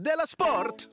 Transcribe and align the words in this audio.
Della 0.00 0.26
Sport! 0.26 0.88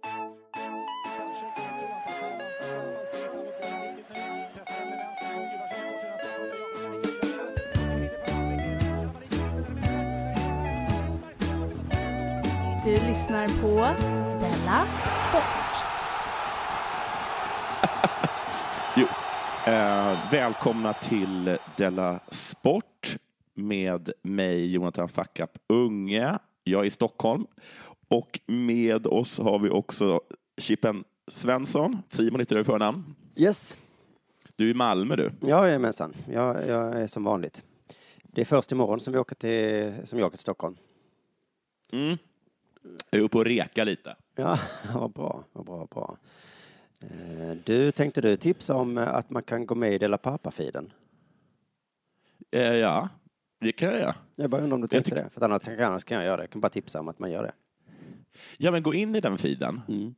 Du 12.83 12.91
lyssnar 12.91 13.61
på 13.61 13.75
Della 14.39 14.85
Sport. 15.27 15.43
Jo. 18.95 19.05
Eh, 19.71 20.31
välkomna 20.31 20.93
till 20.93 21.57
Della 21.77 22.19
Sport 22.31 23.17
med 23.55 24.11
mig, 24.21 24.73
Jonathan 24.73 25.09
Fackap 25.09 25.51
Unge. 25.69 26.39
Jag 26.63 26.81
är 26.81 26.85
i 26.85 26.89
Stockholm. 26.89 27.47
Och 28.07 28.39
med 28.45 29.07
oss 29.07 29.39
har 29.39 29.59
vi 29.59 29.69
också 29.69 30.21
Chippen 30.57 31.03
Svensson. 31.33 32.01
Simon 32.09 32.39
heter 32.39 32.55
du 32.55 32.61
i 32.61 32.63
förnamn. 32.63 33.15
Yes, 33.35 33.77
Du 34.55 34.65
är 34.67 34.71
i 34.71 34.73
Malmö 34.73 35.15
du. 35.15 35.31
jajamensan. 35.41 36.13
Jag, 36.31 36.67
jag 36.67 37.01
är 37.01 37.07
som 37.07 37.23
vanligt. 37.23 37.63
Det 38.23 38.41
är 38.41 38.45
först 38.45 38.71
imorgon 38.71 38.99
som, 38.99 39.13
vi 39.13 39.19
åker 39.19 39.35
till, 39.35 40.07
som 40.07 40.19
jag 40.19 40.25
åker 40.25 40.37
till 40.37 40.41
Stockholm. 40.41 40.75
Mm. 41.91 42.17
Jag 43.09 43.19
är 43.21 43.23
uppe 43.25 43.37
och 43.37 43.45
reka 43.45 43.83
lite. 43.83 44.15
Ja, 44.35 44.59
vad 44.93 45.11
bra, 45.11 45.43
vad 45.53 45.65
bra, 45.65 45.85
bra. 45.91 46.17
Eh, 47.01 47.57
Du, 47.63 47.91
tänkte 47.91 48.21
du 48.21 48.37
tipsa 48.37 48.75
om 48.75 48.97
att 48.97 49.29
man 49.29 49.43
kan 49.43 49.65
gå 49.65 49.75
med 49.75 49.93
i 49.93 49.97
Dela 49.97 50.17
Pappa-feeden? 50.17 50.91
Eh, 52.51 52.61
ja, 52.75 53.09
det 53.63 53.71
kan 53.71 53.89
jag 53.89 53.99
göra. 53.99 54.15
Jag 54.35 54.49
bara 54.49 54.61
undrar 54.61 54.75
om 54.75 54.81
du 54.81 54.87
tänkte 54.87 55.15
det, 55.15 55.29
för 55.29 55.41
att 55.41 55.43
annars, 55.43 55.79
annars 55.79 56.03
kan 56.03 56.17
jag 56.17 56.25
göra 56.25 56.37
det. 56.37 56.43
Jag 56.43 56.49
kan 56.49 56.61
bara 56.61 56.69
tipsa 56.69 56.99
om 56.99 57.07
att 57.07 57.19
man 57.19 57.31
gör 57.31 57.43
det. 57.43 57.53
Ja, 58.57 58.71
men 58.71 58.83
gå 58.83 58.93
in 58.93 59.15
i 59.15 59.19
den 59.21 59.37
feeden. 59.37 59.81
Mm. 59.87 60.15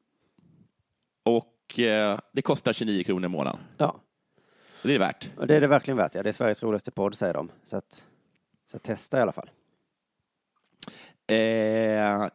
Och 1.24 1.80
eh, 1.80 2.20
det 2.32 2.42
kostar 2.42 2.74
29 2.74 3.04
kronor 3.04 3.26
i 3.26 3.30
månaden. 3.30 3.60
Ja, 3.78 4.00
Det 4.84 4.96
är 4.96 5.00
värt. 5.00 5.30
och 5.38 5.48
det 5.48 5.56
är 5.56 5.62
det 5.62 5.68
verkligen 5.68 5.98
värt. 5.98 6.16
Ja, 6.16 6.24
det 6.24 6.30
är 6.30 6.34
Sveriges 6.34 6.64
roligaste 6.64 6.92
podd, 6.92 7.16
säger 7.16 7.34
de. 7.34 7.52
Så, 7.64 7.78
att, 7.78 8.08
så 8.66 8.80
testa 8.80 9.18
i 9.18 9.22
alla 9.22 9.32
fall. 9.32 9.50
Eh, 11.28 12.28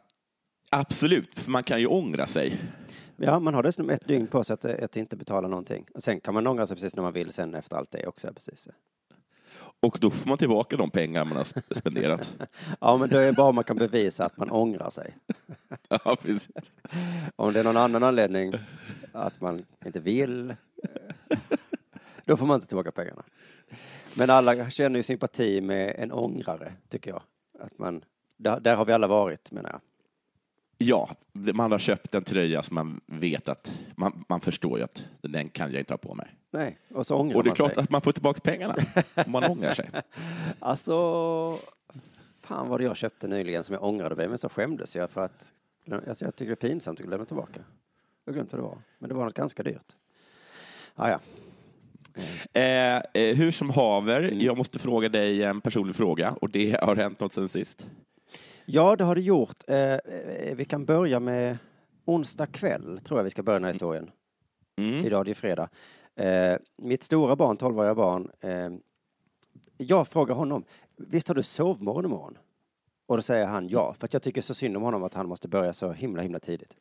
absolut, 0.70 1.39
för 1.39 1.50
man 1.50 1.62
kan 1.64 1.80
ju 1.80 1.86
ångra 1.86 2.27
sig. 2.27 2.61
Ja, 3.17 3.39
man 3.41 3.55
har 3.55 3.62
dessutom 3.62 3.91
ett 3.91 4.08
dygn 4.08 4.27
på 4.27 4.45
sig 4.45 4.55
att, 4.55 4.64
att 4.64 4.97
inte 4.97 5.17
betala 5.17 5.48
någonting. 5.48 5.86
Och 5.95 6.02
sen 6.02 6.20
kan 6.20 6.34
man 6.34 6.47
ångra 6.47 6.67
sig 6.67 6.77
precis 6.77 6.97
när 6.97 7.02
man 7.02 7.12
vill 7.12 7.33
sen 7.33 7.55
efter 7.55 7.77
allt 7.77 7.91
det 7.91 8.06
också. 8.06 8.33
Precis. 8.34 8.69
Och 9.81 9.99
då 10.01 10.11
får 10.11 10.29
man 10.29 10.39
tillbaka 10.39 10.77
de 10.77 10.91
pengar 10.91 11.25
man 11.25 11.37
har 11.37 11.75
spenderat. 11.75 12.35
Ja, 12.81 12.97
men 12.97 13.09
det 13.09 13.23
är 13.23 13.33
bara 13.33 13.49
om 13.49 13.55
man 13.55 13.65
kan 13.65 13.77
bevisa 13.77 14.25
att 14.25 14.37
man 14.37 14.51
ångrar 14.51 14.91
sig. 14.91 15.17
ja, 15.89 16.17
precis. 16.23 16.49
Om 17.37 17.53
det 17.53 17.61
är 17.61 17.65
någon 17.65 17.77
annan 17.77 18.03
anledning 18.03 18.53
att 19.13 19.41
man 19.41 19.65
inte 19.85 20.01
vill, 20.01 20.51
eh, 20.51 21.39
då 22.25 22.37
får 22.37 22.47
man 22.47 22.55
inte 22.55 22.67
tillbaka 22.67 22.93
pengarna. 22.93 23.23
Men 24.17 24.31
alla 24.31 24.71
känner 24.71 24.97
ju 24.97 25.03
sympati 25.03 25.61
med 25.61 25.95
en 25.98 26.13
ångrare, 26.13 26.73
tycker 26.89 27.11
jag. 27.11 27.23
Att 27.59 27.79
man, 27.79 28.05
där, 28.37 28.61
där 28.61 28.77
har 28.77 28.85
vi 28.85 28.93
alla 28.93 29.07
varit, 29.07 29.51
menar 29.53 29.71
jag. 29.71 29.81
Ja, 30.83 31.11
man 31.33 31.73
har 31.73 31.78
köpt 31.78 32.14
en 32.14 32.25
tröja 32.25 32.62
som 32.62 32.75
man 32.75 33.00
vet 33.06 33.48
att 33.48 33.73
man, 33.97 34.25
man 34.28 34.41
förstår 34.41 34.78
ju 34.78 34.84
att 34.84 35.05
den 35.20 35.48
kan 35.48 35.73
jag 35.73 35.81
inte 35.81 35.92
ha 35.92 35.98
på 35.98 36.14
mig. 36.14 36.34
Nej, 36.50 36.78
och 36.95 37.06
så 37.06 37.17
ångrar 37.17 37.36
Och 37.36 37.45
det 37.45 37.48
är 37.48 37.50
man 37.50 37.56
klart 37.56 37.75
sig. 37.75 37.83
att 37.83 37.91
man 37.91 38.00
får 38.00 38.12
tillbaka 38.12 38.41
pengarna 38.41 38.77
om 39.27 39.33
man 39.33 39.45
ångrar 39.45 39.75
sig. 39.75 39.91
Alltså, 40.58 40.92
fan 42.41 42.69
vad 42.69 42.81
det 42.81 42.84
jag 42.84 42.97
köpte 42.97 43.28
nyligen 43.28 43.64
som 43.64 43.73
jag 43.73 43.84
ångrade 43.84 44.17
mig, 44.17 44.28
men 44.28 44.39
så 44.39 44.48
skämdes 44.48 44.97
jag 44.97 45.11
för 45.11 45.25
att 45.25 45.53
alltså, 46.08 46.25
jag 46.25 46.36
tycker 46.36 46.51
det 46.51 46.64
är 46.64 46.69
pinsamt 46.69 47.01
att 47.01 47.08
lämna 47.08 47.25
tillbaka. 47.27 47.61
Jag 48.25 48.33
har 48.33 48.34
glömt 48.34 48.53
vad 48.53 48.61
det 48.61 48.67
var, 48.67 48.78
men 48.98 49.08
det 49.08 49.14
var 49.14 49.25
något 49.25 49.34
ganska 49.34 49.62
dyrt. 49.62 49.97
Ah, 50.95 51.08
ja. 51.11 51.20
Eh, 52.53 52.97
eh, 52.97 53.36
hur 53.36 53.51
som 53.51 53.70
haver, 53.70 54.23
jag 54.23 54.57
måste 54.57 54.79
fråga 54.79 55.08
dig 55.08 55.42
en 55.42 55.61
personlig 55.61 55.97
fråga 55.97 56.33
och 56.33 56.51
det 56.51 56.80
har 56.83 56.97
hänt 56.97 57.20
något 57.20 57.33
sen 57.33 57.48
sist. 57.48 57.86
Ja, 58.73 58.97
det 58.97 59.05
har 59.05 59.14
det 59.14 59.20
gjort. 59.20 59.57
Eh, 59.67 59.92
eh, 59.92 60.55
vi 60.55 60.64
kan 60.64 60.85
börja 60.85 61.20
med 61.20 61.58
onsdag 62.05 62.47
kväll, 62.47 63.01
tror 63.05 63.19
jag 63.19 63.25
vi 63.25 63.31
ska 63.31 63.42
börja 63.42 63.58
den 63.58 63.64
här 63.64 63.73
historien. 63.73 64.11
Mm. 64.79 65.07
Idag 65.07 65.20
är 65.20 65.25
det 65.25 65.31
ju 65.31 65.35
fredag. 65.35 65.69
Eh, 66.17 66.57
mitt 66.77 67.03
stora 67.03 67.36
barn, 67.36 67.57
12-åriga 67.57 67.95
barn, 67.95 68.30
eh, 68.41 68.70
jag 69.77 70.09
frågar 70.09 70.35
honom, 70.35 70.64
visst 70.97 71.29
har 71.29 71.35
du 71.35 71.42
sovmorgon 71.42 72.05
imorgon? 72.05 72.39
Och 73.07 73.17
då 73.17 73.23
säger 73.23 73.47
han 73.47 73.69
ja, 73.69 73.95
för 73.98 74.05
att 74.05 74.13
jag 74.13 74.23
tycker 74.23 74.41
så 74.41 74.55
synd 74.55 74.77
om 74.77 74.83
honom 74.83 75.03
att 75.03 75.14
han 75.14 75.29
måste 75.29 75.48
börja 75.48 75.73
så 75.73 75.92
himla, 75.92 76.23
himla 76.23 76.39
tidigt. 76.39 76.77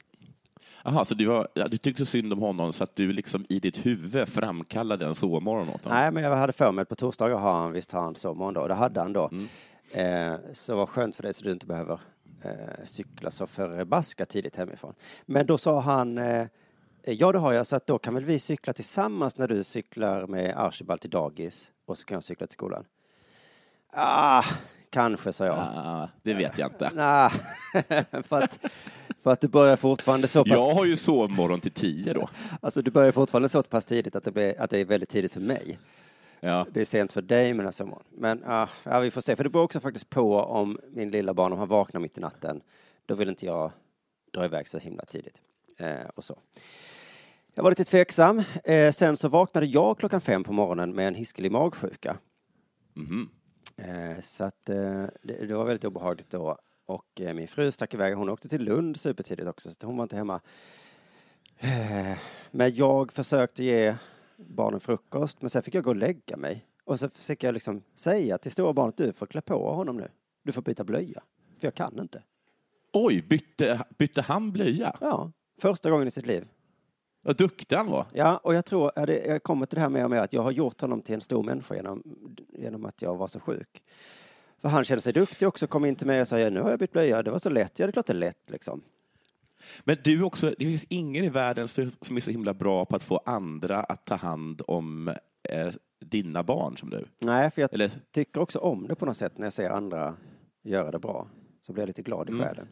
Aha, 0.84 1.06
så 1.06 1.16
du, 1.16 1.28
har, 1.28 1.48
ja, 1.54 1.68
du 1.68 1.78
tyckte 1.78 2.06
synd 2.06 2.34
om 2.34 2.40
honom 2.40 2.74
så 2.74 2.84
att 2.84 2.96
du 2.96 3.14
liksom 3.14 3.46
i 3.50 3.60
ditt 3.60 3.86
huvud 3.86 4.30
framkallade 4.30 5.06
en 5.06 5.16
sovmorgon 5.16 5.70
åt 5.70 5.84
honom? 5.84 6.00
Nej, 6.00 6.12
men 6.12 6.24
jag 6.24 6.36
hade 6.36 6.54
för 6.54 6.72
mig 6.72 6.82
att 6.82 6.90
på 6.90 6.96
torsdagar 6.96 7.38
har 7.38 7.54
han 7.54 7.72
visst 7.72 7.92
har 7.92 8.02
han 8.02 8.16
sovmorgon 8.16 8.54
då, 8.54 8.62
och 8.62 8.68
det 8.68 8.74
hade 8.74 9.00
han 9.00 9.14
då. 9.14 9.30
Mm. 9.32 9.48
Eh, 9.94 10.34
så 10.54 10.76
vad 10.76 10.90
skönt 10.90 11.16
för 11.16 11.24
dig 11.24 11.34
så 11.34 11.46
du 11.46 11.52
inte 11.52 11.66
behöver 11.66 12.00
eh, 12.44 12.86
cykla 12.86 13.32
så 13.32 13.48
förbaskat 13.48 14.30
tidigt 14.30 14.56
hemifrån. 14.56 14.94
Men 15.26 15.46
då 15.46 15.58
sa 15.58 15.80
han, 15.80 16.18
eh, 16.18 16.48
ja 17.04 17.32
det 17.32 17.40
har 17.40 17.54
jag, 17.54 17.68
så 17.68 17.76
att 17.76 17.88
då 17.88 17.98
kan 17.98 18.14
väl 18.14 18.26
vi 18.26 18.40
cykla 18.40 18.74
tillsammans 18.74 19.38
när 19.38 19.48
du 19.48 19.64
cyklar 19.64 20.28
med 20.28 20.54
Archibald 20.58 21.02
till 21.02 21.10
dagis 21.10 21.72
och 21.86 21.98
så 21.98 22.06
kan 22.06 22.16
jag 22.16 22.24
cykla 22.24 22.48
till 22.48 22.54
skolan. 22.54 22.86
Ah, 23.92 24.44
kanske, 24.90 25.34
sa 25.34 25.46
jag. 25.46 25.58
Ah, 25.58 26.10
det 26.24 26.34
vet 26.34 26.58
jag 26.58 26.72
inte. 26.72 26.92
Nej, 26.94 27.32
för 28.24 28.42
att, 28.42 28.60
för 29.24 29.32
att 29.32 29.42
du 29.42 29.48
börjar 29.48 29.76
fortfarande 29.76 30.28
så 30.28 30.44
pass, 30.44 30.52
Jag 30.52 30.76
har 30.76 30.86
ju 30.86 30.98
sovmorgon 30.98 31.60
till 31.60 31.72
tio 31.72 32.14
då. 32.14 32.30
alltså 32.62 32.82
du 32.82 32.92
börjar 32.92 33.12
fortfarande 33.12 33.50
så 33.50 33.64
pass 33.64 33.86
tidigt 33.86 34.16
att 34.16 34.24
det, 34.24 34.32
blir, 34.32 34.62
att 34.62 34.70
det 34.70 34.78
är 34.78 34.86
väldigt 34.86 35.10
tidigt 35.10 35.34
för 35.34 35.40
mig. 35.40 35.80
Ja. 36.40 36.68
Det 36.72 36.82
är 36.82 36.86
sent 36.86 37.14
för 37.14 37.22
dig 37.22 37.54
med 37.54 37.76
sommaren. 37.76 38.04
Men 38.10 38.44
ah, 38.46 38.70
ja, 38.84 39.00
vi 39.00 39.12
får 39.12 39.22
se. 39.22 39.36
För 39.36 39.44
det 39.44 39.50
beror 39.50 39.64
också 39.64 39.80
faktiskt 39.80 40.10
på 40.10 40.40
om 40.40 40.80
min 40.90 41.12
lilla 41.12 41.34
barn, 41.34 41.54
om 41.54 41.60
han 41.60 41.68
vaknar 41.68 42.02
mitt 42.02 42.18
i 42.18 42.22
natten, 42.22 42.62
då 43.06 43.16
vill 43.16 43.30
inte 43.30 43.46
jag 43.46 43.72
dra 44.34 44.46
iväg 44.46 44.68
så 44.68 44.78
himla 44.78 45.06
tidigt. 45.06 45.42
Eh, 45.78 46.08
och 46.16 46.24
så. 46.24 46.40
Jag 47.56 47.64
var 47.64 47.72
lite 47.72 47.84
tveksam. 47.84 48.44
Eh, 48.64 48.92
sen 48.92 49.18
så 49.18 49.30
vaknade 49.30 49.66
jag 49.66 49.98
klockan 49.98 50.22
fem 50.22 50.44
på 50.44 50.54
morgonen 50.54 50.96
med 50.96 51.08
en 51.08 51.16
hiskelig 51.16 51.52
magsjuka. 51.52 52.18
Mhm. 52.94 53.30
Eh, 53.78 54.22
så 54.22 54.44
att 54.44 54.70
eh, 54.70 55.06
det, 55.22 55.46
det 55.48 55.54
var 55.54 55.66
väldigt 55.66 55.86
obehagligt 55.86 56.30
då. 56.30 56.58
Och 56.86 57.22
eh, 57.22 57.34
min 57.34 57.48
fru 57.48 57.72
stack 57.72 57.94
iväg. 57.94 58.16
Hon 58.16 58.30
åkte 58.30 58.50
till 58.50 58.64
Lund 58.64 58.98
supertidigt 58.98 59.48
också, 59.48 59.72
så 59.72 59.88
hon 59.88 59.98
var 59.98 60.04
inte 60.04 60.16
hemma. 60.16 60.42
Eh, 61.58 62.18
men 62.52 62.76
jag 62.76 63.12
försökte 63.12 63.64
ge 63.64 63.96
barnen 64.48 64.80
frukost, 64.80 65.42
men 65.42 65.50
sen 65.50 65.64
fick 65.64 65.76
jag 65.76 65.84
gå 65.84 65.90
och 65.90 65.96
lägga 65.96 66.38
mig. 66.38 66.66
Och 66.84 67.00
så 67.00 67.10
fick 67.10 67.44
jag 67.44 67.54
liksom 67.54 67.84
säga 67.96 68.38
till 68.38 68.52
stora 68.52 68.74
barnet, 68.74 68.98
du 68.98 69.14
får 69.14 69.26
klä 69.26 69.42
på 69.42 69.74
honom 69.74 69.98
nu. 69.98 70.08
Du 70.44 70.52
får 70.52 70.62
byta 70.62 70.84
blöja. 70.84 71.24
För 71.60 71.68
jag 71.68 71.76
kan 71.76 72.00
inte. 72.00 72.24
Oj, 72.94 73.22
bytte, 73.22 73.86
bytte 73.98 74.22
han 74.22 74.52
blöja? 74.52 74.98
Ja, 75.02 75.32
första 75.62 75.90
gången 75.90 76.08
i 76.08 76.12
sitt 76.12 76.26
liv. 76.26 76.48
Vad 77.22 77.38
duktig 77.38 77.76
han 77.76 77.88
var. 77.88 78.06
Ja, 78.14 78.38
och 78.38 78.56
jag 78.56 78.66
tror, 78.66 78.92
jag 79.10 79.44
kommer 79.44 79.66
till 79.66 79.76
det 79.76 79.82
här 79.82 79.90
med, 79.90 80.10
med 80.10 80.22
att 80.22 80.34
jag 80.34 80.42
har 80.42 80.52
gjort 80.52 80.82
honom 80.82 81.02
till 81.02 81.16
en 81.16 81.22
stor 81.22 81.44
människa 81.44 81.76
genom, 81.76 82.04
genom 82.50 82.86
att 82.86 83.02
jag 83.02 83.16
var 83.16 83.28
så 83.28 83.40
sjuk. 83.40 83.84
För 84.62 84.70
han 84.70 84.86
kände 84.86 85.02
sig 85.02 85.14
duktig 85.14 85.48
också, 85.48 85.68
kom 85.68 85.86
in 85.86 85.96
till 85.96 86.08
mig 86.08 86.22
och 86.22 86.28
sa, 86.28 86.40
ja, 86.40 86.50
nu 86.50 86.62
har 86.62 86.70
jag 86.70 86.80
bytt 86.80 86.92
blöja, 86.92 87.24
det 87.24 87.32
var 87.32 87.40
så 87.40 87.50
lätt, 87.50 87.80
ja 87.80 87.86
det 87.86 87.90
är 87.90 87.92
klart 87.92 88.06
det 88.06 88.14
är 88.14 88.18
lätt 88.18 88.50
liksom. 88.50 88.82
Men 89.84 89.98
du 90.04 90.24
också, 90.24 90.54
det 90.58 90.66
finns 90.66 90.86
ingen 90.90 91.26
i 91.26 91.30
världen 91.30 91.68
som 91.68 92.18
är 92.18 92.20
så 92.20 92.32
himla 92.32 92.54
bra 92.54 92.86
på 92.86 92.96
att 92.96 93.04
få 93.04 93.22
andra 93.26 93.80
att 93.80 94.06
ta 94.06 94.16
hand 94.16 94.62
om 94.68 95.08
eh, 95.44 95.70
dina 96.00 96.44
barn 96.44 96.78
som 96.78 96.90
du. 96.90 97.06
Nej, 97.20 97.52
för 97.52 97.62
jag 97.62 97.74
Eller, 97.74 97.92
tycker 98.12 98.42
också 98.42 98.60
om 98.60 98.88
det 98.88 98.96
på 98.96 99.06
något 99.06 99.18
sätt 99.18 99.38
när 99.38 99.46
jag 99.46 99.54
ser 99.54 99.70
andra 99.70 100.16
göra 100.64 100.92
det 100.92 101.00
bra. 101.00 101.28
Så 101.62 101.74
blir 101.74 101.82
jag 101.82 101.88
lite 101.88 102.02
glad 102.02 102.30
i 102.30 102.32
Mm. 102.32 102.46
själen. 102.46 102.68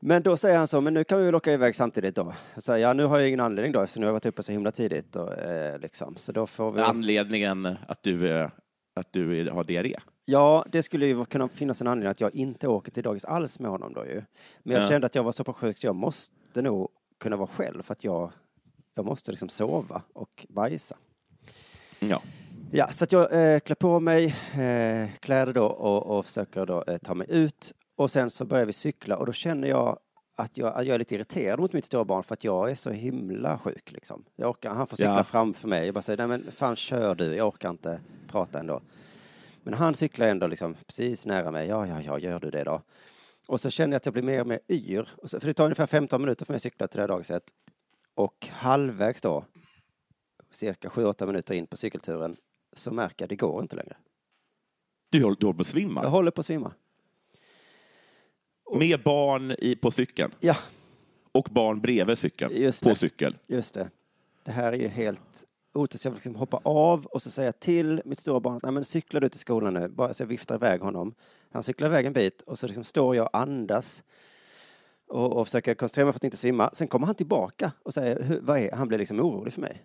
Men 0.00 0.22
då 0.22 0.36
säger 0.36 0.58
han 0.58 0.68
så, 0.68 0.80
men 0.80 0.94
nu 0.94 1.04
kan 1.04 1.18
vi 1.18 1.24
väl 1.24 1.34
åka 1.34 1.52
iväg 1.52 1.76
samtidigt 1.76 2.14
då. 2.14 2.34
Jag 2.54 2.62
säger, 2.62 2.86
ja 2.88 2.92
nu 2.92 3.04
har 3.04 3.18
jag 3.18 3.28
ingen 3.28 3.40
anledning 3.40 3.72
då, 3.72 3.80
eftersom 3.82 4.00
nu 4.00 4.06
har 4.06 4.08
jag 4.08 4.14
varit 4.14 4.26
uppe 4.26 4.42
så 4.42 4.52
himla 4.52 4.70
tidigt. 4.72 5.16
Och, 5.16 5.38
eh, 5.38 5.78
liksom. 5.78 6.16
Så 6.16 6.32
då 6.32 6.46
får 6.46 6.72
vi... 6.72 6.80
anledningen 6.80 7.66
att 7.86 8.02
du, 8.02 8.28
eh, 8.30 8.48
att 8.98 9.12
du 9.12 9.50
har 9.50 9.64
diarré? 9.64 9.96
Ja, 10.24 10.64
det 10.72 10.82
skulle 10.82 11.06
ju 11.06 11.24
kunna 11.24 11.48
finnas 11.48 11.80
en 11.80 11.86
anledning 11.86 12.10
att 12.10 12.20
jag 12.20 12.34
inte 12.34 12.68
åker 12.68 12.92
till 12.92 13.02
dagis 13.02 13.24
alls 13.24 13.58
med 13.58 13.70
honom 13.70 13.92
då 13.92 14.06
ju. 14.06 14.22
Men 14.62 14.74
jag 14.74 14.82
Ja. 14.84 14.88
kände 14.88 15.06
att 15.06 15.14
jag 15.14 15.22
var 15.22 15.32
så 15.32 15.44
pass 15.44 15.56
sjuk 15.56 15.78
så 15.78 15.86
jag 15.86 15.94
måste 15.94 16.62
nog 16.62 16.88
kunna 17.20 17.36
vara 17.36 17.48
själv 17.48 17.82
för 17.82 17.92
att 17.92 18.04
jag, 18.04 18.32
jag 18.94 19.04
måste 19.04 19.30
liksom 19.30 19.48
sova 19.48 20.02
och 20.12 20.46
bajsa. 20.48 20.96
Ja. 21.98 22.22
Ja, 22.72 22.88
så 22.90 23.04
att 23.04 23.12
jag 23.12 23.22
eh, 23.54 23.58
klär 23.60 23.74
på 23.74 24.00
mig 24.00 24.24
eh, 24.52 25.10
kläder 25.20 25.52
då 25.52 25.64
och, 25.66 26.18
och 26.18 26.24
försöker 26.26 26.66
då 26.66 26.84
eh, 26.86 26.98
ta 26.98 27.14
mig 27.14 27.26
ut. 27.30 27.72
Och 27.96 28.10
sen 28.10 28.30
så 28.30 28.44
börjar 28.44 28.66
vi 28.66 28.72
cykla 28.72 29.16
och 29.16 29.26
då 29.26 29.32
känner 29.32 29.68
jag 29.68 29.98
att 30.38 30.56
jag, 30.56 30.74
att 30.76 30.86
jag 30.86 30.94
är 30.94 30.98
lite 30.98 31.14
irriterad 31.14 31.60
mot 31.60 31.72
mitt 31.72 31.84
stora 31.84 32.04
barn 32.04 32.22
för 32.22 32.34
att 32.34 32.44
jag 32.44 32.70
är 32.70 32.74
så 32.74 32.90
himla 32.90 33.58
sjuk 33.58 33.92
liksom. 33.92 34.24
Jag 34.36 34.50
orkar, 34.50 34.70
han 34.70 34.86
får 34.86 34.96
cykla 34.96 35.16
Ja. 35.16 35.24
framför 35.24 35.68
mig. 35.68 35.84
Jag 35.84 35.94
bara 35.94 36.02
säger, 36.02 36.16
nej 36.16 36.26
men 36.26 36.52
fan 36.52 36.76
kör 36.76 37.14
du, 37.14 37.34
jag 37.34 37.48
orkar 37.48 37.70
inte 37.70 38.00
prata 38.28 38.58
ändå. 38.60 38.80
Men 39.62 39.74
han 39.74 39.94
cyklar 39.94 40.26
ändå 40.26 40.46
liksom 40.46 40.74
precis 40.86 41.26
nära 41.26 41.50
mig. 41.50 41.68
Ja, 41.68 41.86
ja, 41.86 42.02
ja, 42.02 42.18
gör 42.18 42.40
du 42.40 42.50
det 42.50 42.64
då. 42.64 42.82
Och 43.46 43.60
så 43.60 43.70
känner 43.70 43.92
jag 43.94 43.96
att 43.96 44.06
jag 44.06 44.12
blir 44.12 44.22
mer 44.22 44.40
och 44.40 44.46
mer 44.46 44.60
yr. 44.68 45.08
För 45.40 45.46
det 45.46 45.54
tar 45.54 45.64
ungefär 45.64 45.86
15 45.86 46.20
minuter 46.20 46.44
för 46.46 46.52
mig 46.52 46.56
att 46.56 46.62
cykla 46.62 46.88
till 46.88 46.96
det 46.96 47.02
här 47.02 47.08
dagiset. 47.08 47.42
Och 48.14 48.48
halvvägs 48.50 49.20
då, 49.20 49.44
cirka 50.50 50.88
7-8 50.88 51.26
minuter 51.26 51.54
in 51.54 51.66
på 51.66 51.76
cykelturen, 51.76 52.36
så 52.72 52.90
märker 52.90 53.14
jag 53.22 53.26
att 53.26 53.30
det 53.30 53.36
går 53.36 53.62
inte 53.62 53.76
längre. 53.76 53.96
Du 55.10 55.22
håller, 55.24 55.36
du 55.40 55.46
håller 55.46 55.56
på 55.56 55.60
att 55.60 55.66
Jag 55.66 55.72
svimma. 55.72 56.08
håller 56.08 56.30
på 56.30 56.40
att 56.40 56.46
svimma. 56.46 56.72
Med 58.72 59.02
barn 59.02 59.54
i, 59.58 59.76
på 59.76 59.90
cykeln. 59.90 60.32
Ja, 60.40 60.56
Och 61.32 61.48
barn 61.50 61.80
bredvid 61.80 62.18
cykeln. 62.18 62.72
På 62.84 62.94
cykel. 62.94 63.36
just 63.46 63.74
det. 63.74 63.90
Det 64.44 64.50
här 64.52 64.72
är 64.72 64.76
ju 64.76 64.88
helt 64.88 65.44
otroligt. 65.74 66.04
Jag 66.04 66.10
vill 66.10 66.16
liksom 66.16 66.34
hoppa 66.34 66.60
av 66.64 67.06
och 67.06 67.22
så 67.22 67.30
säga 67.30 67.52
till 67.52 68.02
mitt 68.04 68.18
stora 68.18 68.40
barn 68.40 68.56
att 68.56 68.62
Nej, 68.62 68.72
men 68.72 68.84
cykla 68.84 69.20
du 69.20 69.28
till 69.28 69.40
skolan 69.40 69.74
nu. 69.74 69.88
Bara 69.88 70.12
så 70.14 70.22
jag 70.22 70.28
viftar 70.28 70.54
iväg 70.54 70.80
honom. 70.80 71.14
Han 71.50 71.62
cyklar 71.62 71.86
iväg 71.88 72.06
en 72.06 72.12
bit 72.12 72.42
och 72.42 72.58
så 72.58 72.66
liksom 72.66 72.84
står 72.84 73.16
jag 73.16 73.24
och 73.26 73.36
andas 73.36 74.04
och, 75.08 75.32
och 75.36 75.46
försöker 75.46 75.74
koncentrera 75.74 76.04
mig 76.04 76.12
för 76.12 76.18
att 76.18 76.24
inte 76.24 76.36
svimma. 76.36 76.70
Sen 76.72 76.88
kommer 76.88 77.06
han 77.06 77.14
tillbaka 77.14 77.72
och 77.82 77.94
säger, 77.94 78.22
"Hur- 78.22 78.40
vad 78.40 78.58
är, 78.58 78.72
han 78.72 78.88
blir 78.88 78.98
liksom 78.98 79.20
orolig 79.20 79.52
för 79.52 79.60
mig. 79.60 79.82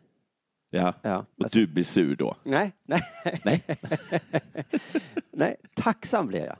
Ja. 0.69 0.93
Ja, 1.01 1.17
Och 1.17 1.43
alltså, 1.43 1.59
du 1.59 1.67
blir 1.67 1.83
sur 1.83 2.15
då. 2.15 2.35
nej, 2.43 2.71
nej, 2.83 3.01
Nej. 3.43 3.63
nej, 5.31 5.55
tacksam 5.75 6.27
blir 6.27 6.45
jag. 6.45 6.57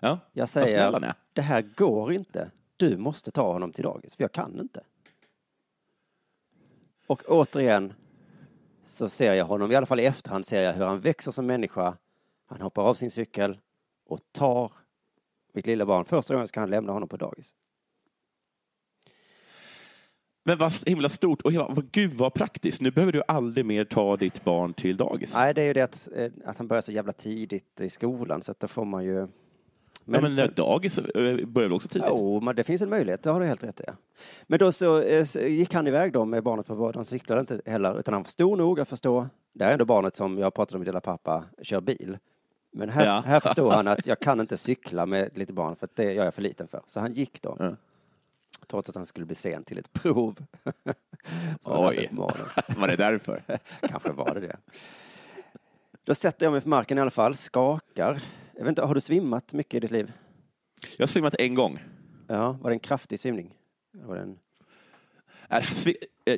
Ja. 0.00 0.18
Jag 0.32 0.48
säger, 0.48 1.04
är. 1.04 1.14
det 1.32 1.42
här 1.42 1.62
går 1.76 2.12
inte. 2.12 2.50
Du 2.76 2.96
måste 2.96 3.30
ta 3.30 3.52
honom 3.52 3.72
till 3.72 3.84
dagis, 3.84 4.16
för 4.16 4.24
jag 4.24 4.32
kan 4.32 4.60
inte. 4.60 4.80
Och 7.06 7.22
återigen 7.26 7.94
så 8.84 9.08
ser 9.08 9.34
jag 9.34 9.44
honom, 9.44 9.72
i 9.72 9.74
alla 9.74 9.86
fall 9.86 10.00
i 10.00 10.04
efterhand 10.04 10.46
ser 10.46 10.62
jag 10.62 10.72
hur 10.72 10.84
han 10.84 11.00
växer 11.00 11.32
som 11.32 11.46
människa. 11.46 11.96
Han 12.46 12.60
hoppar 12.60 12.82
av 12.82 12.94
sin 12.94 13.10
cykel 13.10 13.58
och 14.06 14.20
tar 14.32 14.72
mitt 15.52 15.66
lilla 15.66 15.86
barn. 15.86 16.04
Första 16.04 16.34
gången 16.34 16.48
ska 16.48 16.60
han 16.60 16.70
lämna 16.70 16.92
honom 16.92 17.08
på 17.08 17.16
dagis. 17.16 17.54
Men 20.48 20.58
vad 20.58 20.72
himla 20.86 21.08
stort. 21.08 21.42
Och 21.42 21.52
vad, 21.52 21.90
gud 21.92 22.12
vad 22.12 22.34
praktiskt. 22.34 22.80
Nu 22.80 22.90
behöver 22.90 23.12
du 23.12 23.22
aldrig 23.28 23.66
mer 23.66 23.84
ta 23.84 24.16
ditt 24.16 24.44
barn 24.44 24.74
till 24.74 24.96
dagis. 24.96 25.34
Nej, 25.34 25.54
det 25.54 25.62
är 25.62 25.66
ju 25.66 25.72
det 25.72 25.80
att, 25.80 26.08
eh, 26.14 26.30
att 26.44 26.58
han 26.58 26.68
börjar 26.68 26.80
så 26.80 26.92
jävla 26.92 27.12
tidigt 27.12 27.80
i 27.80 27.90
skolan 27.90 28.42
så 28.42 28.52
att 28.52 28.60
då 28.60 28.68
får 28.68 28.84
man 28.84 29.04
ju... 29.04 29.28
Men, 30.08 30.24
ja, 30.24 30.30
men 30.30 30.54
dagis 30.54 30.98
eh, 30.98 31.04
börjar 31.46 31.68
väl 31.68 31.72
också 31.72 31.88
tidigt? 31.88 32.08
Jo, 32.10 32.40
men 32.40 32.56
det 32.56 32.64
finns 32.64 32.82
en 32.82 32.90
möjlighet, 32.90 33.22
det 33.22 33.30
har 33.30 33.40
du 33.40 33.46
helt 33.46 33.64
rätt 33.64 33.80
i. 33.80 33.84
Men 34.46 34.58
då 34.58 34.72
så, 34.72 35.00
eh, 35.02 35.24
så 35.24 35.40
gick 35.40 35.74
han 35.74 35.86
iväg 35.86 36.12
då 36.12 36.24
med 36.24 36.42
barnet 36.42 36.66
på 36.66 36.74
båten, 36.76 36.98
han 36.98 37.04
cyklade 37.04 37.40
inte 37.40 37.60
heller, 37.66 37.98
utan 37.98 38.14
han 38.14 38.22
var 38.22 38.28
stor 38.28 38.56
nog 38.56 38.80
att 38.80 38.88
förstå, 38.88 39.28
det 39.52 39.64
här 39.64 39.70
är 39.70 39.72
ändå 39.72 39.84
barnet 39.84 40.16
som 40.16 40.38
jag 40.38 40.54
pratade 40.54 40.78
om, 40.78 40.84
lilla 40.84 41.00
pappa, 41.00 41.44
kör 41.62 41.80
bil. 41.80 42.18
Men 42.72 42.88
här, 42.88 43.06
Ja. 43.06 43.20
här 43.26 43.40
förstår 43.40 43.70
han 43.70 43.88
att 43.88 44.06
jag 44.06 44.20
kan 44.20 44.40
inte 44.40 44.56
cykla 44.56 45.06
med 45.06 45.30
lite 45.38 45.52
barn, 45.52 45.76
för 45.76 45.88
det 45.94 46.12
jag 46.12 46.26
är 46.26 46.30
för 46.30 46.42
liten 46.42 46.68
för. 46.68 46.82
Så 46.86 47.00
han 47.00 47.12
gick 47.12 47.42
då. 47.42 47.56
Ja. 47.58 47.76
Trots 48.66 48.88
att 48.88 48.94
han 48.94 49.06
skulle 49.06 49.26
bli 49.26 49.34
sen 49.34 49.64
till 49.64 49.78
ett 49.78 49.92
prov. 49.92 50.36
Oj. 51.64 52.08
Var 52.76 52.88
det 52.88 52.96
därför? 52.96 53.42
Kanske 53.80 54.12
var 54.12 54.34
det 54.34 54.40
det. 54.40 54.56
Då 56.04 56.14
sätter 56.14 56.46
jag 56.46 56.52
mig 56.52 56.60
på 56.60 56.68
marken 56.68 56.98
i 56.98 57.00
alla 57.00 57.10
fall, 57.10 57.34
skakar. 57.34 58.22
Jag 58.58 58.64
vet 58.64 58.68
inte, 58.68 58.82
har 58.82 58.94
du 58.94 59.00
svimmat 59.00 59.52
mycket 59.52 59.74
i 59.74 59.80
ditt 59.80 59.90
liv? 59.90 60.12
Jag 60.96 61.02
har 61.02 61.08
svimmat 61.08 61.34
en 61.38 61.54
gång. 61.54 61.78
Ja, 62.26 62.52
var 62.52 62.70
det 62.70 62.74
en 62.74 62.80
kraftig 62.80 63.20
svimning? 63.20 63.54
Var 63.92 64.14
det 64.16 64.22
en... 64.22 64.38
Äh, 65.50 65.60
svi- 65.62 65.96
eh, 66.24 66.36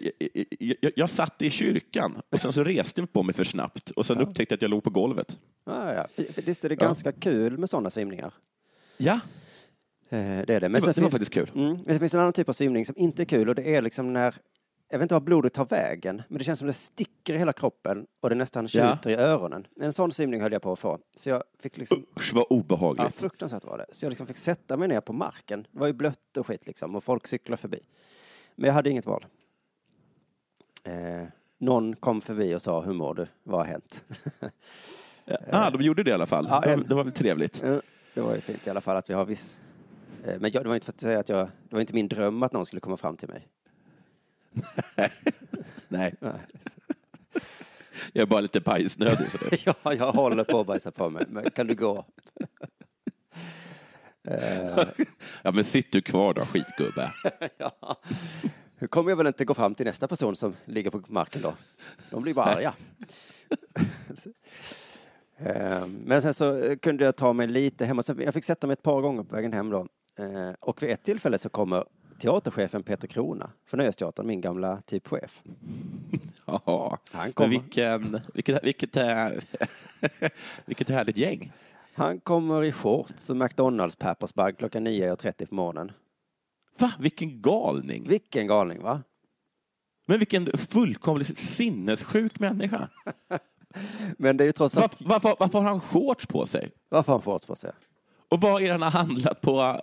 jag, 0.58 0.92
jag, 0.96 1.10
satt 1.10 1.42
i 1.42 1.50
kyrkan 1.50 2.22
och 2.30 2.40
sen 2.40 2.52
så 2.52 2.64
reste 2.64 3.00
jag 3.00 3.12
på 3.12 3.22
mig 3.22 3.34
för 3.34 3.44
snabbt 3.44 3.90
och 3.90 4.06
sen 4.06 4.18
upptäckte 4.20 4.52
jag 4.52 4.56
att 4.56 4.62
jag 4.62 4.70
låg 4.70 4.82
på 4.82 4.90
golvet. 4.90 5.38
Ah, 5.64 5.92
ja. 5.92 6.06
Visst 6.36 6.64
är 6.64 6.68
det 6.68 6.76
Ja. 6.80 6.86
ganska 6.86 7.12
kul 7.12 7.58
med 7.58 7.70
sådana 7.70 7.90
svimningar? 7.90 8.34
Ja, 8.96 9.20
Eh, 10.12 10.18
det 10.46 10.54
är 10.54 10.60
det. 10.60 10.68
Men 10.68 10.72
det 10.80 10.86
var, 10.86 10.94
det 10.94 11.00
var 11.00 11.10
finns, 11.10 11.12
faktiskt 11.12 11.32
kul. 11.32 11.50
mm, 11.54 11.72
men 11.76 11.84
det 11.92 11.98
finns 11.98 12.14
en 12.14 12.20
annan 12.20 12.32
typ 12.32 12.48
av 12.48 12.52
svimning 12.52 12.86
som 12.86 12.96
inte 12.96 13.22
är 13.22 13.24
kul 13.24 13.48
och 13.48 13.54
det 13.54 13.74
är 13.76 13.82
liksom 13.82 14.12
när, 14.12 14.34
jag 14.90 14.98
vet 14.98 15.02
inte 15.04 15.14
var 15.14 15.20
blodet 15.20 15.52
tar 15.54 15.64
vägen, 15.64 16.22
men 16.28 16.38
det 16.38 16.44
känns 16.44 16.58
som 16.58 16.68
det 16.68 16.74
sticker 16.74 17.34
i 17.34 17.38
hela 17.38 17.52
kroppen 17.52 18.06
och 18.20 18.28
det 18.28 18.34
nästan 18.34 18.68
Ja. 18.72 18.92
tjuter 18.94 19.10
i 19.10 19.14
öronen. 19.14 19.66
En 19.80 19.92
sån 19.92 20.12
svimning 20.12 20.40
höll 20.40 20.52
jag 20.52 20.62
på 20.62 20.72
att 20.72 20.78
få. 20.78 20.98
Så 21.14 21.30
jag 21.30 21.42
fick 21.58 21.76
liksom, 21.76 22.06
Usch 22.16 22.34
vad 22.34 22.40
ja, 22.50 22.56
obehagligt. 22.56 23.14
fruktansvärt 23.14 23.64
var 23.64 23.78
det. 23.78 23.86
Så 23.92 24.04
jag 24.04 24.10
liksom 24.10 24.26
fick 24.26 24.36
sätta 24.36 24.76
mig 24.76 24.88
ner 24.88 25.00
på 25.00 25.12
marken. 25.12 25.66
Det 25.72 25.78
var 25.78 25.86
ju 25.86 25.92
blött 25.92 26.36
och 26.36 26.46
skit 26.46 26.66
liksom 26.66 26.96
och 26.96 27.04
folk 27.04 27.26
cyklade 27.26 27.56
förbi. 27.60 27.80
Men 28.56 28.66
jag 28.66 28.74
hade 28.74 28.90
inget 28.90 29.06
val. 29.06 29.26
Eh, 30.84 31.22
någon 31.58 31.96
kom 31.96 32.20
förbi 32.20 32.54
och 32.54 32.62
sa, 32.62 32.80
hur 32.80 32.92
mår 32.92 33.14
du? 33.14 33.26
Vad 33.42 33.60
har 33.60 33.66
hänt? 33.66 34.04
Ah, 35.50 35.70
de 35.70 35.82
gjorde 35.82 36.02
det 36.02 36.10
i 36.10 36.14
alla 36.14 36.26
fall. 36.26 36.46
Ja, 36.50 36.60
det, 36.60 36.66
var, 36.66 36.74
en- 36.74 36.86
det 36.88 36.94
var 36.94 37.04
väl 37.04 37.12
trevligt. 37.12 37.62
Det 38.14 38.20
var 38.20 38.34
ju 38.34 38.40
fint 38.40 38.66
i 38.66 38.70
alla 38.70 38.80
fall 38.80 38.96
att 38.96 39.10
vi 39.10 39.14
har 39.14 39.24
viss... 39.24 39.60
eh, 40.24 40.40
Men 40.40 40.50
jag, 40.50 40.64
det 40.64 40.68
var 40.68 40.74
inte 40.74 40.84
för 40.86 40.92
att 40.92 41.00
säga 41.00 41.18
att 41.20 41.28
jag... 41.28 41.46
Det 41.68 41.74
var 41.74 41.80
inte 41.80 41.94
min 41.94 42.08
dröm 42.08 42.42
att 42.42 42.52
någon 42.52 42.66
skulle 42.66 42.80
komma 42.80 42.96
fram 42.96 43.16
till 43.16 43.28
mig. 43.28 43.48
Nej, 45.88 46.14
Nej. 46.20 46.32
jag 48.12 48.22
är 48.22 48.26
bara 48.26 48.40
lite 48.40 48.60
bajsnödig. 48.60 49.26
Ja, 49.64 49.94
jag 49.94 50.12
håller 50.12 50.44
på 50.44 50.60
att 50.60 50.66
bajsa 50.66 50.90
på 50.90 51.10
mig, 51.10 51.24
men 51.28 51.50
kan 51.50 51.66
du 51.66 51.74
gå? 51.74 52.04
Ja, 55.42 55.52
men 55.52 55.64
sitt 55.64 55.92
du 55.92 56.00
kvar 56.02 56.34
då, 56.34 56.46
skitgubbe. 56.46 57.12
ja. 57.58 57.96
Nu 58.78 58.86
kommer 58.88 59.10
jag 59.10 59.16
väl 59.16 59.26
inte 59.26 59.44
gå 59.44 59.54
fram 59.54 59.74
till 59.74 59.86
nästa 59.86 60.08
person 60.08 60.36
som 60.36 60.54
ligger 60.64 60.90
på 60.90 61.02
marken 61.08 61.42
då. 61.42 61.54
De 62.10 62.22
blir 62.22 62.34
bara 62.34 62.44
arga. 62.44 62.74
Eh, 65.38 65.86
Men 65.86 66.22
sen 66.22 66.34
så 66.34 66.76
kunde 66.82 67.04
jag 67.04 67.16
ta 67.16 67.32
mig 67.32 67.46
lite 67.46 67.84
hem. 67.84 67.98
och 67.98 68.04
sen- 68.04 68.20
Jag 68.22 68.34
fick 68.34 68.44
sätta 68.44 68.66
mig 68.66 68.72
ett 68.74 68.82
par 68.82 69.00
gånger 69.00 69.22
på 69.22 69.34
vägen 69.36 69.52
hem 69.52 69.70
då. 69.70 69.86
Eh, 70.18 70.50
Och 70.60 70.82
vid 70.82 70.90
ett 70.90 71.02
tillfälle 71.02 71.38
så 71.38 71.48
kommer 71.48 71.84
teaterchefen 72.20 72.82
Peter 72.82 73.08
Krona 73.08 73.50
för 73.66 73.76
Nöjesteatern, 73.76 74.26
min 74.26 74.40
gamla 74.40 74.82
typchef. 74.86 75.42
Ja, 76.46 76.98
Han 77.10 77.32
kommer. 77.32 77.48
vilken, 77.48 78.20
vilket, 78.34 78.64
vilket, 78.64 78.96
är, 78.96 79.44
vilket 80.64 80.88
härligt 80.88 81.16
gäng. 81.16 81.52
Han 81.94 82.20
kommer 82.20 82.64
i 82.64 82.72
shorts 82.72 83.30
och 83.30 83.36
McDonalds 83.36 83.96
pappersbag 83.96 84.58
klockan 84.58 84.86
9.30 84.86 85.46
på 85.46 85.54
morgonen. 85.54 85.92
Va, 86.78 86.92
vilken 86.98 87.42
galning. 87.42 88.08
Vilken 88.08 88.46
galning 88.46 88.82
va? 88.82 89.02
Men 90.06 90.18
vilken 90.18 90.46
fullkomligt 90.46 91.38
sinnessjuk 91.38 92.38
människa. 92.38 92.88
Men 94.18 94.36
det 94.36 94.44
är 94.44 94.46
ju 94.46 94.52
trots 94.52 94.74
Var, 94.74 94.82
allt... 94.82 95.02
varför, 95.02 95.36
varför 95.38 95.58
har 95.58 95.68
han 95.68 95.80
shorts 95.80 96.26
på 96.26 96.46
sig? 96.46 96.70
Varför 96.88 97.12
har 97.12 97.18
han 97.18 97.22
shorts 97.24 97.46
på 97.46 97.56
sig? 97.56 97.72
Och 98.28 98.40
vad 98.40 98.62
är 98.62 98.66
det 98.66 98.72
han 98.72 98.82
har 98.82 98.90
handlat 98.90 99.40
på? 99.40 99.80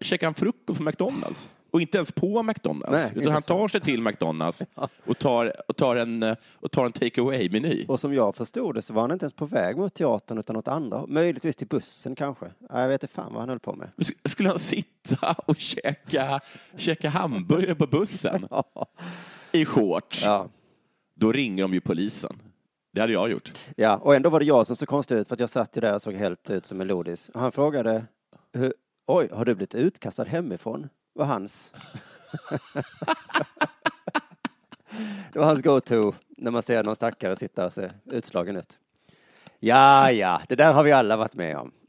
Käkar 0.00 0.26
han 0.26 0.34
frukost 0.34 0.78
på 0.78 0.84
McDonalds? 0.84 1.48
Och 1.72 1.80
inte 1.80 1.98
ens 1.98 2.12
på 2.12 2.42
McDonalds. 2.42 2.90
Nej, 2.90 3.10
utan 3.14 3.32
han 3.32 3.42
tar 3.42 3.68
sig 3.68 3.80
till 3.80 4.02
McDonalds 4.02 4.62
och 5.06 5.18
tar, 5.18 5.52
och 5.68 5.76
tar 5.76 5.96
en, 5.96 6.36
och 6.54 6.70
tar 6.70 6.84
en 6.84 6.92
take 6.92 7.20
away-meny. 7.20 7.84
Och 7.88 8.00
som 8.00 8.14
jag 8.14 8.36
förstod 8.36 8.74
det 8.74 8.82
så 8.82 8.92
var 8.94 9.00
han 9.02 9.12
inte 9.12 9.24
ens 9.24 9.32
på 9.34 9.46
väg 9.46 9.76
mot 9.76 9.94
teatern 9.94 10.38
utan 10.38 10.54
något 10.56 10.68
andra. 10.68 11.04
Möjligtvis 11.06 11.56
till 11.56 11.66
bussen 11.66 12.14
kanske. 12.14 12.46
Ja, 12.70 12.80
Jag 12.80 12.88
vet 12.88 13.02
inte 13.02 13.14
fan 13.14 13.32
vad 13.32 13.42
han 13.42 13.48
höll 13.48 13.58
på 13.58 13.72
med. 13.76 13.90
Skulle 14.24 14.48
han 14.48 14.58
sitta 14.58 15.34
och 15.46 15.56
käka, 15.58 16.40
käka 16.76 17.08
hamburgare 17.08 17.74
på 17.74 17.86
bussen 17.86 18.48
i 19.52 19.64
shorts? 19.64 20.22
Ja. 20.24 20.48
Då 21.14 21.32
ringer 21.32 21.62
de 21.64 21.74
ju 21.74 21.80
polisen. 21.80 22.42
Det 22.94 23.00
hade 23.00 23.12
jag 23.12 23.30
gjort. 23.30 23.52
ja, 23.76 23.96
och 23.96 24.14
ändå 24.14 24.30
var 24.30 24.40
det 24.40 24.46
jag 24.46 24.66
som 24.66 24.76
såg 24.76 24.88
konstig 24.88 25.14
ut 25.14 25.28
för 25.28 25.34
att 25.36 25.40
jag 25.40 25.50
satt 25.50 25.76
ju 25.76 25.80
där 25.80 25.94
och 25.94 26.02
såg 26.02 26.14
helt 26.14 26.50
ut 26.50 26.66
som 26.66 26.80
en 26.80 26.86
lodis. 26.86 27.30
Han 27.34 27.52
frågade, 27.52 28.04
"Hur- 28.52 28.74
oj, 29.06 29.28
har 29.32 29.44
du 29.44 29.54
blivit 29.54 29.74
utkastad 29.74 30.24
hemifrån? 30.24 30.88
Var 31.12 31.24
hans. 31.24 31.72
det 35.32 35.38
var 35.38 35.44
hans 35.44 35.62
go-to 35.62 36.14
när 36.28 36.50
man 36.50 36.62
ser 36.62 36.84
någon 36.84 36.96
stackare 36.96 37.36
sitta 37.36 37.66
och 37.66 37.72
se 37.72 37.90
utslagen 38.04 38.56
ut. 38.56 38.78
Ja, 39.60 40.10
ja, 40.10 40.42
det 40.48 40.54
där 40.54 40.72
har 40.72 40.84
vi 40.84 40.92
alla 40.92 41.16
varit 41.16 41.34
med 41.34 41.56
om. 41.56 41.72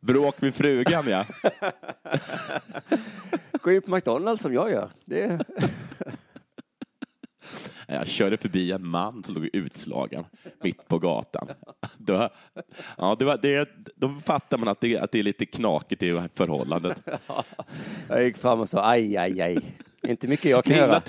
Bråk 0.00 0.40
med 0.40 0.54
frugan, 0.54 1.08
ja. 1.08 1.24
Gå 3.52 3.72
in 3.72 3.82
på 3.82 3.90
McDonalds 3.90 4.42
som 4.42 4.54
jag 4.54 4.70
gör. 4.70 4.90
Det. 5.04 5.44
Jag 7.94 8.06
körde 8.06 8.36
förbi 8.36 8.72
en 8.72 8.86
man 8.86 9.24
som 9.24 9.34
låg 9.34 9.48
utslagen 9.52 10.24
mitt 10.62 10.88
på 10.88 10.98
gatan. 10.98 11.48
Då, 11.98 12.28
ja, 12.98 13.16
det 13.18 13.24
var, 13.24 13.38
det, 13.42 13.68
då 13.96 14.08
fattar 14.24 14.58
man 14.58 14.68
att 14.68 14.80
det, 14.80 14.98
att 14.98 15.12
det 15.12 15.18
är 15.18 15.22
lite 15.22 15.46
knakigt 15.46 16.02
i 16.02 16.22
förhållandet. 16.34 17.08
Jag 18.08 18.24
gick 18.24 18.36
fram 18.36 18.60
och 18.60 18.68
sa 18.68 18.84
aj, 18.90 19.16
aj, 19.16 19.40
aj. 19.40 19.58
Inte 20.08 20.28
mycket 20.28 20.50
jag 20.50 20.64
kan 20.64 20.72
Himla, 20.74 20.88
göra. 20.88 21.02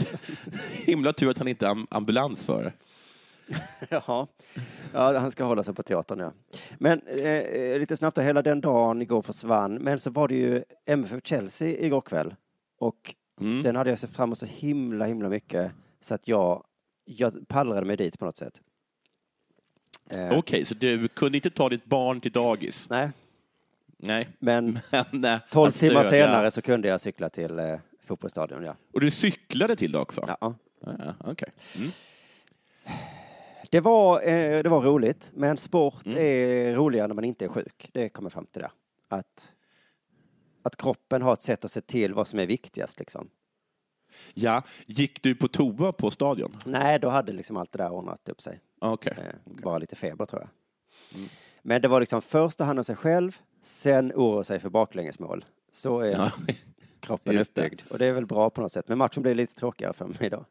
himla 0.85 1.13
tur 1.13 1.29
att 1.29 1.37
han 1.37 1.47
inte 1.47 1.65
är 1.65 1.69
am- 1.69 1.87
ambulansförare. 1.91 2.73
Jaha. 3.89 4.27
Ja, 4.93 5.19
han 5.19 5.31
ska 5.31 5.43
hålla 5.43 5.63
sig 5.63 5.73
på 5.73 5.83
teatern, 5.83 6.19
ja. 6.19 6.31
Men 6.77 7.01
eh, 7.07 7.79
lite 7.79 7.97
snabbt, 7.97 8.17
hela 8.17 8.41
den 8.41 8.61
dagen 8.61 9.01
igår 9.01 9.21
försvann. 9.21 9.73
Men 9.75 9.99
så 9.99 10.11
var 10.11 10.27
det 10.27 10.35
ju 10.35 10.63
MFF 10.85 11.19
Chelsea 11.23 11.67
igår 11.85 12.01
kväll. 12.01 12.35
Och 12.79 13.15
Mm. 13.41 13.63
den 13.63 13.75
hade 13.75 13.89
jag 13.89 13.99
sett 13.99 14.15
fram 14.15 14.27
emot 14.29 14.37
så 14.37 14.45
himla, 14.45 15.05
himla 15.05 15.29
mycket. 15.29 15.71
Så 16.01 16.15
att 16.15 16.27
jag, 16.27 16.63
jag 17.05 17.47
pallrade 17.47 17.85
mig 17.85 17.97
dit 17.97 18.19
på 18.19 18.25
något 18.25 18.37
sätt. 18.37 18.61
Eh, 20.09 20.37
Okej, 20.37 20.65
så 20.65 20.73
du 20.75 21.07
kunde 21.07 21.37
inte 21.37 21.49
ta 21.49 21.69
ditt 21.69 21.85
barn 21.85 22.21
till 22.21 22.31
dagis? 22.31 22.89
Nej. 22.89 23.09
Nej. 23.97 24.29
Men 24.39 24.79
Men, 25.11 25.25
eh, 25.25 25.39
12 25.51 25.67
att 25.69 25.75
timmar 25.75 26.03
senare 26.03 26.51
så 26.51 26.61
kunde 26.61 26.87
jag 26.87 27.01
cykla 27.01 27.29
till 27.29 27.59
eh, 27.59 27.79
fotbollsstadion, 28.01 28.63
ja. 28.63 28.75
Och 28.93 29.01
du 29.01 29.11
cyklade 29.11 29.75
till 29.75 29.91
det 29.91 29.99
också? 29.99 30.23
ja. 30.41 30.55
Ja, 30.85 31.13
okej. 31.19 31.49
Mm. 31.77 31.89
Det 33.69 33.79
var, 33.79 34.21
eh, 34.27 34.63
det 34.63 34.69
var 34.69 34.81
roligt, 34.81 35.31
men 35.35 35.57
sport 35.57 36.05
Mm. 36.05 36.17
är 36.17 36.75
roligare 36.75 37.07
när 37.07 37.15
man 37.15 37.23
inte 37.23 37.45
är 37.45 37.49
sjuk. 37.49 37.89
Det 37.93 38.09
kommer 38.09 38.29
fram 38.29 38.45
till 38.45 38.61
det. 38.61 38.71
Att, 39.07 39.55
att 40.63 40.77
kroppen 40.77 41.21
har 41.21 41.33
ett 41.33 41.41
sätt 41.41 41.65
att 41.65 41.71
se 41.71 41.81
till 41.81 42.13
vad 42.13 42.27
som 42.27 42.39
är 42.39 42.45
viktigast 42.45 42.99
liksom. 42.99 43.29
Ja, 44.33 44.61
gick 44.85 45.23
du 45.23 45.35
på 45.35 45.47
toa 45.47 45.91
på 45.91 46.11
stadion? 46.11 46.57
Nej, 46.65 46.99
då 46.99 47.09
hade 47.09 47.31
liksom 47.33 47.57
allt 47.57 47.71
det 47.71 47.77
där 47.77 47.89
ordnat 47.91 48.29
upp 48.29 48.41
sig. 48.41 48.59
Okej. 48.81 49.13
Eh, 49.17 49.51
Bara 49.63 49.77
lite 49.77 49.95
feber 49.95 50.25
tror 50.25 50.41
jag. 50.41 50.49
Mm. 51.19 51.29
Men 51.61 51.81
det 51.81 51.87
var 51.87 51.99
liksom 51.99 52.21
först 52.21 52.57
ta 52.57 52.63
hand 52.63 52.79
om 52.79 52.85
sig 52.85 52.95
själv, 52.95 53.37
sen 53.61 54.11
oroa 54.15 54.43
sig 54.43 54.59
för 54.59 54.69
baklängesmål. 54.69 55.45
Så 55.71 55.99
är 55.99 56.11
Ja. 56.11 56.31
kroppen 56.99 57.37
uppbyggd. 57.39 57.81
Och 57.89 57.99
det 57.99 58.05
är 58.05 58.13
väl 58.13 58.25
bra 58.25 58.49
på 58.49 58.61
något 58.61 58.71
sätt. 58.71 58.87
Men 58.87 58.97
matchen 58.97 59.23
blev 59.23 59.35
lite 59.35 59.55
tråkigare 59.55 59.93
för 59.93 60.05
mig 60.05 60.29
då. 60.29 60.45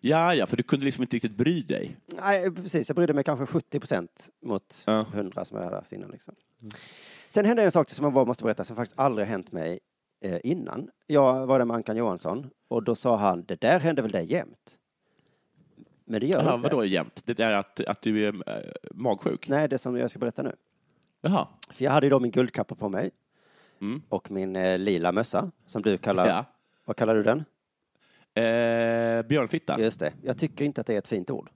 ja, 0.00 0.34
ja, 0.34 0.46
för 0.46 0.56
du 0.56 0.62
kunde 0.62 0.84
liksom 0.84 1.02
inte 1.02 1.16
riktigt 1.16 1.36
bry 1.36 1.62
dig. 1.62 1.96
Nej, 2.06 2.50
precis. 2.50 2.88
Jag 2.88 2.96
brydde 2.96 3.12
mig 3.14 3.24
kanske 3.24 3.46
70 3.46 3.80
procent 3.80 4.30
mot 4.42 4.82
Ja. 4.86 5.06
100 5.14 5.44
som 5.44 5.56
jag 5.58 5.64
hade 5.64 5.76
haft 5.76 5.92
innan. 5.92 6.10
Liksom. 6.10 6.34
Sen 7.28 7.44
hände 7.44 7.62
en 7.62 7.72
sak 7.72 7.90
som 7.90 8.04
jag 8.04 8.12
bara 8.12 8.24
måste 8.24 8.44
berätta 8.44 8.64
som 8.64 8.76
faktiskt 8.76 8.98
aldrig 9.00 9.26
har 9.26 9.30
hänt 9.30 9.52
mig 9.52 9.80
innan. 10.44 10.90
Jag 11.06 11.46
var 11.46 11.58
där 11.58 11.66
med 11.66 11.74
Ankan 11.76 11.96
Johansson 11.96 12.50
och 12.68 12.82
då 12.82 12.94
sa 12.94 13.16
han, 13.16 13.44
det 13.44 13.60
där 13.60 13.80
händer 13.80 14.02
väl 14.02 14.12
dig 14.12 14.32
jämt? 14.32 14.78
Men 16.04 16.20
det 16.20 16.26
gör 16.26 16.42
Ja, 16.42 16.48
det 16.50 16.54
inte. 16.54 16.68
vadå 16.68 16.84
jämt? 16.84 17.22
Det 17.24 17.40
är 17.40 17.52
att, 17.52 17.80
att 17.80 18.02
du 18.02 18.26
är 18.26 18.34
äh, 18.48 18.62
magsjuk? 18.94 19.48
Nej, 19.48 19.68
det 19.68 19.78
som 19.78 19.96
jag 19.96 20.10
ska 20.10 20.18
berätta 20.18 20.42
nu. 20.42 20.56
Jaha. 21.20 21.46
För 21.70 21.84
jag 21.84 21.92
hade 21.92 22.06
ju 22.06 22.10
då 22.10 22.20
min 22.20 22.30
guldkappa 22.30 22.74
på 22.74 22.88
mig 22.88 23.10
Mm. 23.80 24.02
och 24.08 24.30
min 24.30 24.56
eh, 24.56 24.78
lila 24.78 25.12
mössa 25.12 25.50
som 25.66 25.82
du 25.82 25.98
kallar, 25.98 26.26
Ja. 26.28 26.44
vad 26.84 26.96
kallar 26.96 27.14
du 27.14 27.22
den? 27.22 27.38
Eh, 28.34 29.22
björnfitta? 29.26 29.80
Just 29.80 30.00
det. 30.00 30.12
Jag 30.22 30.38
tycker 30.38 30.64
inte 30.64 30.80
att 30.80 30.86
det 30.86 30.94
är 30.94 30.98
ett 30.98 31.08
fint 31.08 31.30
ord. 31.30 31.50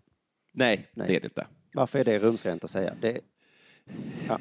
Nej, 0.53 0.91
Nej. 0.95 1.09
det 1.09 1.17
är 1.17 1.21
det 1.21 1.27
inte. 1.27 1.47
Varför 1.75 1.99
är 1.99 2.05
det 2.05 2.19
rumsrent 2.19 2.65
att 2.65 2.71
säga? 2.71 2.95
Det, 3.01 3.21
vet, 4.29 4.41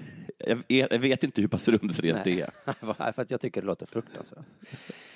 jag 0.68 1.00
vet 1.00 1.24
inte 1.24 1.42
hur 1.42 1.48
pass 1.48 1.68
rumsrent 1.68 2.24
det 2.24 2.42
är. 2.42 3.12
för 3.14 3.22
att 3.22 3.32
jag 3.32 3.42
tycker 3.42 3.62
det 3.62 3.68
låter 3.68 3.86
fruktansvärt. 3.86 4.46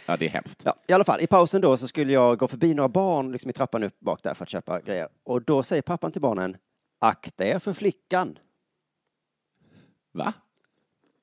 Ja, 0.05 0.17
det 0.17 0.25
är 0.25 0.29
hemskt. 0.29 0.62
Ja, 0.65 0.75
I 0.88 0.93
alla 0.93 1.03
fall, 1.03 1.21
i 1.21 1.27
pausen 1.27 1.62
då 1.62 1.77
så 1.77 1.88
skulle 1.88 2.13
jag 2.13 2.38
gå 2.38 2.47
förbi 2.47 2.74
några 2.74 2.89
barn 2.89 3.31
liksom 3.31 3.50
i 3.50 3.53
trappan 3.53 3.83
upp 3.83 4.00
bak 4.00 4.24
där 4.24 4.33
för 4.33 4.43
att 4.43 4.50
köpa 4.50 4.81
grejer. 4.81 5.07
Och 5.24 5.41
då 5.41 5.63
säger 5.63 5.81
pappan 5.81 6.12
till 6.12 6.21
barnen, 6.21 6.57
akta 7.00 7.45
er 7.45 7.59
för 7.59 7.74
flickan. 7.74 8.39
Va? 10.12 10.33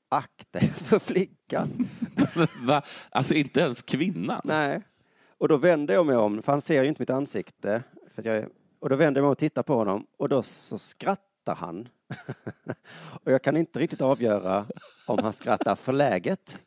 Akta 0.09 0.59
er 0.59 0.73
för 0.73 0.99
flickan. 0.99 1.89
Va? 2.67 2.83
Alltså 3.11 3.35
inte 3.35 3.61
ens 3.61 3.83
kvinnan? 3.83 4.41
Nej. 4.45 4.83
Och 5.39 5.49
då 5.49 5.57
vänder 5.57 5.95
jag 5.95 6.07
mig 6.07 6.17
om, 6.17 6.43
för 6.43 6.53
han 6.53 6.61
ser 6.61 6.83
ju 6.83 6.89
inte 6.89 7.03
mitt 7.03 7.11
ansikte. 7.11 7.83
För 8.15 8.27
jag 8.27 8.47
och 8.85 8.91
då 8.91 8.97
vänder 8.97 9.19
jag 9.19 9.23
mig 9.23 9.29
om 9.29 9.33
och 9.33 9.39
tittar 9.39 9.63
på 9.63 9.75
honom 9.75 10.07
och 10.17 10.29
då 10.29 10.43
så 10.43 10.79
skrattar 11.45 11.67
han. 11.67 11.89
och 13.25 13.33
jag 13.33 13.43
kan 13.43 13.57
inte 13.57 13.79
riktigt 13.79 14.01
avgöra 14.01 14.67
om 15.07 15.19
han 15.23 15.33
skrattar 15.33 15.75
förläget 15.75 16.59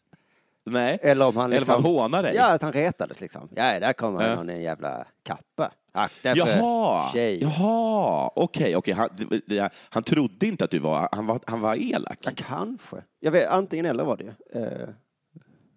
Nej. 0.66 1.00
eller 1.02 1.28
om 1.28 1.38
han 1.38 1.52
Eller 1.54 1.62
om 1.62 1.70
han 1.70 1.78
liksom... 1.78 1.92
hånar 1.96 2.24
dig? 2.24 2.36
Ja, 2.36 2.54
att 2.54 2.62
han 2.62 2.72
retades 2.74 3.20
liksom. 3.22 3.50
Ja, 3.56 3.80
där 3.80 3.94
kommer 3.94 4.28
Ja. 4.30 4.36
någon 4.36 4.50
i 4.50 4.54
en 4.54 4.62
jävla 4.62 5.06
kappa. 5.24 5.72
Akta 5.92 6.30
för 6.36 6.38
Jaha, 6.38 7.12
tjej. 7.14 7.40
jaha, 7.42 8.32
okej, 8.36 8.76
okej. 8.76 8.94
Han, 8.94 9.10
det- 9.18 9.42
det- 9.48 9.70
han 9.90 10.04
trodde 10.04 10.46
inte 10.48 10.66
att 10.66 10.72
du 10.72 10.80
var, 10.80 11.10
han 11.12 11.26
var, 11.28 11.40
han 11.48 11.62
var 11.62 11.76
elak. 11.76 12.20
Ja, 12.22 12.32
kanske. 12.36 13.04
Jag 13.20 13.32
vet, 13.32 13.50
antingen 13.50 13.86
eller 13.86 14.04
var 14.04 14.18
det 14.18 14.24
ju. 14.24 14.62
Eh, 14.62 14.90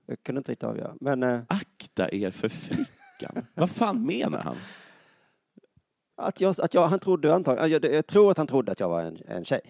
jag 0.07 0.23
kunde 0.23 0.39
inte 0.39 0.53
riktigt 0.53 0.69
avgöra. 0.69 0.95
Men 1.01 1.23
eh, 1.23 1.41
Akta 1.49 2.11
er 2.15 2.31
för 2.31 2.49
flickan. 2.49 3.47
Vad 3.55 3.71
fan 3.71 4.07
menar 4.07 4.39
han? 4.43 4.57
Att 6.21 6.41
jag, 6.41 6.55
att 6.63 6.75
jag, 6.75 6.89
han 6.89 6.99
trodde 6.99 7.35
antagligen, 7.35 7.71
jag, 7.71 7.95
jag 7.95 8.07
tror 8.07 8.31
att 8.31 8.37
han 8.39 8.47
trodde 8.47 8.73
att 8.73 8.81
jag 8.81 8.89
var 8.89 9.03
en, 9.03 9.19
en 9.27 9.45
tjej. 9.45 9.61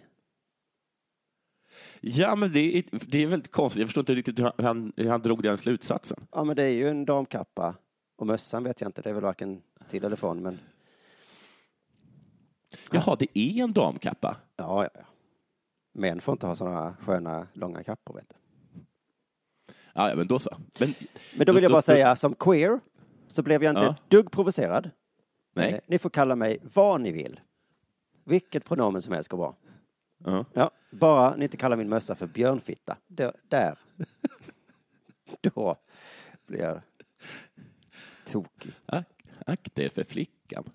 Ja, 2.00 2.37
men 2.37 2.52
det 2.52 2.78
är, 2.78 2.85
det 2.90 3.19
är 3.23 3.26
väldigt 3.26 3.50
konstigt. 3.52 3.80
Jag 3.80 3.88
förstår 3.88 4.02
inte 4.02 4.14
riktigt 4.14 4.38
hur 4.38 4.62
han, 4.62 4.92
hur 4.97 5.09
han 5.09 5.21
drog 5.23 5.42
den 5.42 5.59
slutsatsen. 5.59 6.26
Ja, 6.33 6.45
men 6.45 6.57
det 6.57 6.62
är 6.62 6.69
ju 6.73 6.88
en 6.88 7.04
damkappa. 7.04 7.75
Och 8.16 8.26
mössan 8.26 8.64
vet 8.64 8.80
jag 8.80 8.88
inte, 8.88 9.02
det 9.02 9.11
är 9.11 9.14
väl 9.14 9.23
varken 9.23 9.62
till 9.88 10.04
eller 10.04 10.16
från. 10.16 10.42
Men 10.42 10.59
Jaha, 12.92 13.16
det 13.19 13.38
är 13.38 13.62
en 13.64 13.73
damkappa. 13.73 14.37
ja, 14.57 14.83
ja, 14.85 14.90
ja. 14.95 15.00
Män 15.92 16.21
får 16.21 16.33
inte 16.33 16.47
ha 16.47 16.54
sådana 16.54 16.97
sköna 17.00 17.47
långa 17.52 17.85
kappor, 17.85 18.14
vet 18.14 18.28
du. 18.28 18.35
Ja, 19.95 20.09
ja, 20.11 20.16
men 20.16 20.26
då 20.26 20.38
så. 20.38 20.50
Men, 20.80 20.95
Men 21.37 21.47
då 21.47 21.52
vill 21.52 21.62
jag 21.62 21.73
bara 21.73 21.78
då- 21.78 21.83
säga, 21.83 22.16
som 22.16 22.35
queer 22.35 22.80
så 23.28 23.42
blev 23.42 23.62
jag 23.64 23.71
inte 23.73 23.83
Ja. 23.83 23.90
ett 23.90 24.11
dugg 24.11 24.30
provocerad. 24.30 24.90
Nej. 25.52 25.73
Eh, 25.73 25.80
Ni 25.87 25.99
får 25.99 26.11
kalla 26.11 26.37
mig 26.37 26.59
vad 26.62 27.00
ni 27.00 27.12
vill. 27.12 27.40
Vilket 28.25 28.64
pronomen 28.64 29.02
som 29.02 29.12
helst 29.12 29.28
går 29.30 29.38
bra. 29.38 29.57
Ja. 30.25 30.45
Ja, 30.52 30.71
bara 30.90 31.37
ni 31.37 31.45
inte 31.45 31.57
kallar 31.57 31.76
min 31.76 31.88
mössa 31.88 32.14
för 32.14 32.26
björnfitta. 32.26 32.97
Då, 33.07 33.33
där. 33.49 33.78
Då 35.40 35.76
blir 36.47 36.61
jag 36.61 36.80
tokig. 38.26 38.73
Ak, 38.87 39.07
akta 39.47 39.83
er 39.83 39.88
för 39.88 40.04
flickan. 40.04 40.64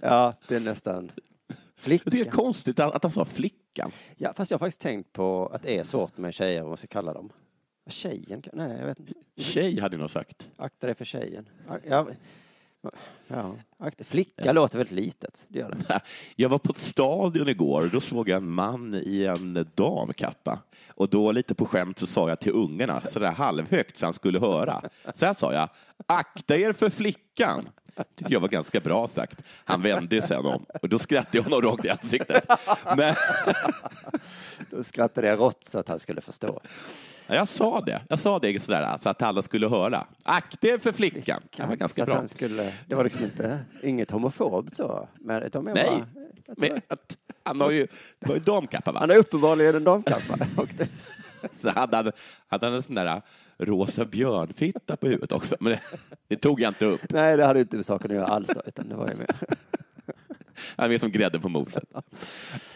Ja, 0.00 0.34
det 0.48 0.56
är 0.56 0.60
nästan 0.60 1.10
tycker 1.90 2.10
det 2.10 2.20
är 2.20 2.30
konstigt 2.30 2.80
att, 2.80 2.94
att 2.94 3.02
han 3.02 3.12
sa 3.12 3.24
flickan. 3.24 3.90
Ja, 4.16 4.32
fast 4.36 4.50
jag 4.50 4.58
har 4.58 4.66
faktiskt 4.66 4.80
tänkt 4.80 5.12
på 5.12 5.46
att 5.46 5.62
det 5.62 5.78
är 5.78 5.84
svårt 5.84 6.16
med 6.16 6.34
tjejer, 6.34 6.60
vad 6.60 6.68
man 6.68 6.76
ska 6.76 6.86
kalla 6.86 7.12
dem. 7.12 7.32
Tjejen? 7.86 8.42
Nej, 8.52 8.78
jag 8.78 8.86
vet 8.86 8.98
inte. 9.00 9.12
Tjej 9.36 9.80
hade 9.80 9.96
nog 9.96 10.10
sagt. 10.10 10.48
Akta 10.56 10.86
dig 10.86 10.94
för 10.96 11.04
tjejen. 11.04 11.48
Ja, 11.88 12.08
ja, 13.28 13.54
akta. 13.78 14.04
Flicka 14.04 14.44
Jag- 14.44 14.54
låter 14.54 14.78
väldigt 14.78 14.94
litet. 14.94 15.44
Det 15.48 15.58
gör 15.58 15.70
det. 15.88 16.00
Jag 16.36 16.48
var 16.48 16.58
på 16.58 16.70
ett 16.72 16.78
stadion 16.78 17.48
igår 17.48 17.82
och 17.84 17.90
då 17.90 18.00
såg 18.00 18.28
jag 18.28 18.36
en 18.36 18.48
man 18.50 18.94
i 18.94 19.24
en 19.24 19.66
damkappa. 19.74 20.58
Och 20.88 21.08
då 21.08 21.32
lite 21.32 21.54
på 21.54 21.66
skämt 21.66 21.98
så 21.98 22.06
sa 22.06 22.28
jag 22.28 22.40
till 22.40 22.52
ungarna, 22.52 23.00
sådär 23.00 23.32
halvhögt 23.32 23.96
så 23.96 24.06
han 24.06 24.12
skulle 24.12 24.38
höra. 24.40 24.82
Så 25.14 25.26
här 25.26 25.34
sa 25.34 25.52
jag, 25.52 25.68
akta 26.06 26.56
er 26.56 26.72
för 26.72 26.90
flickan. 26.90 27.68
tycker 28.14 28.32
jag 28.32 28.40
var 28.40 28.48
ganska 28.48 28.80
bra 28.80 29.08
sagt. 29.08 29.42
Han 29.64 29.82
vände 29.82 30.22
sig 30.22 30.36
om 30.36 30.64
och 30.82 30.88
då 30.88 30.98
skrattade 30.98 31.38
jag 31.38 31.42
honom 31.44 31.62
rakt 31.62 31.84
i 31.84 31.88
ansiktet. 31.88 32.44
Men 32.96 33.14
Då 34.70 34.82
skrattade 34.82 35.26
jag 35.26 35.38
rått 35.40 35.64
så 35.64 35.78
att 35.78 35.88
han 35.88 35.98
skulle 35.98 36.20
förstå. 36.20 36.60
Jag 37.26 37.48
sa 37.48 37.80
det, 37.80 38.02
jag 38.08 38.20
sa 38.20 38.38
det 38.38 38.62
sådär 38.62 38.98
så 39.00 39.08
att 39.08 39.22
alla 39.22 39.42
skulle 39.42 39.68
höra. 39.68 40.06
Akta 40.22 40.68
er 40.68 40.78
för 40.78 40.92
flickan. 40.92 41.42
Det 41.56 41.66
var 41.66 41.76
ganska 41.76 42.04
bra. 42.04 42.28
skulle, 42.28 42.72
det 42.86 42.94
var 42.94 43.04
liksom 43.04 43.24
inte, 43.24 43.58
inget 43.82 44.10
homofobt 44.10 44.76
så. 44.76 45.08
Men 45.20 45.50
de 45.52 45.68
är 45.68 45.74
Nej, 45.74 46.04
bara, 46.46 46.54
men 46.56 46.80
att, 46.88 47.16
han 47.42 47.60
har 47.60 47.70
ju, 47.70 47.86
det 48.18 48.28
var 48.28 48.34
ju 48.34 48.40
damkappa 48.40 48.92
va? 48.92 49.00
han 49.00 49.10
har 49.10 49.16
uppenbarligen 49.16 49.74
en 49.74 49.84
damkappa. 49.84 50.36
Så 51.60 51.70
hade 51.70 51.96
han, 51.96 52.12
hade 52.48 52.66
han 52.66 52.74
en 52.74 52.82
sån 52.82 52.94
där 52.94 53.22
rosa 53.58 54.04
björnfitta 54.04 54.96
på 54.96 55.06
huvudet 55.06 55.32
också. 55.32 55.56
Men 55.60 55.72
det, 55.72 55.80
det 56.28 56.36
tog 56.36 56.60
jag 56.60 56.70
inte 56.70 56.86
upp. 56.86 57.10
nej, 57.10 57.36
det 57.36 57.44
hade 57.44 57.60
inte 57.60 57.76
med 57.76 57.86
saken 57.86 58.10
att 58.10 58.16
göra 58.16 58.26
alls 58.26 58.48
då, 58.54 58.62
utan 58.66 58.88
det 58.88 58.94
var 58.94 59.08
ju 59.08 59.14
med. 59.14 59.34
Han 60.76 60.84
är 60.84 60.88
mer 60.88 60.98
som 60.98 61.10
grädde 61.10 61.40
på 61.40 61.48
moset. 61.48 61.84
Eh, 61.94 62.02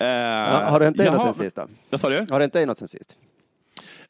Ja, 0.07 0.65
har 0.71 0.79
det 0.79 0.85
hänt 0.85 0.97
dig 0.97 1.11
något 1.11 1.23
sen 1.23 1.45
sist 1.45 1.57
då? 1.57 1.67
Vad 1.91 2.01
sa 2.01 2.09
du? 2.09 2.17
Har 2.19 2.39
det 2.39 2.45
hänt 2.45 2.53
dig 2.53 2.67
något 2.67 2.79
sen 2.79 2.89
sist? 2.89 3.17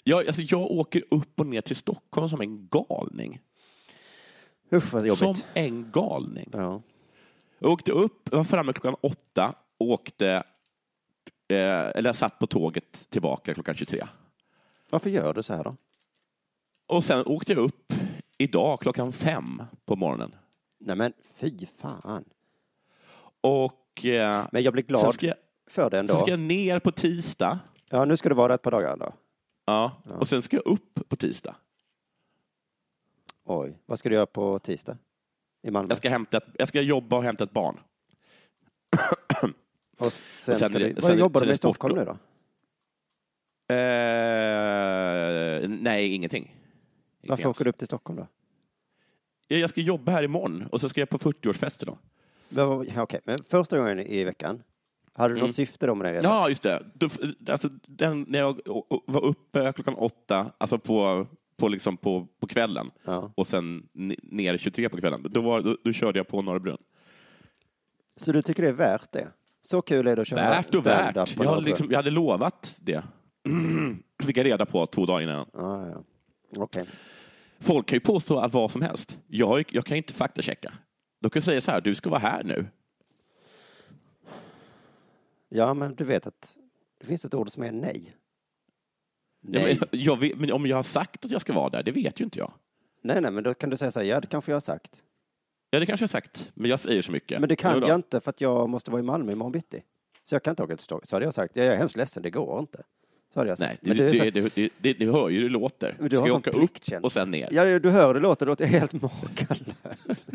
Jag, 0.04 0.26
alltså, 0.26 0.42
jag 0.42 0.70
åker 0.70 1.02
upp 1.10 1.40
och 1.40 1.46
ner 1.46 1.60
till 1.60 1.76
Stockholm 1.76 2.28
som 2.28 2.40
en 2.40 2.68
galning. 2.68 3.40
Usch 4.72 4.92
vad 4.92 5.16
Som 5.18 5.26
jobbigt. 5.26 5.48
en 5.54 5.90
galning. 5.90 6.48
Ja. 6.52 6.82
Jag 7.58 7.72
åkte 7.72 7.92
upp, 7.92 8.28
jag 8.30 8.36
var 8.36 8.44
framme 8.44 8.72
klockan 8.72 8.96
åtta, 9.00 9.54
åkte, 9.78 10.28
eh, 11.48 11.88
eller 11.94 12.08
jag 12.08 12.16
satt 12.16 12.38
på 12.38 12.46
tåget 12.46 13.06
tillbaka 13.10 13.54
klockan 13.54 13.74
23. 13.74 14.06
Varför 14.90 15.10
gör 15.10 15.34
du 15.34 15.42
så 15.42 15.54
här 15.54 15.64
då? 15.64 15.76
Och 16.86 17.04
sen 17.04 17.26
åkte 17.26 17.52
jag 17.52 17.62
upp 17.64 17.92
idag 18.38 18.80
klockan 18.80 19.12
fem 19.12 19.62
på 19.84 19.96
morgonen. 19.96 20.34
Nej 20.78 20.96
men 20.96 21.12
fy 21.34 21.66
fan. 21.78 22.24
Och 23.40 24.04
eh, 24.04 24.46
Men 24.52 24.62
jag 24.62 24.72
blir 24.72 24.82
glad 24.82 25.16
jag, 25.20 25.34
för 25.70 25.90
det 25.90 25.98
ändå. 25.98 26.12
sen 26.14 26.20
ska 26.22 26.30
jag 26.30 26.40
ner 26.40 26.78
på 26.78 26.92
tisdag. 26.92 27.58
Ja, 27.90 28.04
nu 28.04 28.16
ska 28.16 28.28
du 28.28 28.34
vara 28.34 28.54
ett 28.54 28.62
par 28.62 28.70
dagar 28.70 28.96
då. 28.96 29.12
Ja. 29.64 30.02
Och 30.04 30.28
sen 30.28 30.42
ska 30.42 30.56
jag 30.56 30.66
upp 30.66 31.08
på 31.08 31.16
tisdag. 31.16 31.56
Oj, 33.44 33.78
vad 33.86 33.98
ska 33.98 34.08
du 34.08 34.14
göra 34.14 34.26
på 34.26 34.58
tisdag? 34.58 34.98
I 35.62 35.70
Malmö? 35.70 35.90
Jag 35.90 35.98
ska, 35.98 36.10
hämta 36.10 36.36
ett, 36.36 36.44
jag 36.58 36.68
ska 36.68 36.80
jobba 36.80 37.16
och 37.16 37.24
hämta 37.24 37.44
ett 37.44 37.52
barn. 37.52 37.80
Och 39.98 40.12
sen, 40.12 40.52
och 40.52 40.58
sen 40.58 40.72
du... 40.72 40.92
Vad 40.92 41.18
jobbar 41.18 41.40
du 41.40 41.46
med 41.46 41.54
i 41.54 41.56
Stockholm 41.56 41.96
nu 41.96 42.04
då? 42.04 42.16
Eh, 43.74 45.68
nej, 45.68 46.14
ingenting. 46.14 46.56
Varför 47.22 47.46
åker 47.46 47.64
du 47.64 47.70
upp 47.70 47.78
till 47.78 47.86
Stockholm 47.86 48.16
då? 48.16 48.26
Ja, 49.48 49.56
Jag 49.56 49.70
ska 49.70 49.80
jobba 49.80 50.12
här 50.12 50.22
imorgon 50.22 50.66
och 50.72 50.80
så 50.80 50.88
ska 50.88 51.00
jag 51.00 51.08
på 51.08 51.18
40-årsfest 51.18 51.82
idag. 51.82 51.98
Ja, 52.48 53.02
Okej, 53.02 53.20
men 53.24 53.38
första 53.44 53.78
gången 53.78 54.00
i 54.00 54.24
veckan 54.24 54.62
Hade 55.20 55.34
du 55.34 55.40
något 55.40 55.54
syfte 55.54 55.86
då 55.86 55.94
med 55.94 56.06
den 56.06 56.14
resan? 56.14 56.32
Ja, 56.32 56.48
just 56.48 56.62
det. 56.62 56.82
Du, 56.94 57.08
alltså, 57.52 57.68
den, 57.86 58.24
när 58.28 58.38
jag 58.38 58.60
var 59.06 59.24
uppe 59.24 59.72
klockan 59.72 59.94
åtta, 59.94 60.52
alltså 60.58 60.78
på, 60.78 61.26
på, 61.56 61.68
liksom 61.68 61.96
på, 61.96 62.26
på 62.40 62.46
kvällen, 62.46 62.90
Ja. 63.04 63.32
och 63.34 63.46
sen 63.46 63.88
ner 64.22 64.56
23 64.56 64.88
på 64.88 64.96
kvällen, 64.96 65.26
då, 65.30 65.40
var, 65.40 65.60
då, 65.60 65.76
då 65.84 65.92
körde 65.92 66.18
jag 66.18 66.28
på 66.28 66.42
Norra 66.42 66.58
Brunn. 66.60 66.78
Så 68.16 68.32
du 68.32 68.42
tycker 68.42 68.62
det 68.62 68.68
är 68.68 68.72
värt 68.72 69.12
det? 69.12 69.28
Så 69.62 69.82
kul 69.82 70.06
är 70.06 70.16
det 70.16 70.22
att 70.22 70.28
köra 70.28 70.40
Värt 70.40 70.74
och 70.74 70.86
värt. 70.86 71.16
Jag, 71.16 71.44
Norra 71.46 71.58
liksom, 71.58 71.86
jag 71.90 71.96
hade 71.98 72.10
lovat 72.10 72.76
det. 72.80 73.02
fick 74.22 74.36
jag 74.36 74.46
reda 74.46 74.66
på 74.66 74.86
två 74.86 75.06
dagar 75.06 75.22
innan. 75.22 75.46
Ja, 75.52 75.86
ja. 75.86 76.04
Okej. 76.56 76.86
Folk 77.60 77.86
kan 77.86 77.96
ju 77.96 78.00
påstå 78.00 78.38
att 78.38 78.52
vad 78.52 78.70
som 78.70 78.82
helst. 78.82 79.18
Jag, 79.26 79.64
jag 79.72 79.84
kan 79.84 79.96
inte 79.96 80.12
faktachecka. 80.12 80.72
De 81.20 81.30
kan 81.30 81.42
säga 81.42 81.60
så 81.60 81.70
här, 81.70 81.80
du 81.80 81.94
ska 81.94 82.10
vara 82.10 82.20
här 82.20 82.44
nu. 82.44 82.66
Ja, 85.52 85.74
men 85.74 85.94
du 85.94 86.04
vet 86.04 86.26
att 86.26 86.58
det 87.00 87.06
finns 87.06 87.24
ett 87.24 87.34
ord 87.34 87.48
som 87.48 87.62
är 87.62 87.72
nej. 87.72 88.16
Ja, 89.40 89.60
Nej. 89.60 89.78
men, 89.80 90.00
jag 90.00 90.20
vet, 90.20 90.38
men 90.38 90.52
om 90.52 90.66
jag 90.66 90.76
har 90.76 90.82
sagt 90.82 91.24
att 91.24 91.30
jag 91.30 91.40
ska 91.40 91.52
vara 91.52 91.70
där, 91.70 91.82
det 91.82 91.92
vet 91.92 92.20
ju 92.20 92.24
inte 92.24 92.38
jag. 92.38 92.52
nej, 93.02 93.20
nej, 93.20 93.30
men 93.30 93.44
då 93.44 93.54
kan 93.54 93.70
du 93.70 93.76
säga 93.76 93.90
så 93.90 94.00
här, 94.00 94.06
ja, 94.06 94.20
det 94.20 94.26
kanske 94.26 94.50
jag 94.52 94.56
har 94.56 94.60
sagt. 94.60 95.02
Ja, 95.70 95.80
det 95.80 95.86
kanske 95.86 96.02
jag 96.02 96.08
har 96.08 96.20
sagt, 96.20 96.50
men 96.54 96.70
jag 96.70 96.80
säger 96.80 97.02
så 97.02 97.12
mycket. 97.12 97.40
Men 97.40 97.48
det 97.48 97.56
kan 97.56 97.82
jag 97.82 97.94
inte 97.94 98.20
för 98.20 98.30
att 98.30 98.40
jag 98.40 98.68
måste 98.68 98.90
vara 98.90 99.00
i 99.00 99.02
Malmö 99.02 99.32
imorgon 99.32 99.52
bitti. 99.52 99.82
Så 100.24 100.34
jag 100.34 100.42
kan 100.42 100.52
inte 100.52 100.62
åka 100.62 100.76
till 100.76 100.84
Stockholm. 100.84 101.04
Så 101.04 101.16
hade 101.16 101.24
jag 101.24 101.34
sagt, 101.34 101.56
ja, 101.56 101.64
jag 101.64 101.74
är 101.74 101.78
hemskt 101.78 101.96
ledsen, 101.96 102.22
det 102.22 102.30
går 102.30 102.60
inte. 102.60 102.82
Så 103.34 103.40
hade 103.40 103.50
jag 103.50 103.58
sagt. 103.58 103.82
Nej, 103.82 103.96
det, 103.96 104.02
men 104.02 104.12
du, 104.12 104.18
är 104.18 104.30
det, 104.30 104.40
det, 104.40 104.54
det, 104.54 104.72
det, 104.78 104.92
det 104.92 105.06
hör 105.06 105.28
ju 105.28 105.36
hur 105.36 105.44
det 105.44 105.52
låter. 105.52 105.96
Men 105.98 106.08
du 106.08 106.16
ska 106.16 106.22
har 106.22 106.28
jag 106.28 106.36
åka 106.36 106.50
upp 106.50 107.04
och 107.04 107.12
sen 107.12 107.30
ner? 107.30 107.48
Ja, 107.52 107.78
du 107.78 107.90
hör 107.90 108.06
hur 108.06 108.14
det 108.14 108.20
låter, 108.20 108.46
det 108.46 108.50
låter 108.50 108.66
helt 108.66 108.92
makalöst. 109.02 110.26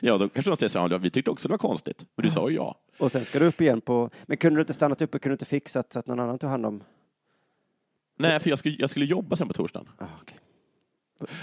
Ja, 0.00 0.18
då 0.18 0.28
kanske 0.28 0.50
de 0.50 0.56
säger 0.56 0.68
så 0.68 0.78
här, 0.78 0.90
"Ja, 0.90 0.98
vi 0.98 1.10
tyckte 1.10 1.30
också 1.30 1.48
det 1.48 1.52
var 1.52 1.58
konstigt. 1.58 2.04
Men 2.16 2.24
du 2.26 2.30
sa 2.30 2.50
ju 2.50 2.56
ja. 2.56 2.78
Och 2.98 3.12
sen 3.12 3.24
ska 3.24 3.38
du 3.38 3.46
upp 3.46 3.60
igen 3.60 3.80
på... 3.80 4.10
Men 4.26 4.36
kunde 4.36 4.58
du 4.58 4.60
inte 4.62 4.72
stannat 4.74 5.02
uppe, 5.02 5.18
kunde 5.18 5.32
du 5.32 5.34
inte 5.34 5.44
fixat 5.44 5.92
så 5.92 5.98
att 5.98 6.06
någon 6.06 6.20
annan 6.20 6.38
tog 6.38 6.50
hand 6.50 6.66
om... 6.66 6.82
Nej, 8.18 8.40
för 8.40 8.50
jag 8.50 8.58
skulle, 8.58 8.76
jag 8.78 8.90
skulle 8.90 9.04
jobba 9.04 9.36
sen 9.36 9.48
på 9.48 9.54
torsdagen. 9.54 9.88
Ah, 9.98 10.06
okej. 10.22 10.38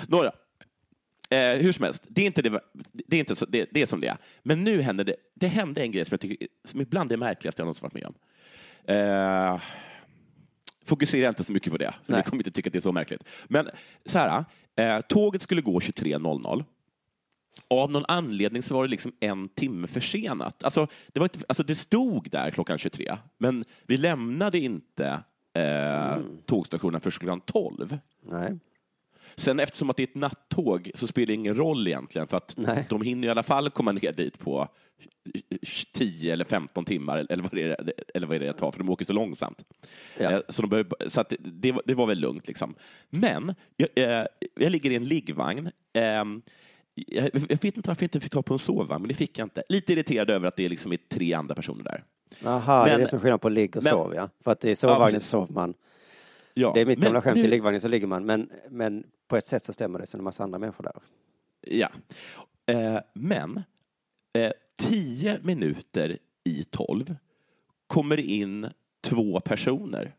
Nåja. 0.08 0.32
Eh, 1.30 1.58
hur 1.58 1.72
som 1.72 1.84
helst, 1.86 2.04
det 2.08 2.22
är, 2.22 2.26
inte 2.26 2.42
det, 2.42 2.60
det, 2.92 3.16
är 3.16 3.20
inte 3.20 3.36
så, 3.36 3.46
det, 3.46 3.70
det 3.72 3.82
är 3.82 3.86
som 3.86 4.02
det 4.02 4.08
är. 4.08 4.18
Men 4.44 4.64
nu 4.64 4.82
händer 4.82 5.04
det, 5.04 5.16
det 5.34 5.48
hände 5.48 5.82
en 5.82 5.92
grej 5.92 6.06
som 6.06 6.14
jag 6.14 6.20
tycker 6.22 6.48
som 6.64 6.82
ibland 6.82 7.12
är 7.12 7.18
märkligast 7.18 7.58
jag 7.58 7.66
någonsin 7.66 7.84
varit 7.84 7.94
med 7.94 8.06
om. 8.06 8.14
Eh, 8.96 9.62
fokusera 10.86 11.30
inte 11.30 11.44
så 11.44 11.54
mycket 11.54 11.72
på 11.72 11.78
det, 11.78 11.94
för 12.06 12.14
ni 12.14 12.24
kommer 12.24 12.38
inte 12.38 12.52
tycka 12.52 12.70
att 12.70 12.74
det 12.74 12.80
är 12.80 12.82
så 12.82 12.92
märkligt. 12.92 13.24
Men 13.48 13.70
så 14.06 14.20
här, 14.20 14.46
eh, 14.76 15.02
tåget 15.02 15.42
skulle 15.42 15.62
gå 15.62 15.80
23.00. 15.80 16.66
Av 17.70 17.92
någon 17.92 18.06
anledning 18.08 18.64
så 18.64 18.74
var 18.74 18.84
det 18.84 18.90
liksom 18.90 19.12
en 19.20 19.50
timme 19.50 19.88
försenat. 19.88 20.64
Alltså 20.64 20.88
det, 21.08 21.20
var 21.20 21.26
inte, 21.26 21.40
alltså 21.50 21.64
det 21.64 21.76
stod 21.76 22.30
där 22.32 22.52
klockan 22.52 22.78
23, 22.78 23.18
men 23.38 23.66
vi 23.88 23.98
lämnade 23.98 24.60
inte 24.60 25.20
eh, 25.54 26.18
tågstationen 26.46 27.02
först 27.02 27.20
klockan 27.20 27.42
12. 27.42 27.98
Nej. 28.30 28.60
Sen 29.36 29.60
eftersom 29.60 29.90
att 29.90 29.98
det 29.98 30.04
är 30.04 30.08
ett 30.08 30.16
nattåg 30.16 30.92
så 30.96 31.08
spelar 31.08 31.28
det 31.28 31.34
ingen 31.34 31.56
roll 31.56 31.88
egentligen 31.88 32.28
för 32.28 32.38
att 32.38 32.54
Nej. 32.58 32.86
de 32.90 33.02
hinner 33.02 33.28
i 33.28 33.32
alla 33.32 33.44
fall 33.44 33.70
komma 33.70 33.92
ner 33.92 34.12
dit 34.12 34.40
på 34.40 34.68
10 35.94 36.34
eller 36.34 36.46
15 36.46 36.86
timmar 36.86 37.26
eller 37.30 37.44
vad 37.44 37.52
det 37.52 37.62
är, 37.64 37.94
eller 38.14 38.28
vad 38.28 38.40
det, 38.40 38.46
är 38.46 38.54
det 38.54 38.60
tar 38.60 38.72
för 38.72 38.80
de 38.80 38.90
åker 38.90 39.06
så 39.06 39.14
långsamt. 39.14 39.64
Ja. 40.18 40.32
Eh, 40.32 40.40
Så, 40.50 40.62
de 40.62 40.70
behöver, 40.70 41.10
så 41.10 41.24
det- 41.30 41.82
det, 41.86 41.94
var- 41.94 42.08
väl 42.08 42.20
lugnt. 42.20 42.48
Liksom. 42.48 42.76
Men 43.10 43.56
jag, 43.78 43.90
eh, 43.96 44.26
jag 44.56 44.72
ligger 44.72 44.92
i 44.92 44.96
en 44.96 45.06
liggvagn. 45.08 45.72
Jag, 46.96 47.30
jag 47.34 47.48
vet 47.50 47.64
inte 47.64 47.82
varför 47.90 48.04
jag 48.04 48.08
inte 48.08 48.20
fick 48.20 48.32
ta 48.32 48.42
på 48.44 48.54
en 48.54 48.60
sovvagn, 48.60 49.02
men 49.02 49.08
det 49.08 49.14
fick 49.14 49.40
jag 49.40 49.46
inte. 49.46 49.64
Lite 49.70 49.94
irriterad 49.94 50.30
över 50.30 50.48
att 50.48 50.56
det 50.58 50.70
liksom 50.70 50.92
är 50.94 50.98
tre 51.10 51.34
andra 51.34 51.56
personer 51.56 51.84
där. 51.84 52.04
Aha, 52.46 52.84
det 52.86 52.90
är 52.90 52.94
Men- 52.94 53.02
det 53.02 53.08
som 53.08 53.16
är 53.16 53.22
skillnad 53.22 53.42
på 53.42 53.50
ligg 53.50 53.78
och 53.78 53.84
men- 53.84 53.92
sov, 53.92 54.16
ja. 54.16 54.30
För 54.44 54.52
att 54.52 54.60
det 54.60 54.72
är 54.72 54.76
sovvagnen 54.76 55.22
så 55.22 55.28
sover 55.28 55.54
man. 55.54 55.74
Ja, 56.54 56.72
Det 56.76 56.82
är 56.82 56.86
mitt 56.86 56.98
men 57.00 57.06
gamla 57.06 57.22
skämt, 57.22 57.38
i 57.38 57.48
liggvagnen 57.48 57.82
så 57.82 57.88
ligger 57.88 58.08
man. 58.08 58.26
Men, 58.26 58.50
men 58.70 59.04
på 59.28 59.38
ett 59.38 59.46
sätt 59.46 59.64
så 59.64 59.74
stämmer 59.74 60.00
det, 60.00 60.06
så 60.08 60.18
det 60.18 60.20
är 60.20 60.22
en 60.22 60.24
massa 60.24 60.44
andra 60.44 60.60
människor 60.60 60.84
där. 60.84 60.94
Ja. 61.62 61.90
Eh, 62.74 63.00
men 63.14 63.62
eh, 64.34 64.52
tio 64.78 65.40
minuter 65.44 66.18
i 66.44 66.64
tolv 66.64 67.16
kommer 67.88 68.20
in 68.20 68.68
två 69.04 69.40
personer 69.40 70.16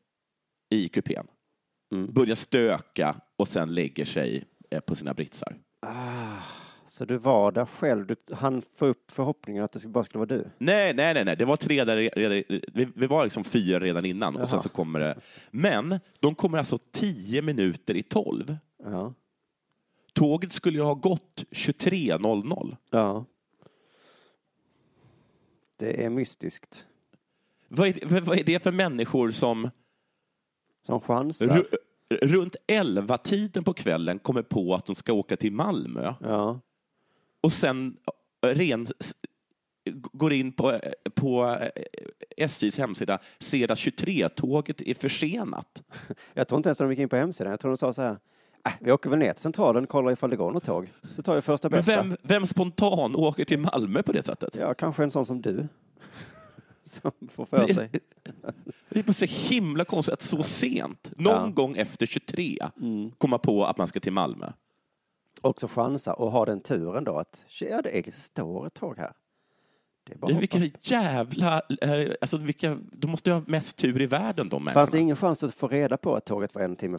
i 0.71 0.89
kupén. 0.89 1.27
Mm. 1.93 2.13
Börjar 2.13 2.35
stöka 2.35 3.17
och 3.37 3.49
sen 3.49 3.75
lägger 3.75 4.05
sig 4.05 4.45
eh, 4.71 4.81
på 4.81 4.95
sina 4.95 5.15
britsar. 5.15 5.57
Så 6.93 7.05
du 7.05 7.17
var 7.17 7.53
där 7.53 7.67
själv, 7.67 8.07
du 8.07 8.35
hann 8.35 8.63
få 8.75 8.87
upp 8.87 9.11
förhoppningen 9.11 9.65
att 9.65 9.73
det 9.73 9.89
bara 9.89 10.05
skulle 10.05 10.19
vara 10.19 10.29
du? 10.29 10.51
Nej, 10.59 10.95
nej, 10.95 11.15
nej, 11.15 11.25
nej. 11.25 11.37
det 11.37 11.45
var 11.45 11.57
tre 11.57 11.85
där, 11.85 11.97
redan, 11.97 12.43
vi, 12.75 12.89
vi 12.95 13.07
var 13.07 13.25
liksom 13.25 13.45
fyra 13.45 13.81
redan 13.81 14.05
innan 14.05 14.37
och 14.37 14.49
sen 14.49 14.55
Jaha. 14.57 14.61
så 14.63 14.69
kommer 14.69 15.01
det. 15.01 15.19
Men 15.51 16.01
de 16.21 16.35
kommer 16.35 16.59
alltså 16.59 16.79
tio 16.91 17.43
minuter 17.43 17.95
i 17.97 18.03
tolv. 18.03 18.57
Ja. 18.85 19.15
Tåget 20.13 20.53
skulle 20.53 20.77
ju 20.79 20.83
ha 20.85 20.95
gått 20.95 21.45
23.00. 21.51 22.77
Ja. 22.91 23.25
Det 25.77 26.05
är 26.05 26.11
mystiskt. 26.11 26.87
Vad 27.69 27.89
är, 27.89 27.99
vad- 28.07 28.23
vad 28.23 28.39
är 28.39 28.45
det 28.45 28.63
för 28.63 28.73
människor 28.73 29.31
som 29.31 29.71
Som 30.87 31.01
chansar. 31.01 31.47
Ru- 31.47 31.77
runt 32.23 32.57
elva 32.67 33.19
tiden 33.19 33.65
på 33.65 33.73
kvällen 33.73 34.19
kommer 34.19 34.43
på 34.43 34.75
att 34.75 34.87
de 34.87 34.95
ska 34.95 35.13
åka 35.13 35.37
till 35.37 35.53
Malmö 35.53 36.15
Ja. 36.21 36.61
Och 37.43 37.53
sen 37.53 37.97
ren, 38.47 38.87
går 40.13 40.33
in 40.33 40.53
på, 40.53 40.81
på 41.15 41.59
eh, 41.61 41.69
SJs 42.37 42.79
hemsida, 42.79 43.19
ser 43.39 43.71
att 43.71 43.79
23-tåget 43.79 44.83
är 44.83 44.95
försenat. 44.95 45.83
Jag 46.35 46.49
tror 46.49 46.57
inte 46.57 46.69
ens 46.69 46.81
att 46.81 46.85
de 46.85 46.91
gick 46.91 46.99
in 46.99 47.09
på 47.09 47.17
hemsidan. 47.17 47.51
Jag 47.51 47.61
tror 47.61 47.71
de 47.71 47.77
sa 47.77 47.93
så 47.93 48.03
här. 48.03 48.19
Äh, 48.67 48.73
vi 48.81 48.93
åker 48.93 49.11
väl 49.11 49.19
ner 49.19 49.33
till 49.33 49.43
centralen 49.43 49.83
och 49.83 49.89
kollar 49.89 50.13
ifall 50.13 50.31
det 50.31 50.37
går 50.37 50.53
något 50.53 50.65
tåg. 50.65 50.91
Så 51.17 51.23
tar 51.23 51.35
vi 51.35 51.41
första 51.43 51.69
Men 51.69 51.79
bästa. 51.79 52.03
vem, 52.03 52.17
vem 52.23 52.47
spontan 52.47 53.17
åker 53.17 53.45
till 53.45 53.59
Malmö 53.59 54.03
på 54.03 54.13
det 54.13 54.23
sättet? 54.27 54.57
Ja, 54.57 54.75
kanske 54.75 55.03
en 55.05 55.11
sån 55.11 55.27
som 55.27 55.43
du. 55.43 55.69
Som 56.85 57.13
får 57.29 57.45
för 57.47 57.67
Det 57.67 57.75
sig. 57.75 57.91
det 58.89 58.99
är 58.99 59.03
bara 59.03 59.13
så 59.13 59.25
himla 59.25 59.85
konstigt 59.85 60.13
att 60.13 60.23
så 60.23 60.43
sent, 60.43 61.11
någon 61.17 61.33
Ja. 61.35 61.47
gång 61.55 61.77
efter 61.77 62.07
23, 62.07 62.59
komma 63.19 63.39
på 63.39 63.65
att 63.65 63.79
man 63.79 63.89
ska 63.89 64.01
till 64.01 64.13
Malmö. 64.13 64.53
Också 65.43 65.67
chansa 65.69 66.13
och 66.15 66.31
ha 66.33 66.45
den 66.45 66.61
turen 66.61 67.05
då 67.05 67.17
att 67.17 67.45
ja, 67.61 67.83
det 67.83 68.15
står 68.15 68.67
ett 68.67 68.75
tåg 68.75 68.99
här. 68.99 69.13
Det 70.07 70.13
är 70.13 70.19
bara 70.19 70.39
Vilka 70.39 70.61
jävla... 70.81 71.63
eh, 71.81 72.13
Alltså 72.21 72.37
vilka, 72.37 72.79
de 72.93 73.11
måste 73.11 73.31
ju 73.31 73.35
ha 73.35 73.43
mest 73.47 73.77
tur 73.77 74.01
i 74.03 74.07
världen, 74.07 74.49
de 74.49 74.65
Fanns 74.65 74.75
det 74.75 74.75
människorna. 74.75 75.01
ingen 75.01 75.17
chans 75.17 75.45
att 75.45 75.55
få 75.55 75.69
reda 75.69 75.97
på 75.97 76.15
att 76.17 76.25
tåget 76.25 76.55
var 76.55 76.63
en 76.63 76.77
timme 76.77 76.99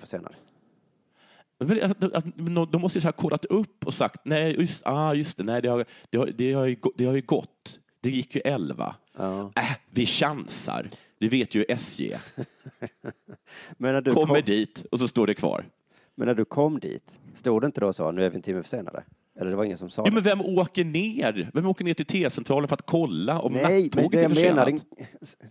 att- 2.14 2.36
men 2.36 2.54
De 2.72 2.82
måste 2.82 3.00
ju 3.00 3.04
här 3.06 3.12
kollat 3.12 3.46
upp 3.46 3.86
och 3.88 3.94
sagt, 3.94 4.22
nej, 4.26 4.56
just, 4.60 4.82
ah, 4.86 5.14
just 5.14 5.38
det, 5.38 5.44
nej, 5.44 5.62
det 5.62 5.70
har, 5.70 5.86
det, 6.10 6.18
har, 6.18 6.28
det, 6.36 6.54
har 6.54 6.66
ju, 6.66 6.76
det 6.96 7.06
har 7.06 7.14
ju 7.14 7.22
gått. 7.22 7.80
Det 8.02 8.10
gick 8.10 8.36
ju 8.36 8.42
elva. 8.42 8.96
Ja. 9.18 9.52
Äh, 9.56 9.64
vi 9.90 10.06
chansar. 10.06 10.90
Vi 11.20 11.28
vet 11.28 11.56
ju 11.56 11.66
SJ 11.70 12.16
Kommer 13.78 14.26
kom, 14.26 14.42
dit 14.46 14.86
och 14.92 15.00
så 15.00 15.08
står 15.08 15.28
det 15.28 15.34
kvar. 15.34 15.66
Men 16.16 16.28
när 16.28 16.36
du 16.36 16.46
kom 16.46 16.80
dit, 16.80 17.20
stod 17.34 17.62
det 17.62 17.66
inte 17.66 17.82
då 17.82 17.94
så, 17.94 18.12
nu 18.12 18.26
är 18.26 18.30
vi 18.30 18.36
en 18.36 18.42
timme 18.42 18.64
försenade? 18.64 19.04
Eller 19.36 19.50
det 19.52 19.56
var 19.58 19.64
ingen 19.64 19.78
som 19.78 19.90
sa 19.90 20.02
Ja, 20.02 20.06
det? 20.06 20.14
men 20.14 20.24
vem 20.24 20.42
åker 20.42 20.86
ner? 20.86 21.50
Vem 21.54 21.68
åker 21.68 21.86
ner 21.86 21.94
till 21.94 22.06
T-centralen 22.06 22.68
för 22.68 22.76
att 22.76 22.86
kolla 22.86 23.40
om 23.40 23.54
Nej, 23.54 23.64
men 23.64 23.84
nattåget 23.84 24.12
det 24.12 24.26
är 24.26 24.30
försenat? 24.30 24.56
menar, 24.56 24.66
din 24.66 24.82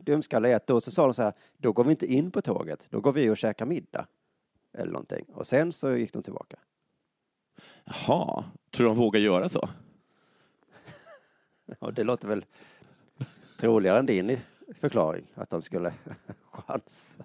dumskalle 0.04 0.56
att 0.56 0.66
då 0.66 0.80
så 0.80 0.90
sa 0.90 1.04
de 1.04 1.14
så 1.14 1.22
här, 1.22 1.32
då 1.58 1.72
går 1.72 1.84
vi 1.84 1.90
inte 1.90 2.06
in 2.12 2.30
på 2.30 2.42
tåget, 2.42 2.86
då 2.90 3.00
går 3.00 3.12
vi 3.12 3.30
och 3.30 3.36
käkar 3.36 3.66
middag. 3.66 4.06
Eller 4.78 4.92
någonting. 4.92 5.24
Och 5.34 5.46
sen 5.46 5.72
så 5.72 5.96
gick 5.96 6.12
de 6.12 6.22
tillbaka. 6.22 6.56
Jaha, 7.84 8.44
tror 8.70 8.84
du 8.88 8.94
de 8.94 8.96
vågar 8.96 9.20
göra 9.20 9.48
så? 9.48 9.68
Och 11.78 11.94
det 11.94 12.04
låter 12.04 12.28
väl 12.28 12.44
troligare 13.58 13.98
än 13.98 14.06
din 14.06 14.38
förklaring, 14.80 15.24
att 15.34 15.50
de 15.50 15.62
skulle 15.62 15.92
chansa. 16.50 17.24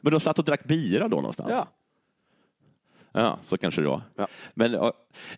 Men 0.00 0.10
de 0.10 0.20
satt 0.20 0.38
och 0.38 0.44
drack 0.44 0.64
bira 0.64 1.08
då 1.08 1.16
någonstans? 1.16 1.50
Ja. 1.52 1.68
Ja, 3.12 3.38
så 3.42 3.56
kanske 3.58 3.80
det 3.82 3.88
var. 3.88 4.02
Ja. 4.16 4.26
Men 4.54 4.72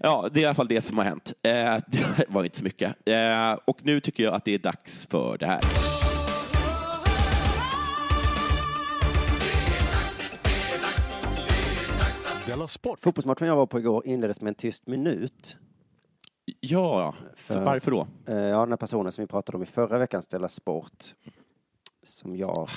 ja, 0.00 0.28
det 0.32 0.40
är 0.40 0.42
i 0.42 0.46
alla 0.46 0.54
fall 0.54 0.68
det 0.68 0.80
som 0.82 0.98
har 0.98 1.04
hänt. 1.04 1.32
Eh, 1.42 1.52
det 1.87 2.24
var 2.28 2.44
inte 2.44 2.58
så 2.58 2.64
mycket. 2.64 3.08
Eh, 3.08 3.52
och 3.64 3.78
nu 3.84 4.00
tycker 4.00 4.22
jag 4.24 4.34
att 4.34 4.44
det 4.44 4.54
är 4.54 4.58
dags 4.58 5.06
för 5.06 5.38
det 5.38 5.46
här. 5.46 5.60
Della 12.46 12.68
Sport! 12.68 13.00
Fotbollsmatchen 13.02 13.48
jag 13.48 13.56
var 13.56 13.66
på 13.66 13.78
igår 13.78 14.06
inleddes 14.06 14.40
med 14.40 14.48
en 14.48 14.54
tyst 14.54 14.87
minut. 14.87 15.56
Ja, 16.60 17.14
för... 17.34 17.54
För- 17.54 17.64
varför 17.64 17.90
då? 17.90 18.06
Eh, 18.26 18.34
Ja, 18.38 18.60
den 18.60 18.68
här 18.72 18.76
personen 18.76 19.12
som 19.12 19.22
vi 19.22 19.28
pratade 19.28 19.56
om 19.56 19.62
i 19.62 19.66
förra 19.66 19.98
veckans 19.98 20.26
Della 20.26 20.48
Sport, 20.48 21.04
som 22.02 22.37
jag 22.37 22.68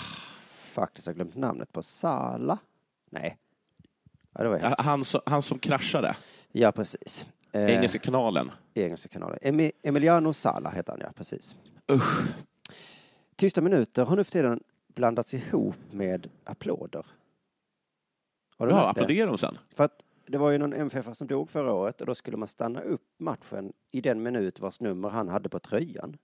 faktiskt 0.71 1.07
har 1.07 1.13
glömt 1.13 1.36
namnet 1.36 1.71
på, 1.73 1.83
Sala? 1.83 2.57
Nej. 3.12 3.38
Ja, 4.38 4.43
det 4.43 4.50
var. 4.50 4.76
Han, 4.80 5.06
som- 5.06 5.21
han 5.26 5.41
som 5.41 5.60
kraschade, 5.60 6.15
Ja, 6.52 6.71
precis. 6.71 7.26
Eh, 7.52 7.76
Engelska 7.76 8.00
kanalen. 8.00 8.52
Engelska 8.73 9.10
kanalen. 9.10 9.39
Emi- 9.41 9.71
Emiliano 9.84 10.34
Sala 10.34 10.69
heter 10.69 10.91
han, 10.91 11.02
ja, 11.04 11.12
precis. 11.15 11.56
Usch. 11.91 12.28
tysta 13.36 13.62
minuter 13.62 14.06
har 14.06 14.15
nu 14.15 14.23
för 14.23 14.32
tiden 14.32 14.63
blandats 14.95 15.34
ihop 15.34 15.76
med 15.91 16.30
applåder. 16.43 17.06
Har 18.58 18.67
du 18.67 18.73
Ja, 18.73 18.89
applåderar 18.89 19.28
de 19.28 19.38
sen? 19.38 19.58
För 19.76 19.84
att 19.84 20.04
det 20.28 20.38
var 20.38 20.52
ju 20.52 20.58
någon 20.58 20.73
MFF 20.73 21.15
som 21.17 21.28
dog 21.28 21.50
förra 21.50 21.73
året 21.73 22.02
och 22.02 22.08
då 22.08 22.15
skulle 22.15 22.38
man 22.38 22.47
stanna 22.47 22.82
upp 22.82 23.02
matchen 23.19 23.73
i 23.91 24.02
den 24.02 24.23
minut 24.23 24.60
vars 24.60 24.82
nummer 24.82 25.10
han 25.10 25.28
hade 25.30 25.50
på 25.50 25.60
tröjan. 25.60 26.17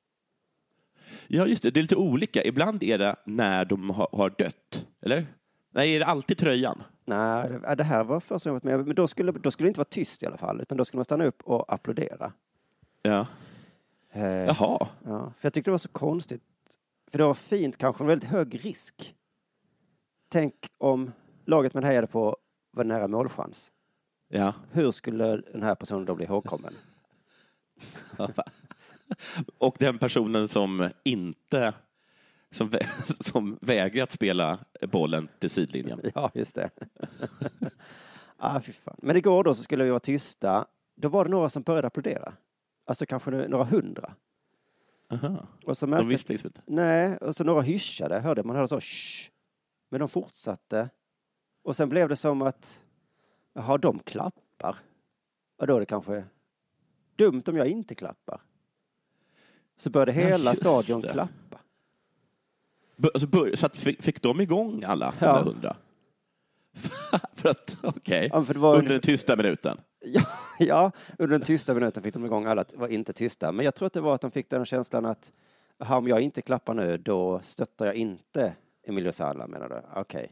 Ja, 1.27 1.47
just 1.47 1.63
det. 1.63 1.71
Det 1.71 1.79
är 1.79 1.81
lite 1.81 1.95
olika. 1.95 2.43
Ibland 2.43 2.83
är 2.83 2.97
det 2.97 3.15
när 3.25 3.65
de 3.65 3.89
har, 3.89 4.07
har 4.11 4.29
dött. 4.29 4.85
Eller? 5.01 5.25
Nej, 5.71 5.95
är 5.95 5.99
det 5.99 6.05
alltid 6.05 6.37
tröjan? 6.37 6.83
Nej, 7.05 7.49
det- 7.49 7.75
det 7.75 7.83
här 7.83 8.03
var 8.03 8.19
första 8.19 8.49
gången 8.49 8.61
jag. 8.63 8.85
Men 8.87 8.95
då 8.95 9.07
skulle, 9.07 9.31
då 9.31 9.51
skulle 9.51 9.65
det 9.67 9.69
inte 9.69 9.79
vara 9.79 9.87
tyst 9.89 10.23
i 10.23 10.25
alla 10.25 10.37
fall, 10.37 10.61
utan 10.61 10.77
då 10.77 10.85
skulle 10.85 10.97
man 10.97 11.05
stanna 11.05 11.25
upp 11.25 11.41
och 11.43 11.73
applådera. 11.73 12.33
Ja. 13.01 13.27
Eh, 14.11 14.23
Jaha. 14.25 14.87
Ja, 15.05 15.33
för 15.37 15.45
jag 15.45 15.53
tyckte 15.53 15.69
det 15.69 15.73
var 15.73 15.77
så 15.77 15.89
konstigt. 15.89 16.41
För 17.11 17.17
det 17.17 17.23
var 17.25 17.33
fint, 17.33 17.77
kanske 17.77 18.03
en 18.03 18.07
väldigt 18.07 18.29
hög 18.29 18.65
risk. 18.65 19.15
Tänk 20.29 20.53
om 20.77 21.11
laget 21.45 21.73
man 21.73 21.83
hejade 21.83 22.07
på 22.07 22.37
var 22.71 22.83
nära 22.83 23.07
målchans. 23.07 23.71
Ja. 24.27 24.53
Hur 24.71 24.91
skulle 24.91 25.37
den 25.37 25.63
här 25.63 25.75
personen 25.75 26.05
då 26.05 26.15
bli 26.15 26.25
ihågkommen? 26.25 26.73
Och 29.57 29.75
den 29.79 29.97
personen 29.97 30.47
som 30.47 30.89
inte 31.03 31.73
som, 32.53 32.69
vä 32.69 32.79
som 33.05 33.57
vägrat 33.61 34.11
spela 34.11 34.59
bollen 34.81 35.27
till 35.39 35.49
sidlinjen. 35.49 36.01
Ja, 36.15 36.31
just 36.33 36.55
det. 36.55 36.69
ah, 38.37 38.59
fy 38.61 38.71
fan. 38.73 38.95
Men 39.01 39.15
igår 39.17 39.43
då 39.43 39.53
så 39.53 39.63
skulle 39.63 39.83
vi 39.83 39.89
vara 39.89 39.99
tysta. 39.99 40.65
Då 40.95 41.09
var 41.09 41.25
det 41.25 41.31
några 41.31 41.49
som 41.49 41.63
började 41.63 41.87
applådera. 41.87 42.33
Alltså 42.85 43.05
kanske 43.05 43.31
några 43.31 43.63
hundra. 43.63 44.13
Aha. 45.09 45.47
Och 45.65 45.77
så 45.77 45.85
De 45.85 45.89
märkte, 45.89 46.07
visste 46.07 46.33
liksom 46.33 46.47
inte. 46.47 46.61
nej, 46.65 47.17
och 47.17 47.35
så 47.35 47.43
några 47.43 47.61
hyschade, 47.61 48.19
hörde 48.19 48.43
man 48.43 48.55
hörde 48.55 48.67
så 48.67 48.79
Shh. 48.81 49.29
Men 49.89 49.99
de 49.99 50.09
fortsatte. 50.09 50.89
Och 51.63 51.75
sen 51.75 51.89
blev 51.89 52.09
det 52.09 52.15
som 52.15 52.41
att, 52.41 52.83
jaha, 53.53 53.77
de 53.77 53.99
klappar. 53.99 54.77
Och 55.57 55.67
då 55.67 55.75
är 55.75 55.79
det 55.79 55.85
kanske 55.85 56.23
dumt 57.15 57.43
om 57.47 57.57
jag 57.57 57.67
inte 57.67 57.95
klappar. 57.95 58.41
Så 59.77 59.89
började 59.89 60.21
Ja, 60.21 60.27
hela 60.27 60.51
just 60.51 60.61
stadion 60.61 61.01
det. 61.01 61.11
klappa. 61.11 61.59
Alltså, 63.13 63.27
bör- 63.27 63.55
så 63.55 63.65
att 63.65 63.75
fick, 63.77 64.01
fick 64.03 64.21
de 64.21 64.41
igång 64.41 64.83
alla 64.83 65.13
Ja. 65.19 65.39
100? 65.39 65.75
För 67.33 67.49
att, 67.49 67.77
okej, 67.83 68.29
Ja, 68.33 68.43
för 68.43 68.53
det 68.53 68.59
var 68.59 68.75
under 68.77 68.91
den 68.91 69.01
tysta 69.01 69.35
minuten. 69.35 69.77
Ja, 70.05 70.21
ja, 70.59 70.91
under 71.19 71.37
den 71.37 71.45
tysta 71.45 71.73
minuten 71.73 72.03
fick 72.03 72.13
de 72.13 72.25
igång 72.25 72.45
alla 72.45 72.65
vara 72.73 72.89
inte 72.89 73.13
tysta. 73.13 73.51
Men 73.51 73.65
jag 73.65 73.75
tror 73.75 73.85
att 73.87 73.93
det 73.93 74.01
var 74.01 74.15
att 74.15 74.21
de 74.21 74.31
fick 74.31 74.49
den 74.49 74.65
känslan 74.65 75.05
att 75.05 75.31
"Jaha, 75.77 75.97
om 75.97 76.07
jag 76.07 76.21
inte 76.21 76.41
klappar 76.41 76.73
nu, 76.73 76.97
då 76.97 77.39
stöttar 77.43 77.85
jag 77.85 77.95
inte 77.95 78.53
Emilio 78.87 79.11
Sala, 79.11 79.47
menar 79.47 79.69
du? 79.69 79.99
Okej. 79.99 80.31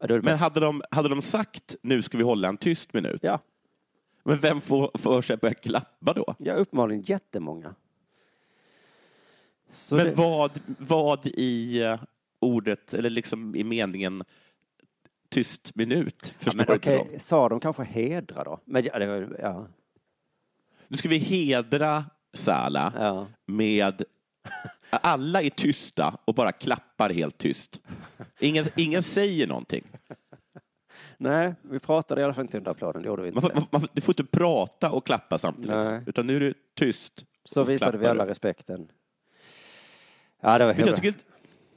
Ja, 0.00 0.06
det 0.06 0.22
Men 0.22 0.38
hade 0.38 0.60
de, 0.60 0.82
hade 0.90 1.08
de 1.08 1.22
sagt 1.22 1.76
nu 1.82 2.02
ska 2.02 2.18
vi 2.18 2.24
hålla 2.24 2.48
en 2.48 2.56
tyst 2.56 2.92
minut? 2.94 3.20
Ja, 3.22 3.38
Men 4.24 4.38
vem 4.38 4.60
får 4.60 4.90
för 4.94 5.22
sig 5.22 5.34
att 5.34 5.40
börja 5.40 5.54
klappa 5.54 6.12
då? 6.12 6.34
ja, 6.38 6.54
uppenbarligen 6.54 7.02
jättemånga. 7.02 7.74
Så 9.74 9.96
Men 9.96 10.06
det, 10.06 10.14
vad, 10.14 10.60
vad 10.78 11.26
i 11.26 11.82
eh, 11.82 12.00
ordet, 12.40 12.94
eller 12.94 13.10
liksom 13.10 13.54
i 13.56 13.64
meningen 13.64 14.24
tyst 15.28 15.74
minut? 15.74 16.16
ja, 16.22 16.30
Förstår 16.38 16.56
men 16.56 16.60
inte 16.60 16.74
okej, 16.74 17.10
de? 17.12 17.18
sa 17.18 17.48
de 17.48 17.60
kanske 17.60 17.84
hedra 17.84 18.44
då? 18.44 18.60
Men 18.64 18.84
ja, 18.84 18.92
var, 18.98 19.36
ja, 19.40 19.66
Nu 20.88 20.96
ska 20.96 21.08
vi 21.08 21.18
hedra 21.18 22.04
Sala 22.32 22.92
ja. 22.96 23.26
med 23.46 24.02
alla 24.90 25.42
är 25.42 25.50
tysta 25.50 26.18
och 26.24 26.34
bara 26.34 26.52
klappar 26.52 27.10
helt 27.10 27.38
tyst. 27.38 27.80
Ingen, 28.40 28.66
ingen 28.76 29.02
säger 29.02 29.46
någonting. 29.46 29.84
Nej, 31.18 31.54
vi 31.62 31.78
pratade 31.78 32.20
i 32.20 32.24
alla 32.24 32.34
fall 32.34 32.44
inte 32.44 32.58
under 32.58 32.70
applåden, 32.70 33.02
det 33.02 33.08
gjorde 33.08 33.22
vi 33.22 33.32
Man 33.32 33.44
inte. 33.44 33.54
man, 33.56 33.66
man, 33.70 33.88
du 33.92 34.00
får 34.00 34.12
inte 34.12 34.24
prata 34.24 34.90
och 34.90 35.06
klappa 35.06 35.38
samtidigt, 35.38 35.70
Nej. 35.70 36.00
utan 36.06 36.26
nu 36.26 36.36
är 36.36 36.40
det 36.40 36.54
tyst. 36.74 37.24
Så 37.44 37.64
visade 37.64 37.98
vi 37.98 38.06
alla 38.06 38.24
du. 38.24 38.30
respekten. 38.30 38.88
Ja, 40.44 40.58
det 40.58 40.64
var 40.64 40.74
jag, 40.78 40.96
tycker, 40.96 41.14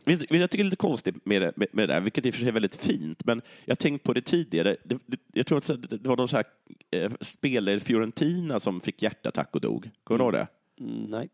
du, 0.05 0.37
jag 0.37 0.49
tycker 0.49 0.63
är 0.63 0.65
lite 0.65 0.75
konstigt 0.75 1.25
med 1.25 1.41
det, 1.41 1.53
med, 1.55 1.67
med 1.71 1.89
det 1.89 1.93
där, 1.93 2.01
vilket 2.01 2.25
i 2.25 2.29
och 2.29 2.33
för 2.33 2.39
sig 2.39 2.47
är 2.47 2.53
väldigt 2.53 2.75
fint, 2.75 3.25
men 3.25 3.41
jag 3.65 3.79
tänkt 3.79 4.03
på 4.03 4.13
det 4.13 4.21
tidigare. 4.21 4.75
Det, 4.83 4.97
det, 5.05 5.19
jag 5.33 5.47
tror 5.47 5.57
att 5.57 5.89
det, 5.89 6.07
var 6.07 6.17
någon 6.17 6.27
så 6.27 6.35
här, 6.35 6.45
eh, 6.91 7.11
spelare 7.21 7.75
i 7.75 7.79
Fiorentina 7.79 8.59
som 8.59 8.81
fick 8.81 9.01
hjärtattack 9.01 9.55
och 9.55 9.61
dog. 9.61 9.89
Kommer 10.03 10.19
du 10.19 10.23
ihåg 10.23 10.33
det? 10.33 10.47
Mm, 10.79 11.03
Nej. 11.03 11.29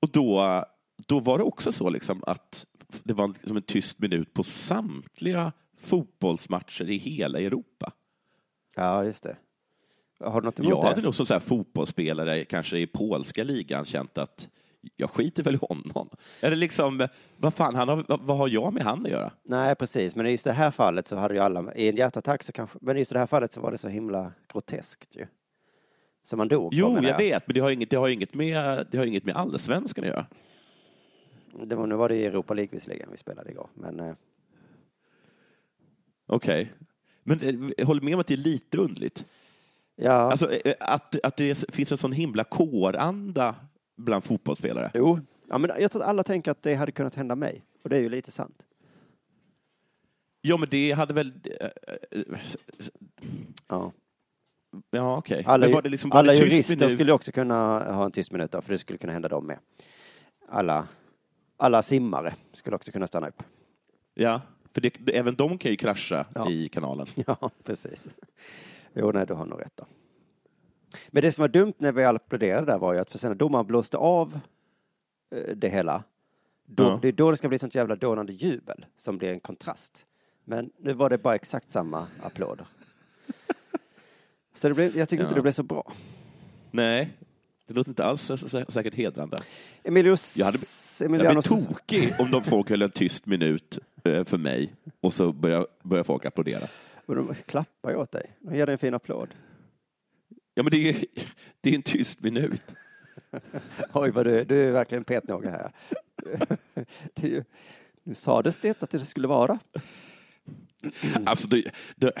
Och 0.00 0.08
då, 0.10 0.64
då 1.06 1.20
var 1.20 1.38
det 1.38 1.44
också 1.44 1.72
så 1.72 1.90
liksom 1.90 2.24
att 2.26 2.66
det 3.02 3.12
var 3.12 3.28
liksom 3.28 3.56
en 3.56 3.62
tyst 3.62 3.98
minut 3.98 4.34
på 4.34 4.42
samtliga 4.42 5.52
fotbollsmatcher 5.80 6.90
i 6.90 6.96
hela 6.96 7.38
Europa. 7.38 7.92
Ja, 8.76 9.04
just 9.04 9.22
det. 9.22 9.36
Har 10.20 10.40
du 10.40 10.44
något 10.44 10.58
emot 10.58 10.70
Jag 10.70 10.82
det? 10.82 10.86
hade 10.88 11.02
nog 11.02 11.14
som 11.14 11.26
så 11.26 11.32
här 11.32 11.40
fotbollsspelare, 11.40 12.44
kanske 12.44 12.78
i 12.78 12.86
polska 12.86 13.44
ligan, 13.44 13.84
känt 13.84 14.18
att 14.18 14.48
jag 14.96 15.10
skiter 15.10 15.42
väl 15.42 15.54
i 15.54 15.58
honom. 15.60 16.08
Eller 16.40 16.56
liksom, 16.56 17.08
vad 17.36 17.54
fan, 17.54 17.74
han 17.74 17.88
har, 17.88 18.04
vad, 18.08 18.38
har 18.38 18.48
jag 18.48 18.74
med 18.74 18.82
han 18.82 19.06
att 19.06 19.12
göra? 19.12 19.32
Nej, 19.42 19.74
precis. 19.74 20.16
Men 20.16 20.26
i 20.26 20.30
just 20.30 20.44
det 20.44 20.52
här 20.52 20.70
fallet 20.70 21.06
så 21.06 21.16
hade 21.16 21.34
ju 21.34 21.40
alla, 21.40 21.74
i 21.74 21.88
en 21.88 21.96
hjärtattack 21.96 22.42
så 22.42 22.52
kanske, 22.52 22.78
men 22.80 22.96
i 22.96 22.98
just 22.98 23.12
det 23.12 23.18
här 23.18 23.26
fallet 23.26 23.52
så 23.52 23.60
var 23.60 23.70
det 23.70 23.78
så 23.78 23.88
himla 23.88 24.32
groteskt 24.52 25.16
ju. 25.16 25.26
Så 26.22 26.36
man 26.36 26.48
dog. 26.48 26.74
Jo, 26.74 26.98
jag 27.02 27.18
vet, 27.18 27.46
men 27.46 27.54
det 27.54 27.60
har 27.60 27.70
inget, 27.70 27.90
det 27.90 27.96
har 27.96 28.08
inget, 28.08 28.34
med, 28.34 28.86
det 28.90 28.98
har 28.98 29.06
inget 29.06 29.24
med 29.24 29.36
allsvenskan 29.36 30.04
att 30.04 30.10
göra. 30.10 30.26
Det 31.64 31.74
var, 31.74 31.86
nu 31.86 31.94
var 31.94 32.08
det 32.08 32.16
i 32.16 32.24
Europa 32.24 32.54
League 32.54 32.70
visserligen 32.72 33.08
vi 33.10 33.16
spelade 33.16 33.50
igår, 33.50 33.68
men 33.74 34.00
eh, 34.00 34.14
Okej. 36.26 36.72
Men 37.22 37.40
eh, 37.40 37.70
jag 37.76 37.86
håller 37.86 38.02
med 38.02 38.14
om 38.14 38.20
att 38.20 38.26
det 38.26 38.34
är 38.34 38.38
lite 38.38 38.78
underligt. 38.78 39.24
ja. 39.96 40.12
Alltså, 40.12 40.52
eh, 40.52 40.74
att, 40.80 41.16
att 41.22 41.36
det 41.36 41.64
finns 41.74 41.92
en 41.92 41.98
sån 41.98 42.12
himla 42.12 42.44
kåranda 42.44 43.54
bland 43.96 44.24
fotbollsspelare. 44.24 44.90
jo. 44.94 45.20
Ja, 45.48 45.58
men 45.58 45.70
jag 45.78 45.92
tror 45.92 46.02
att 46.02 46.08
alla 46.08 46.24
tänker 46.24 46.50
att 46.50 46.62
det 46.62 46.74
hade 46.74 46.92
kunnat 46.92 47.14
hända 47.14 47.34
mig. 47.34 47.62
Och 47.82 47.90
det 47.90 47.96
är 47.96 48.00
ju 48.00 48.08
lite 48.08 48.30
sant. 48.30 48.62
Ja, 50.40 50.56
men 50.56 50.68
det 50.70 50.92
hade 50.92 51.14
väl... 51.14 51.32
eh, 51.60 51.66
eh, 52.10 52.38
Ja. 53.68 53.92
Ja, 54.90 55.16
okej. 55.16 55.44
Alla, 55.46 55.66
Men 55.66 55.74
var 55.74 55.82
det 55.82 55.88
liksom, 55.88 56.10
var 56.10 56.18
alla 56.18 56.32
det 56.32 56.38
jurister 56.38 56.76
minut? 56.76 56.92
skulle 56.92 57.12
också 57.12 57.32
kunna 57.32 57.78
ha 57.94 58.04
en 58.04 58.12
tyst 58.12 58.32
minut 58.32 58.50
för 58.50 58.68
det 58.68 58.78
skulle 58.78 58.98
kunna 58.98 59.12
hända 59.12 59.28
dem 59.28 59.46
med. 59.46 59.58
Alla, 60.48 60.88
alla 61.56 61.82
simmare 61.82 62.34
skulle 62.52 62.76
också 62.76 62.92
kunna 62.92 63.06
stanna 63.06 63.28
upp. 63.28 63.42
Ja, 64.14 64.40
för 64.74 64.80
det- 64.80 65.16
även 65.16 65.34
de 65.34 65.58
kan 65.58 65.70
ju 65.70 65.76
krascha 65.76 66.26
Ja. 66.34 66.50
i 66.50 66.68
kanalen. 66.68 67.06
Ja, 67.26 67.50
precis. 67.64 68.08
Jo, 68.94 69.12
nej, 69.12 69.26
du 69.26 69.34
har 69.34 69.46
nog 69.46 69.60
rätt 69.60 69.76
då. 69.76 69.84
Men 71.08 71.22
det 71.22 71.32
som 71.32 71.42
var 71.42 71.48
dumt 71.48 71.72
när 71.78 71.92
vi 71.92 72.04
applåderade 72.04 72.66
där 72.66 72.78
var 72.78 72.92
ju 72.94 72.98
att 73.00 73.10
för 73.12 73.18
sen 73.18 73.30
när 73.30 73.36
domaren 73.36 73.66
blåste 73.66 73.96
av 73.96 74.40
eh, 75.34 75.56
det 75.56 75.68
hela, 75.68 76.02
då, 76.66 76.82
Ja. 76.82 76.98
det 77.02 77.08
är 77.08 77.12
då 77.12 77.30
det 77.30 77.36
ska 77.36 77.48
bli 77.48 77.58
sånt 77.58 77.74
jävla 77.74 77.96
dånande 77.96 78.32
jubel 78.32 78.86
som 78.96 79.18
blir 79.18 79.32
en 79.32 79.40
kontrast. 79.40 80.06
Men 80.44 80.70
nu 80.78 80.92
var 80.92 81.10
det 81.10 81.18
bara 81.18 81.34
exakt 81.34 81.70
samma 81.70 82.06
applåder. 82.22 82.66
Så 84.54 84.68
det 84.68 84.74
blev, 84.74 84.96
jag 84.96 85.08
tycker 85.08 85.22
inte 85.22 85.32
Ja. 85.32 85.36
det 85.36 85.42
blev 85.42 85.52
så 85.52 85.62
bra. 85.62 85.92
Nej, 86.70 87.10
det 87.66 87.74
låter 87.74 87.90
inte 87.90 88.04
alls 88.04 88.30
sä- 88.30 88.46
sä- 88.46 88.70
säkert 88.70 88.94
hedrande. 88.94 89.38
Emilius, 89.82 90.36
Jag 90.36 90.46
hade- 90.46 90.58
Jag 91.00 91.06
Emiliano, 91.06 91.40
blir 91.40 91.66
tokig 91.66 92.14
om 92.18 92.30
de 92.30 92.44
folk 92.44 92.70
höll 92.70 92.82
en 92.82 92.90
tyst 92.90 93.26
minut 93.26 93.78
eh, 94.04 94.24
för 94.24 94.38
mig 94.38 94.74
och 95.00 95.14
så 95.14 95.32
börjar, 95.32 95.66
börjar 95.82 96.04
folk 96.04 96.24
applådera. 96.26 96.68
Och 97.06 97.14
de 97.16 97.34
klappar 97.46 97.90
ju 97.90 97.96
åt 97.96 98.12
dig. 98.12 98.30
De 98.40 98.56
ger 98.56 98.66
dig 98.66 98.72
en 98.72 98.78
fin 98.78 98.94
applåd. 98.94 99.28
Ja, 100.54 100.62
men 100.62 100.70
det 100.70 100.88
är, 100.88 100.96
det 101.60 101.70
är 101.70 101.74
en 101.74 101.82
tyst 101.82 102.20
minut. 102.22 102.62
Oj, 103.92 104.10
vad 104.10 104.26
du, 104.26 104.44
du 104.44 104.68
är 104.68 104.72
verkligen 104.72 105.04
petnoga 105.04 105.50
här. 105.50 105.72
Det 107.14 107.26
är 107.26 107.30
ju, 107.30 107.44
nu 108.04 108.14
sades 108.14 108.58
det 108.58 108.82
att 108.82 108.90
det 108.90 109.04
skulle 109.04 109.28
vara. 109.28 109.58
Alltså, 111.26 111.48
det, 111.48 111.64
det, 111.96 112.12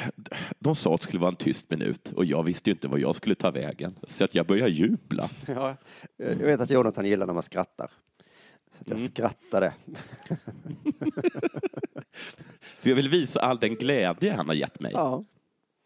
de 0.58 0.74
sa 0.76 0.94
att 0.94 1.00
det 1.00 1.04
skulle 1.06 1.20
vara 1.20 1.30
en 1.30 1.36
tyst 1.36 1.70
minut 1.70 2.12
och 2.12 2.24
jag 2.24 2.42
visste 2.42 2.70
ju 2.70 2.74
inte 2.74 2.88
vad 2.88 3.00
jag 3.00 3.14
skulle 3.16 3.34
ta 3.34 3.50
vägen. 3.50 3.94
Så 4.08 4.24
att 4.24 4.34
jag 4.34 4.46
började 4.46 4.70
jubla. 4.70 5.30
Ja, 5.46 5.76
jag 6.16 6.34
vet 6.36 6.60
att 6.60 6.70
Jonathan 6.70 7.06
gillar 7.06 7.26
när 7.26 7.34
man 7.34 7.42
skrattar. 7.42 7.90
Så 8.70 8.84
jag 8.84 8.98
Mm. 8.98 9.08
skrattade. 9.10 9.74
För 12.80 12.88
jag 12.88 12.96
vill 12.96 13.08
visa 13.08 13.40
all 13.40 13.58
den 13.58 13.74
glädje 13.74 14.32
han 14.32 14.46
har 14.46 14.54
gett 14.54 14.80
mig. 14.80 14.92
Ja. 14.94 15.24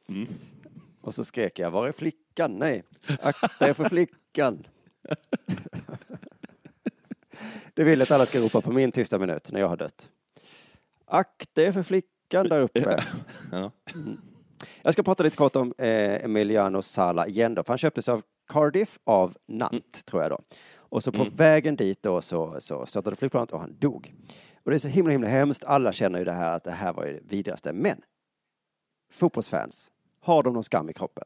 Mm. 0.08 0.26
Och 1.06 1.14
så 1.14 1.24
skrek 1.24 1.58
jag, 1.58 1.70
var 1.70 1.88
är 1.88 1.92
flickan? 1.92 2.52
Nej, 2.58 2.82
akta 3.22 3.68
er 3.68 3.72
för 3.72 3.88
flickan. 3.88 4.66
Det 7.74 7.84
vill 7.84 8.02
att 8.02 8.10
alla 8.10 8.26
ska 8.26 8.40
ropa 8.40 8.60
på 8.60 8.72
min 8.72 8.92
tysta 8.92 9.18
minut 9.18 9.52
när 9.52 9.60
jag 9.60 9.68
har 9.68 9.76
dött. 9.76 10.10
Akta 11.04 11.62
er 11.62 11.72
för 11.72 11.82
flickan 11.82 12.48
där 12.48 12.60
uppe. 12.60 13.04
Ja. 13.52 13.70
Jag 14.82 14.92
ska 14.92 15.02
prata 15.02 15.22
lite 15.22 15.36
kort 15.36 15.56
om 15.56 15.74
eh, 15.78 16.24
Emiliano 16.24 16.82
Sala 16.82 17.26
igen 17.26 17.54
då, 17.54 17.62
för 17.62 17.72
han 17.72 17.78
köptes 17.78 18.08
av 18.08 18.22
Cardiff 18.48 18.98
av 19.04 19.36
Nant, 19.48 19.72
Mm. 19.72 19.82
tror 20.04 20.22
jag 20.22 20.30
då. 20.30 20.40
Och 20.76 21.04
så 21.04 21.12
på 21.12 21.24
vägen 21.36 21.76
dit 21.76 22.02
då 22.02 22.20
så, 22.20 22.60
så 22.60 22.86
störtade 22.86 23.16
flygplanet 23.16 23.52
och 23.52 23.60
han 23.60 23.76
dog. 23.78 24.14
Och 24.64 24.70
det 24.70 24.76
är 24.76 24.78
så 24.78 24.88
himla 24.88 25.12
himla 25.12 25.28
hemskt. 25.28 25.64
Alla 25.64 25.92
känner 25.92 26.18
ju 26.18 26.24
det 26.24 26.32
här 26.32 26.52
att 26.56 26.64
det 26.64 26.70
här 26.72 26.92
var 26.92 27.06
ju 27.06 27.12
det 27.12 27.20
vidrigaste. 27.24 27.72
Men 27.72 28.00
fotbollsfans, 29.12 29.92
har 30.26 30.42
de 30.42 30.54
någon 30.54 30.64
skam 30.64 30.90
i 30.90 30.92
kroppen? 30.92 31.24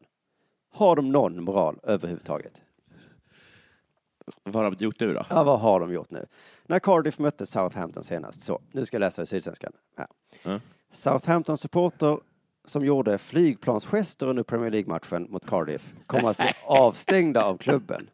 Har 0.73 0.97
de 0.97 1.13
någon 1.13 1.45
moral 1.45 1.81
överhuvudtaget? 1.83 2.63
Vad 4.43 4.55
har 4.65 4.71
de 4.71 4.85
gjort 4.85 5.01
nu 5.01 5.15
då? 5.15 5.27
Ja, 5.31 5.43
vad 5.43 5.61
har 5.61 5.81
de 5.81 5.93
gjort 5.93 6.11
nu? 6.11 6.27
När 6.67 6.79
Cardiff 6.79 7.19
mötte 7.19 7.47
Southampton 7.47 8.05
senast, 8.05 8.41
så 8.41 8.61
nu 8.73 8.85
ska 8.85 8.95
jag 8.95 9.01
läsa 9.01 9.23
i 9.23 9.27
Sydsvenskan. 9.27 9.73
Här. 9.97 10.07
Ja. 10.43 10.61
Southampton 10.91 11.59
supporter 11.59 12.19
som 12.65 12.85
gjorde 12.85 13.19
flygplansgester 13.19 14.27
under 14.27 14.43
Premier 14.43 14.71
League-matchen 14.71 15.27
mot 15.31 15.47
Cardiff 15.47 15.95
kommer 16.07 16.31
att 16.31 16.37
bli 16.37 16.51
avstängda 16.65 17.45
av 17.45 17.57
klubben. 17.59 18.11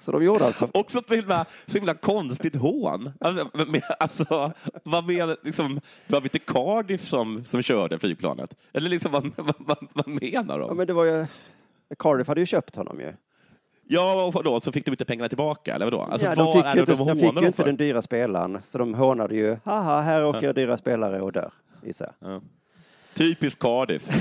Så 0.00 0.12
de 0.12 0.24
gjorde 0.24 0.44
alltså... 0.46 0.68
Också 0.74 1.02
så 1.08 1.14
himla, 1.14 1.46
så 1.66 1.76
himla 1.76 1.94
konstigt 1.94 2.56
hån. 2.56 3.12
Alltså, 3.20 3.50
alltså, 3.98 4.52
vad 4.82 5.06
menar, 5.06 5.36
liksom, 5.42 5.80
var 6.06 6.20
det 6.20 6.24
inte 6.24 6.38
Cardiff 6.38 7.04
som, 7.04 7.44
som 7.44 7.62
körde 7.62 7.98
flygplanet? 7.98 8.54
Eller 8.72 8.90
liksom, 8.90 9.12
vad, 9.12 9.32
vad, 9.36 9.76
vad, 9.92 10.08
menar 10.08 10.60
Ja, 10.60 10.66
de? 10.66 10.76
men 10.76 10.86
det 10.86 10.92
var 10.92 11.04
ju... 11.04 11.26
Cardiff 11.98 12.28
hade 12.28 12.40
ju 12.40 12.46
köpt 12.46 12.76
honom 12.76 13.00
ju. 13.00 13.12
Ja, 13.92 14.24
och 14.24 14.34
vadå, 14.34 14.60
så 14.60 14.72
fick 14.72 14.84
de 14.84 14.90
inte 14.90 15.04
pengarna 15.04 15.28
tillbaka, 15.28 15.74
eller 15.74 15.86
vadå? 15.86 16.00
Alltså, 16.00 16.26
ja, 16.26 16.34
de 16.34 16.52
fick 16.52 16.74
ju 16.74 16.80
inte, 16.80 16.92
de 16.92 17.06
de 17.06 17.20
fick 17.20 17.40
ju 17.40 17.46
inte 17.46 17.64
den 17.64 17.76
dyra 17.76 18.02
spelaren, 18.02 18.58
så 18.64 18.78
de 18.78 18.94
hånade 18.94 19.34
ju, 19.34 19.56
haha, 19.64 20.00
här 20.00 20.24
åker 20.24 20.52
dyra 20.52 20.76
spelare 20.76 21.20
och 21.20 21.32
dör, 21.32 21.52
gissar 21.82 22.12
jag. 22.20 22.30
Ja. 22.32 22.40
Typiskt 23.20 23.60
Cardiff. 23.60 24.08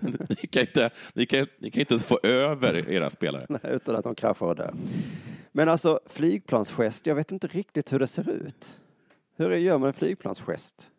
ni, 0.00 0.46
kan 0.50 0.62
inte, 0.62 0.90
ni, 1.14 1.26
kan, 1.26 1.46
ni 1.58 1.70
kan 1.70 1.80
inte 1.80 1.98
få 1.98 2.20
över 2.22 2.90
era 2.90 3.10
spelare. 3.10 3.46
Nej, 3.48 3.60
utan 3.64 3.96
att 3.96 4.04
de 4.04 4.14
kraschar 4.14 4.46
och 4.46 4.56
dör. 4.56 4.74
Men 5.52 5.68
alltså, 5.68 6.00
flygplansgest, 6.06 7.06
jag 7.06 7.14
vet 7.14 7.32
inte 7.32 7.46
riktigt 7.46 7.92
hur 7.92 7.98
det 7.98 8.06
ser 8.06 8.30
ut. 8.30 8.80
Hur 9.36 9.50
gör 9.50 9.78
man 9.78 9.86
en 9.86 9.92
flygplansgest? 9.92 10.90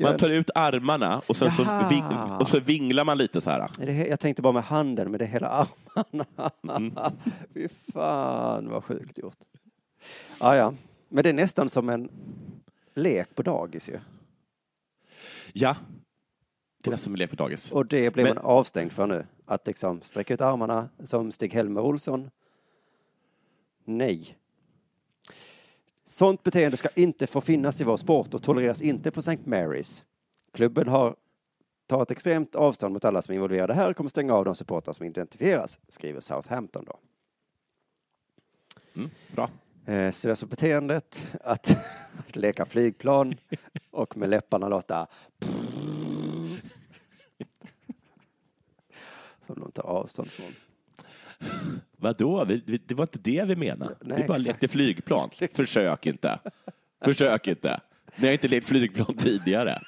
Man 0.00 0.16
tar 0.16 0.30
ut 0.30 0.50
armarna 0.54 1.22
och 1.26 1.36
sen 1.36 1.50
så, 1.50 1.86
ving, 1.90 2.04
och 2.40 2.48
så 2.48 2.60
vinglar 2.60 3.04
man 3.04 3.18
lite 3.18 3.40
så 3.40 3.50
här. 3.50 3.68
Jag 4.08 4.20
tänkte 4.20 4.42
bara 4.42 4.52
med 4.52 4.64
handen, 4.64 5.10
men 5.10 5.18
det 5.18 5.24
är 5.24 5.28
hela 5.28 5.48
armarna. 5.48 6.50
Mm. 6.68 6.92
Fy 7.54 7.68
fan 7.92 8.68
vad 8.68 8.84
sjukt 8.84 9.18
gjort. 9.18 9.38
Ja, 10.40 10.56
ja. 10.56 10.72
Men 11.08 11.22
det 11.22 11.28
är 11.28 11.34
nästan 11.34 11.68
som 11.68 11.88
en 11.88 12.08
lek 12.94 13.34
på 13.34 13.42
dagis 13.42 13.88
ju. 13.88 13.98
Ja, 15.52 15.76
det 16.82 16.88
är 16.88 16.90
nästan 16.90 17.04
som 17.04 17.12
en 17.12 17.18
lek 17.18 17.30
på 17.30 17.36
dagis. 17.36 17.72
Och 17.72 17.86
det 17.86 18.10
blev 18.10 18.26
Men- 18.26 18.34
man 18.34 18.44
avstängd 18.44 18.92
för 18.92 19.06
nu. 19.06 19.26
Att 19.46 19.66
liksom 19.66 20.02
sträcka 20.02 20.34
ut 20.34 20.40
armarna 20.40 20.88
som 21.04 21.32
Stig-Helmer 21.32 21.80
Olsson. 21.80 22.30
Nej. 23.84 24.36
Sånt 26.04 26.42
beteende 26.42 26.76
ska 26.76 26.88
inte 26.94 27.26
få 27.26 27.40
finnas 27.40 27.80
i 27.80 27.84
vår 27.84 27.96
sport 27.96 28.34
och 28.34 28.42
tolereras 28.42 28.82
inte 28.82 29.10
på 29.10 29.20
St. 29.20 29.36
Mary's. 29.44 30.04
Klubben 30.52 30.88
har 30.88 31.16
tar 31.86 32.02
ett 32.02 32.10
extremt 32.10 32.54
avstånd 32.54 32.92
mot 32.92 33.04
alla 33.04 33.22
som 33.22 33.32
är 33.32 33.34
involverade 33.34 33.74
här 33.74 33.90
och 33.90 33.96
kommer 33.96 34.10
stänga 34.10 34.34
av 34.34 34.44
de 34.44 34.54
supportrar 34.54 34.92
som 34.92 35.06
identifieras, 35.06 35.80
skriver 35.88 36.20
Southampton 36.20 36.84
då. 36.84 36.98
Mm, 38.94 39.10
bra. 39.34 39.50
Eh, 39.88 40.06
alltså 40.06 40.46
beteendet 40.46 41.36
att, 41.44 41.70
att 42.18 42.36
leka 42.36 42.64
flygplan 42.64 43.34
och 43.90 44.16
med 44.16 44.30
läpparna 44.30 44.68
låta 44.68 45.06
som 49.46 49.60
de 49.60 49.72
tar 49.72 49.82
avstånd 49.82 50.30
från. 50.30 50.52
Vadå? 51.96 52.44
Vi, 52.44 52.62
vi, 52.66 52.78
det 52.86 52.94
var 52.94 53.04
inte 53.04 53.18
det 53.18 53.44
vi 53.44 53.56
menade. 53.56 53.96
Nej, 54.00 54.22
vi 54.22 54.28
bara 54.28 54.36
exakt. 54.36 54.46
lekte 54.46 54.68
flygplan. 54.68 55.30
Försök 55.52 56.06
inte. 56.06 56.38
Försök 57.04 57.46
inte. 57.46 57.80
Ni 58.16 58.26
har 58.26 58.32
inte 58.32 58.48
lekt 58.48 58.66
flygplan 58.66 59.14
tidigare. 59.16 59.80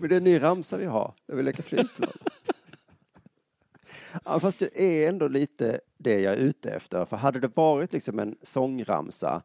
Men 0.00 0.08
det 0.08 0.14
är 0.14 0.16
en 0.16 0.24
ny 0.24 0.42
ramsa 0.42 0.76
vi 0.76 0.86
har, 0.86 1.14
när 1.28 1.36
vi 1.36 1.42
leker 1.42 1.62
flygplan. 1.62 2.12
Ja, 4.24 4.40
fast 4.40 4.58
det 4.58 4.80
är 4.80 5.08
ändå 5.08 5.28
lite 5.28 5.80
det 5.98 6.20
jag 6.20 6.32
är 6.32 6.38
ute 6.38 6.70
efter. 6.70 7.04
För 7.04 7.16
hade 7.16 7.40
det 7.40 7.56
varit 7.56 7.92
liksom 7.92 8.18
en 8.18 8.36
sångramsa, 8.42 9.42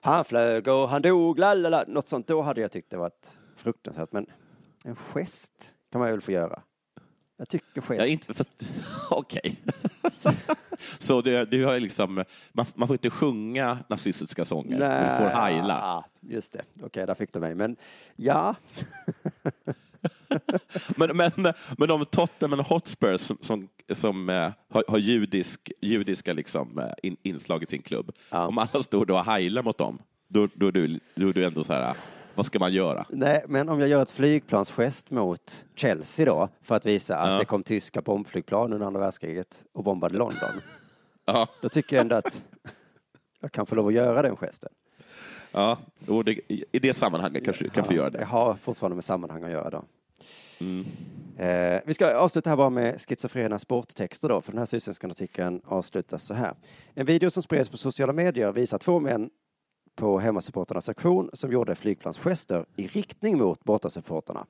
han 0.00 0.24
flög 0.24 0.68
och 0.68 0.88
han 0.88 1.02
dog, 1.02 1.38
lalala, 1.38 1.84
något 1.88 2.08
sånt, 2.08 2.26
då 2.26 2.42
hade 2.42 2.60
jag 2.60 2.72
tyckt 2.72 2.90
det 2.90 2.96
varit 2.96 3.30
fruktansvärt. 3.56 4.12
Men 4.12 4.26
en 4.84 4.96
gest 4.96 5.74
kan 5.92 6.00
man 6.00 6.10
väl 6.10 6.20
få 6.20 6.32
göra. 6.32 6.62
Jag 7.36 7.48
tycker 7.48 7.80
gest. 7.80 8.00
Ja, 8.00 8.06
inte, 8.06 8.34
fast, 8.34 8.50
okej. 9.10 9.60
Så 10.98 11.20
det, 11.20 11.50
du 11.50 11.64
har 11.64 11.80
liksom, 11.80 12.24
man, 12.52 12.66
man 12.74 12.88
får 12.88 12.94
inte 12.94 13.10
sjunga 13.10 13.78
nazistiska 13.88 14.44
sånger. 14.44 14.76
Du 14.76 15.24
får 15.24 15.40
heila. 15.40 16.04
Just 16.20 16.52
det. 16.52 16.62
Okej, 16.82 17.06
där 17.06 17.14
fick 17.14 17.32
du 17.32 17.40
mig. 17.40 17.54
Men 17.54 17.76
ja, 18.16 18.54
Men, 20.96 21.16
men, 21.16 21.52
men 21.78 21.90
om 21.90 22.04
Tottenham 22.06 22.60
Hotspur 22.60 23.16
som, 23.16 23.38
som, 23.40 23.68
som 23.92 24.28
eh, 24.28 24.50
har, 24.70 24.84
har 24.88 24.98
judisk, 24.98 25.72
judiska 25.80 26.32
liksom, 26.32 26.78
eh, 26.78 26.84
in, 27.02 27.16
inslag 27.22 27.62
i 27.62 27.66
sin 27.66 27.82
klubb, 27.82 28.12
Ja. 28.30 28.46
om 28.46 28.58
alla 28.58 28.82
står 28.82 29.06
då 29.06 29.14
och 29.18 29.24
heilar 29.24 29.62
mot 29.62 29.78
dem, 29.78 29.98
då, 30.28 30.48
då, 30.54 30.66
är 30.66 30.72
du, 30.72 31.00
då 31.14 31.28
är 31.28 31.32
du 31.32 31.44
ändå 31.44 31.64
så 31.64 31.72
här, 31.72 31.94
vad 32.34 32.46
ska 32.46 32.58
man 32.58 32.72
göra? 32.72 33.06
nej, 33.10 33.44
men 33.48 33.68
om 33.68 33.80
jag 33.80 33.88
gör 33.88 34.02
ett 34.02 34.10
flygplansgest 34.10 35.10
mot 35.10 35.64
Chelsea 35.74 36.26
då, 36.26 36.48
för 36.62 36.74
att 36.74 36.86
visa 36.86 37.16
att 37.18 37.28
Ja. 37.30 37.38
det 37.38 37.44
kom 37.44 37.62
tyska 37.62 38.00
bombflygplan 38.02 38.72
under 38.72 38.86
andra 38.86 39.00
världskriget 39.00 39.64
och 39.72 39.84
bombade 39.84 40.18
London. 40.18 40.50
Ja, 41.28 41.48
Då 41.60 41.68
tycker 41.68 41.96
jag 41.96 42.00
ändå 42.00 42.16
att 42.16 42.42
jag 43.40 43.52
kan 43.52 43.66
få 43.66 43.74
lov 43.74 43.86
att 43.86 43.94
göra 43.94 44.22
den 44.22 44.36
gesten. 44.36 44.70
ja 45.52 45.78
och 46.06 46.24
det, 46.24 46.40
i 46.72 46.78
det 46.78 46.94
sammanhanget 46.94 47.44
kanske 47.44 47.64
du 47.64 47.70
kan 47.70 47.84
få 47.84 47.92
göra 47.92 48.04
Jag 48.04 48.12
det. 48.12 48.24
har 48.24 48.54
fortfarande 48.54 48.94
med 48.94 49.04
sammanhang 49.04 49.42
att 49.44 49.50
göra 49.50 49.70
då. 49.70 49.84
Mm. 50.60 50.84
Eh, 51.38 51.80
vi 51.86 51.94
ska 51.94 52.14
avsluta 52.14 52.50
här 52.50 52.56
bara 52.56 52.70
med 52.70 53.00
schizofrena 53.00 53.58
sporttexter 53.58 54.28
då, 54.28 54.40
för 54.40 54.52
den 54.52 54.58
här 54.58 54.66
sydsvenska 54.66 55.06
artikeln 55.08 55.60
avslutas 55.64 56.24
så 56.24 56.34
här. 56.34 56.54
En 56.94 57.06
video 57.06 57.30
som 57.30 57.42
spreds 57.42 57.70
på 57.70 57.76
sociala 57.76 58.12
medier 58.12 58.52
visar 58.52 58.78
två 58.78 59.00
män 59.00 59.30
på 59.94 60.18
hemmasupportarnas 60.18 60.88
aktion 60.88 61.30
som 61.32 61.52
gjorde 61.52 61.74
flygplansgester 61.74 62.66
i 62.76 62.86
riktning 62.86 63.38
mot 63.38 63.64
bortasupportarna. 63.64 64.46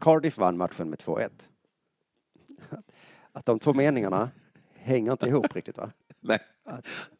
Cardiff 0.00 0.38
vann 0.38 0.56
matchen 0.56 0.90
med 0.90 0.98
2-1. 0.98 1.30
Att 3.32 3.46
de 3.46 3.58
två 3.58 3.74
meningarna 3.74 4.30
hänger 4.74 5.12
inte 5.12 5.26
ihop 5.26 5.56
riktigt 5.56 5.78
va? 5.78 5.90
Nej. 6.20 6.38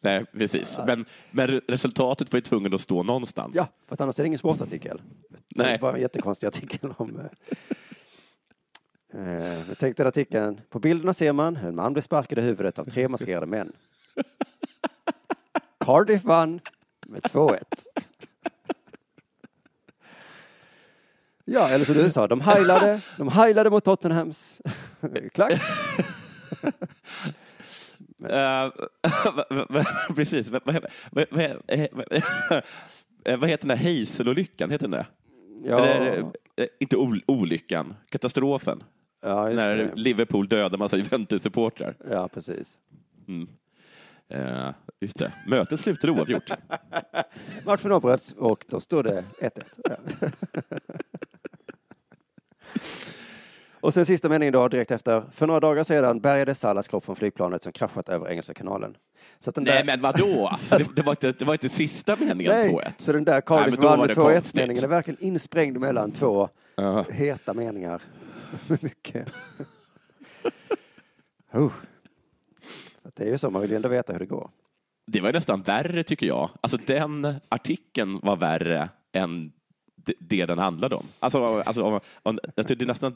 Nej, 0.00 0.24
precis. 0.32 0.78
Men, 0.86 1.04
men 1.30 1.48
resultatet 1.48 2.32
var 2.32 2.36
ju 2.36 2.40
tvungen 2.40 2.74
att 2.74 2.80
stå 2.80 3.02
någonstans. 3.02 3.54
Ja, 3.54 3.68
för 3.86 3.94
att 3.94 4.00
annars 4.00 4.18
är 4.18 4.22
det 4.22 4.26
ingen 4.26 4.38
sportartikel. 4.38 5.02
Det 5.48 5.62
Nej. 5.62 5.78
var 5.80 5.92
en 5.92 6.00
jättekonstig 6.00 6.46
artikel 6.46 6.94
om... 6.96 7.20
eh, 9.14 9.68
jag 9.68 9.78
tänkte 9.78 10.08
artikeln. 10.08 10.60
På 10.70 10.78
bilderna 10.78 11.12
ser 11.12 11.32
man 11.32 11.56
hur 11.56 11.68
en 11.68 11.74
man 11.74 11.92
blir 11.92 12.02
sparkad 12.02 12.38
i 12.38 12.42
huvudet 12.42 12.78
av 12.78 12.84
tre 12.84 13.08
maskerade 13.08 13.46
män. 13.46 13.72
Cardiff 15.84 16.24
vann 16.24 16.60
med 17.06 17.22
2-1. 17.22 17.62
Ja, 21.44 21.68
eller 21.68 21.84
som 21.84 21.94
du 21.94 22.10
sa, 22.10 22.26
de 22.26 22.40
heilade, 22.40 23.00
de 23.16 23.28
heilade 23.28 23.70
mot 23.70 23.84
Tottenhams 23.84 24.60
klack. 25.34 25.60
Precis. 30.16 30.50
Vad 30.50 30.62
heter 33.48 33.68
den 33.68 33.68
där 33.68 33.76
Hazel-olyckan? 33.76 34.70
Heter 34.70 34.88
den 34.88 34.90
det? 34.90 35.06
Ja, 35.64 35.78
Eller, 35.86 36.18
eh, 36.56 36.66
inte 36.80 36.96
ol- 36.96 37.22
olyckan, 37.26 37.94
katastrofen. 38.10 38.82
Ja 39.22 39.48
när 39.48 39.76
det. 39.76 39.90
Liverpool 39.94 40.48
dödade 40.48 40.78
massa 40.78 40.96
Juventus-supportrar. 40.96 41.94
Ja, 42.10 42.28
precis. 42.28 42.78
Eh, 44.28 44.70
just 45.00 45.18
det. 45.18 45.32
Mötet 45.48 45.80
slutade 45.80 46.12
oavgjort. 46.12 46.50
Matchen 47.66 47.92
avbröts 47.92 48.32
och 48.32 48.64
då 48.68 48.80
stod 48.80 49.04
det 49.04 49.24
1-1. 49.40 49.50
Ja. 49.84 49.96
Och 53.80 53.94
sen 53.94 54.06
sista 54.06 54.28
meningen 54.28 54.52
då 54.52 54.68
direkt 54.68 54.90
efter. 54.90 55.22
För 55.32 55.46
några 55.46 55.60
dagar 55.60 55.84
sedan 55.84 56.20
bärgades 56.20 56.58
Salas 56.60 56.88
kropp 56.88 57.04
från 57.04 57.16
flygplanet 57.16 57.62
som 57.62 57.72
kraschat 57.72 58.08
över 58.08 58.28
Engelska 58.30 58.54
kanalen. 58.54 58.96
Så 59.40 59.50
den 59.50 59.64
Nej, 59.64 59.76
där, 59.78 59.84
men 59.84 60.00
vadå? 60.00 60.46
Alltså, 60.48 60.78
det, 60.78 60.86
det, 60.96 61.02
var 61.02 61.12
inte, 61.12 61.32
det 61.32 61.44
var 61.44 61.54
inte 61.54 61.68
sista 61.68 62.16
meningen 62.16 62.52
Nej, 62.52 62.68
2-1. 62.68 62.88
så 62.98 63.12
den 63.12 63.24
där 63.24 63.32
Nej, 63.32 63.42
Cardiff 63.46 63.66
men 63.70 63.80
då 63.80 63.86
vann 63.88 63.98
var 63.98 64.06
med 64.06 64.16
det 64.16 64.20
2-1 64.20 64.32
konstigt. 64.34 64.54
meningen 64.54 64.84
är 64.84 64.88
verkligen 64.88 65.22
insprängd 65.24 65.80
mellan 65.80 66.10
två 66.12 66.48
Ja. 66.76 67.04
heta 67.10 67.54
meningar. 67.54 68.02
Mycket. 68.82 69.28
oh. 71.52 71.72
Så 73.02 73.10
det 73.14 73.24
är 73.24 73.30
ju 73.30 73.38
så, 73.38 73.50
man 73.50 73.62
vill 73.62 73.70
ju 73.70 73.76
ändå 73.76 73.88
veta 73.88 74.12
hur 74.12 74.20
det 74.20 74.26
går. 74.26 74.50
Det 75.06 75.20
var 75.20 75.32
nästan 75.32 75.62
värre, 75.62 76.04
tycker 76.04 76.26
jag. 76.26 76.50
Alltså, 76.60 76.78
den 76.86 77.34
artikeln 77.48 78.20
var 78.22 78.36
värre 78.36 78.88
än 79.12 79.52
det, 80.18 80.46
den 80.46 80.58
handlade 80.58 80.94
om. 80.94 81.06
Alltså, 81.20 81.44
alltså, 81.44 81.82
om, 81.82 82.00
om, 82.22 82.38
det 82.54 82.86
nästan, 82.86 83.14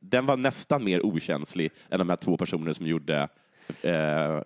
den 0.00 0.26
var 0.26 0.36
nästan 0.36 0.84
mer 0.84 1.06
okänslig 1.06 1.72
än 1.90 1.98
de 1.98 2.08
här 2.08 2.16
två 2.16 2.36
personerna 2.36 2.74
som 2.74 2.86
gjorde 2.86 3.28
eh, 3.82 4.40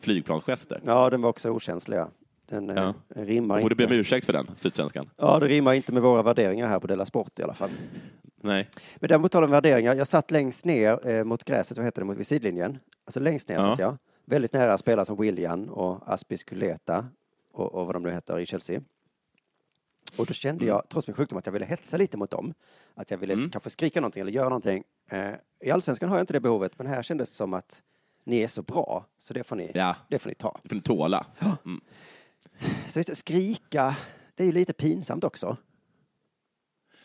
flygplansgester. 0.00 0.80
Ja, 0.84 1.10
den 1.10 1.22
var 1.22 1.30
också 1.30 1.50
okänslig. 1.50 1.96
Ja. 1.96 2.10
Den, 2.50 2.70
eh, 2.70 2.76
Ja. 2.76 2.94
rimmar 3.08 3.60
Borde 3.62 3.74
be 3.74 3.82
inte. 3.82 3.94
om 3.94 4.00
ursäkt 4.00 4.26
för 4.26 4.32
den, 4.32 4.46
Sydsvenskan. 4.56 5.10
Ja, 5.16 5.38
det 5.38 5.46
rimmar 5.46 5.72
inte 5.74 5.92
med 5.92 6.02
våra 6.02 6.22
värderingar 6.22 6.66
här 6.68 6.80
på 6.80 6.86
Della 6.86 7.06
Sport 7.06 7.38
i 7.38 7.42
alla 7.42 7.54
fall. 7.54 7.70
Nej. 8.42 8.68
Men 8.96 9.08
däremot 9.08 9.32
tal 9.32 9.44
om 9.44 9.50
värderingar. 9.50 9.94
Jag 9.94 10.06
satt 10.06 10.30
längst 10.30 10.64
ner 10.64 11.08
eh, 11.08 11.24
mot 11.24 11.44
gräset, 11.44 11.76
vad 11.76 11.84
heter 11.86 12.00
det, 12.02 12.06
mot 12.06 12.16
vid 12.16 12.26
sidlinjen. 12.26 12.78
Alltså 13.04 13.20
längst 13.20 13.48
ner 13.48 13.56
Ja. 13.56 13.62
satt 13.62 13.78
jag. 13.78 13.96
Väldigt 14.24 14.52
nära 14.52 14.78
spelare 14.78 15.06
som 15.06 15.16
William 15.16 15.64
och 15.64 16.12
Aspis 16.12 16.44
Kuleta 16.44 17.06
och, 17.52 17.74
och 17.74 17.86
vad 17.86 17.94
de 17.94 18.02
nu 18.02 18.10
heter 18.10 18.38
i 18.38 18.46
Chelsea. 18.46 18.80
Och 20.18 20.26
då 20.26 20.32
kände 20.34 20.64
jag, 20.64 20.82
trots 20.88 21.06
min 21.06 21.14
sjukdom, 21.14 21.38
att 21.38 21.46
jag 21.46 21.52
ville 21.52 21.64
hetsa 21.66 21.96
lite 21.96 22.16
mot 22.16 22.30
dem. 22.30 22.54
Att 22.94 23.10
jag 23.10 23.18
ville 23.18 23.32
Mm. 23.34 23.50
kanske 23.50 23.70
skrika 23.70 24.00
någonting 24.00 24.20
eller 24.20 24.32
göra 24.32 24.48
någonting. 24.48 24.84
Eh, 25.10 25.30
I 25.60 25.70
allsvenskan 25.70 26.08
har 26.08 26.16
jag 26.16 26.22
inte 26.22 26.32
det 26.32 26.40
behovet, 26.40 26.72
men 26.78 26.86
här 26.86 27.02
kändes 27.02 27.28
det 27.30 27.34
som 27.34 27.54
att 27.54 27.82
ni 28.24 28.40
är 28.40 28.48
så 28.48 28.62
bra, 28.62 29.04
så 29.18 29.34
det 29.34 29.44
får 29.44 29.56
ni, 29.56 29.70
Ja, 29.74 29.96
det 30.08 30.18
får 30.18 30.28
ni 30.28 30.34
ta. 30.34 30.58
det 30.62 30.68
får 30.68 30.76
ni 30.76 30.82
tåla. 30.82 31.26
Mm. 31.64 31.80
Så 32.88 33.00
det, 33.00 33.14
skrika, 33.14 33.96
det 34.34 34.42
är 34.42 34.46
ju 34.46 34.52
lite 34.52 34.72
pinsamt 34.72 35.24
också. 35.24 35.56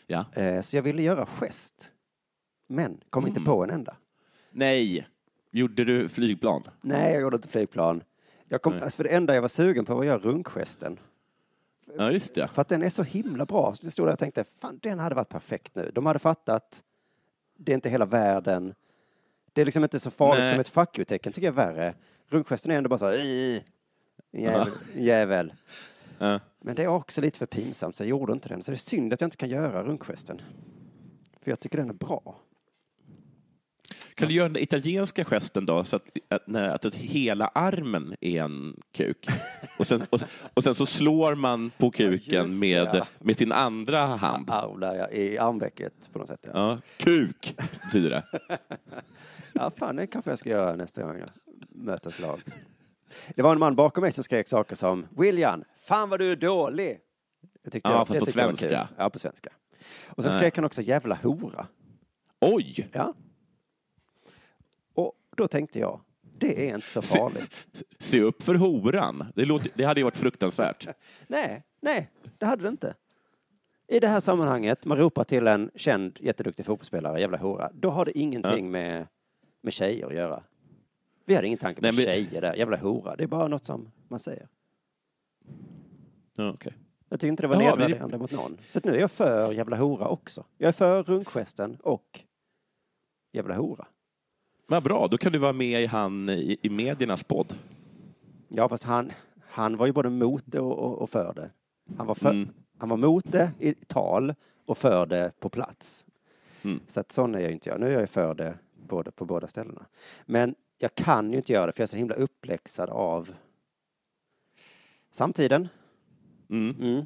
Ja. 0.06 0.24
Eh, 0.32 0.62
så 0.62 0.76
jag 0.76 0.82
ville 0.82 1.02
göra 1.02 1.26
gest. 1.26 1.92
Men 2.68 3.00
kom 3.10 3.26
inte 3.26 3.40
Mm. 3.40 3.44
på 3.46 3.64
en 3.64 3.70
enda. 3.70 3.96
Nej. 4.50 5.08
Gjorde 5.50 5.84
du 5.84 6.08
flygplan? 6.08 6.62
Nej, 6.80 7.12
jag 7.12 7.22
gjorde 7.22 7.36
inte 7.36 7.48
flygplan. 7.48 8.02
Jag 8.48 8.62
kom, 8.62 8.72
Nej. 8.72 8.82
alltså 8.82 8.96
för 8.96 9.04
det 9.04 9.10
enda 9.10 9.34
jag 9.34 9.42
var 9.42 9.48
sugen 9.48 9.84
på 9.84 9.94
var 9.94 10.00
att 10.00 10.06
göra 10.06 10.18
runkgesten. 10.18 10.98
Ja, 11.98 12.10
just 12.12 12.34
det. 12.34 12.48
För 12.48 12.62
att 12.62 12.68
den 12.68 12.82
är 12.82 12.88
så 12.88 13.02
himla 13.02 13.46
bra. 13.46 13.74
Så 13.74 13.84
det 13.84 13.90
stod 13.90 14.06
där 14.06 14.12
och 14.12 14.18
tänkte, 14.18 14.44
fan 14.44 14.78
den 14.82 14.98
hade 14.98 15.14
varit 15.14 15.28
perfekt 15.28 15.74
nu. 15.74 15.90
De 15.94 16.06
hade 16.06 16.18
fattat, 16.18 16.84
det 17.56 17.72
är 17.72 17.74
inte 17.74 17.88
hela 17.88 18.06
världen. 18.06 18.74
Det 19.52 19.60
är 19.60 19.64
liksom 19.64 19.82
inte 19.82 19.98
så 19.98 20.10
farligt 20.10 20.40
Nej. 20.42 20.50
som 20.50 20.60
ett 20.60 20.68
fuck 20.68 20.98
you-tecken, 20.98 21.32
tycker 21.32 21.46
jag 21.46 21.52
är 21.52 21.66
värre. 21.72 21.94
Runkgesten 22.28 22.72
är 22.72 22.76
ändå 22.76 22.88
bara 22.88 22.98
så 22.98 23.06
här, 23.06 23.24
"Ih, 23.24 23.62
jävel, 24.42 24.72
jävel. 24.94 25.52
Ja. 26.18 26.40
Men 26.60 26.76
det 26.76 26.82
är 26.82 26.88
också 26.88 27.20
lite 27.20 27.38
för 27.38 27.46
pinsamt 27.46 27.96
så 27.96 28.02
jag 28.02 28.08
gjorde 28.08 28.32
inte 28.32 28.48
den. 28.48 28.62
Så 28.62 28.70
det 28.70 28.74
är 28.74 28.78
synd 28.78 29.12
att 29.12 29.20
jag 29.20 29.26
inte 29.26 29.36
kan 29.36 29.48
göra 29.48 29.84
runkgesten. 29.84 30.40
För 31.42 31.50
jag 31.50 31.60
tycker 31.60 31.78
den 31.78 31.88
är 31.88 31.94
bra. 31.94 32.40
Kan 34.14 34.28
du 34.28 34.34
göra 34.34 34.48
den 34.48 34.62
italienska 34.62 35.24
gesten 35.24 35.66
då, 35.66 35.84
så 35.84 35.96
att, 35.96 36.02
att, 36.28 36.56
att, 36.56 36.84
att 36.84 36.94
hela 36.94 37.46
armen 37.46 38.14
är 38.20 38.42
en 38.42 38.76
kuk? 38.92 39.28
Och 39.78 39.86
sen, 39.86 40.06
och, 40.10 40.22
och 40.54 40.64
sen 40.64 40.74
så 40.74 40.86
slår 40.86 41.34
man 41.34 41.70
på 41.78 41.90
kuken 41.90 42.34
just 42.34 42.60
med, 42.60 42.84
det. 42.84 43.06
med 43.18 43.36
sin 43.36 43.52
andra 43.52 43.98
hand. 44.06 44.50
Arv 44.50 44.80
där 44.80 44.94
ja, 44.94 45.10
i 45.10 45.38
armvecket 45.38 45.92
på 46.12 46.18
något 46.18 46.28
sätt. 46.28 46.40
Ja, 46.42 46.50
Ja, 46.54 46.78
kuk 46.96 47.54
betyder 47.82 48.10
det. 48.10 48.22
ja 49.52 49.70
fan 49.76 49.96
det 49.96 50.06
kanske 50.06 50.30
jag 50.30 50.38
ska 50.38 50.50
göra 50.50 50.76
nästa 50.76 51.02
gång 51.02 51.18
jag 51.18 51.30
möter 51.68 52.10
ett 52.10 52.20
lag. 52.20 52.40
Det 53.34 53.42
var 53.42 53.52
en 53.52 53.58
man 53.58 53.76
bakom 53.76 54.02
mig 54.02 54.12
som 54.12 54.24
skrek 54.24 54.48
saker 54.48 54.76
som 54.76 55.06
William, 55.16 55.64
fan 55.76 56.08
vad 56.10 56.20
du 56.20 56.32
är 56.32 56.36
dålig. 56.36 57.00
Det 57.64 57.70
tyckte 57.70 57.90
Ja, 57.90 57.96
jag, 57.98 58.08
fast 58.08 58.20
på 58.20 58.26
jag 58.26 58.32
svenska. 58.32 58.88
Ja, 58.98 59.10
på 59.10 59.18
svenska. 59.18 59.50
Och 60.06 60.22
sen 60.24 60.32
skrek 60.32 60.56
han 60.56 60.64
också 60.64 60.82
jävla 60.82 61.14
hora. 61.14 61.66
Oj! 62.40 62.88
Ja. 62.92 63.14
Och 64.94 65.12
då 65.36 65.48
tänkte 65.48 65.78
jag, 65.78 66.00
det 66.38 66.70
är 66.70 66.74
inte 66.74 66.86
så 66.86 67.02
Se- 67.02 67.18
farligt. 67.18 67.66
Se 67.98 68.20
upp 68.20 68.42
för 68.42 68.54
horan. 68.54 69.24
Det, 69.34 69.44
låter, 69.44 69.70
det 69.74 69.84
hade 69.84 70.00
ju 70.00 70.04
varit 70.04 70.16
fruktansvärt. 70.16 70.88
Nej, 71.26 71.62
nej, 71.80 72.10
det 72.38 72.46
hade 72.46 72.62
det 72.62 72.68
inte. 72.68 72.94
I 73.88 74.00
det 74.00 74.08
här 74.08 74.20
sammanhanget, 74.20 74.84
man 74.84 74.98
ropar 74.98 75.24
till 75.24 75.46
en 75.46 75.70
känd 75.74 76.18
jätteduktig 76.20 76.66
fotbollsspelare, 76.66 77.20
jävla 77.20 77.38
hora, 77.38 77.70
då 77.74 77.90
har 77.90 78.04
det 78.04 78.18
ingenting 78.18 78.70
med, 78.70 79.06
med 79.62 79.72
tjejer 79.72 80.06
att 80.06 80.14
göra. 80.14 80.42
Vi 81.28 81.34
hade 81.34 81.46
ingen 81.46 81.58
tanke 81.58 81.80
på 81.80 81.86
Nej, 81.86 81.92
men- 81.92 82.04
tjejer 82.04 82.40
där, 82.40 82.54
jävla 82.54 82.76
hora. 82.76 83.16
Det 83.16 83.22
är 83.24 83.28
bara 83.28 83.48
något 83.48 83.64
som 83.64 83.90
man 84.08 84.18
säger. 84.18 84.48
Ja, 86.36 86.50
okej. 86.52 86.72
Jag 87.08 87.20
tycker 87.20 87.28
inte 87.28 87.42
det 87.42 87.46
var 87.48 87.62
Jaha, 87.62 87.74
nedvärderande 87.76 88.18
mot 88.18 88.30
någon. 88.30 88.58
Så 88.68 88.78
att 88.78 88.84
nu 88.84 88.94
är 88.94 89.00
jag 89.00 89.10
för 89.10 89.52
jävla 89.52 89.76
hora 89.76 90.08
också. 90.08 90.44
Jag 90.58 90.68
är 90.68 90.72
för 90.72 91.02
runkgesten 91.02 91.76
och 91.82 92.20
jävla 93.32 93.54
hora. 93.56 93.86
Vad 94.66 94.82
bra, 94.82 95.08
då 95.10 95.18
kan 95.18 95.32
du 95.32 95.38
vara 95.38 95.52
med 95.52 95.82
i, 95.82 95.86
han, 95.86 96.28
i, 96.28 96.56
i 96.62 96.70
mediernas 96.70 97.22
podd. 97.24 97.54
Ja, 98.48 98.68
fast 98.68 98.84
han, 98.84 99.12
han 99.40 99.76
var 99.76 99.86
ju 99.86 99.92
både 99.92 100.10
mot 100.10 100.42
det 100.46 100.60
och, 100.60 100.78
och, 100.78 100.98
och 101.02 101.10
för 101.10 101.34
det. 101.34 101.50
Han 101.96 102.06
var, 102.06 102.14
för, 102.14 102.30
Mm. 102.30 102.48
han 102.78 102.88
var 102.88 102.96
mot 102.96 103.32
det 103.32 103.50
i 103.58 103.74
tal 103.74 104.34
och 104.66 104.78
för 104.78 105.06
det 105.06 105.32
på 105.40 105.48
plats. 105.48 106.06
Mm. 106.62 106.80
Så 106.88 107.00
att 107.00 107.12
sån 107.12 107.34
är 107.34 107.40
jag 107.40 107.52
inte 107.52 107.68
jag. 107.70 107.80
Nu 107.80 107.86
är 107.86 107.90
jag 107.90 108.00
ju 108.00 108.06
för 108.06 108.34
det 108.34 108.58
både, 108.88 109.10
på 109.10 109.24
båda 109.24 109.46
ställena. 109.46 109.86
Men 110.26 110.54
jag 110.78 110.94
kan 110.94 111.32
ju 111.32 111.36
inte 111.36 111.52
göra 111.52 111.66
det 111.66 111.72
för 111.72 111.80
jag 111.80 111.86
är 111.86 111.90
så 111.90 111.96
himla 111.96 112.14
uppläxad 112.14 112.90
av 112.90 113.34
samtiden. 115.10 115.68
Mm. 116.50 116.76
Mm. 116.80 117.04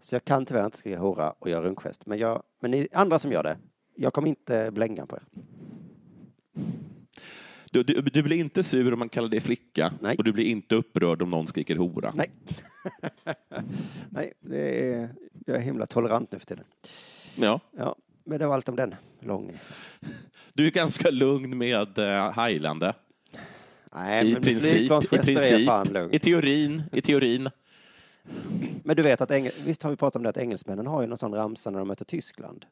Så 0.00 0.14
jag 0.14 0.24
kan 0.24 0.46
tyvärr 0.46 0.64
inte 0.64 0.78
skriva 0.78 1.00
hora 1.00 1.30
och 1.30 1.50
göra 1.50 1.64
runkgest. 1.64 2.06
Men, 2.06 2.18
jag, 2.18 2.42
men 2.60 2.70
ni 2.70 2.88
andra 2.92 3.18
som 3.18 3.32
gör 3.32 3.42
det, 3.42 3.56
jag 3.94 4.12
kommer 4.12 4.28
inte 4.28 4.70
blänga 4.70 5.06
på 5.06 5.16
er. 5.16 5.22
Du, 7.70 7.82
du, 7.82 8.02
du 8.02 8.22
blir 8.22 8.36
inte 8.36 8.62
sur 8.62 8.92
om 8.92 8.98
man 8.98 9.08
kallar 9.08 9.28
dig 9.28 9.40
flicka 9.40 9.92
Nej. 10.00 10.16
och 10.18 10.24
du 10.24 10.32
blir 10.32 10.44
inte 10.44 10.74
upprörd 10.74 11.22
om 11.22 11.30
någon 11.30 11.46
skriker 11.46 11.76
hora. 11.76 12.12
Nej. 12.14 12.30
Nej, 14.10 14.32
det 14.40 14.92
är, 14.92 15.14
jag 15.46 15.56
är 15.56 15.60
himla 15.60 15.86
tolerant 15.86 16.32
nu 16.32 16.38
för 16.38 16.46
tiden. 16.46 16.64
Ja. 17.36 17.60
Ja, 17.76 17.96
men 18.24 18.38
det 18.38 18.46
var 18.46 18.54
allt 18.54 18.68
om 18.68 18.76
den. 18.76 18.94
Lång. 19.22 19.58
Du 20.52 20.66
är 20.66 20.70
ganska 20.70 21.10
lugn 21.10 21.58
med 21.58 21.98
uh, 21.98 22.44
Highlande. 22.44 22.94
Nej, 23.94 24.30
I 24.30 24.32
men 24.32 24.42
princip, 24.42 24.92
i, 24.92 25.08
princip 25.08 25.38
i 26.12 26.18
teorin, 26.18 26.82
i 26.92 27.00
teorin. 27.00 27.50
Men 28.84 28.96
du 28.96 29.02
vet 29.02 29.20
att, 29.20 29.30
engel, 29.30 29.52
visst 29.64 29.82
har 29.82 29.90
vi 29.90 29.96
pratat 29.96 30.16
om 30.16 30.22
det 30.22 30.28
att 30.28 30.36
engelsmännen 30.36 30.86
har 30.86 31.02
ju 31.02 31.06
någon 31.06 31.18
sån 31.18 31.34
ramsa 31.34 31.70
när 31.70 31.78
de 31.78 31.88
möter 31.88 32.04
Tyskland. 32.04 32.66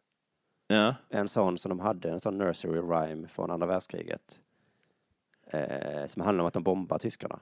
Ja. 0.68 0.94
En 1.08 1.28
sån 1.28 1.58
som 1.58 1.68
de 1.68 1.80
hade, 1.80 2.10
en 2.10 2.20
sån 2.20 2.38
nursery 2.38 2.80
rhyme 2.80 3.28
från 3.28 3.50
andra 3.50 3.66
världskriget. 3.66 4.40
Eh, 5.46 6.06
som 6.06 6.22
handlar 6.22 6.42
om 6.42 6.48
att 6.48 6.54
de 6.54 6.62
bombar 6.62 6.98
tyskarna. 6.98 7.40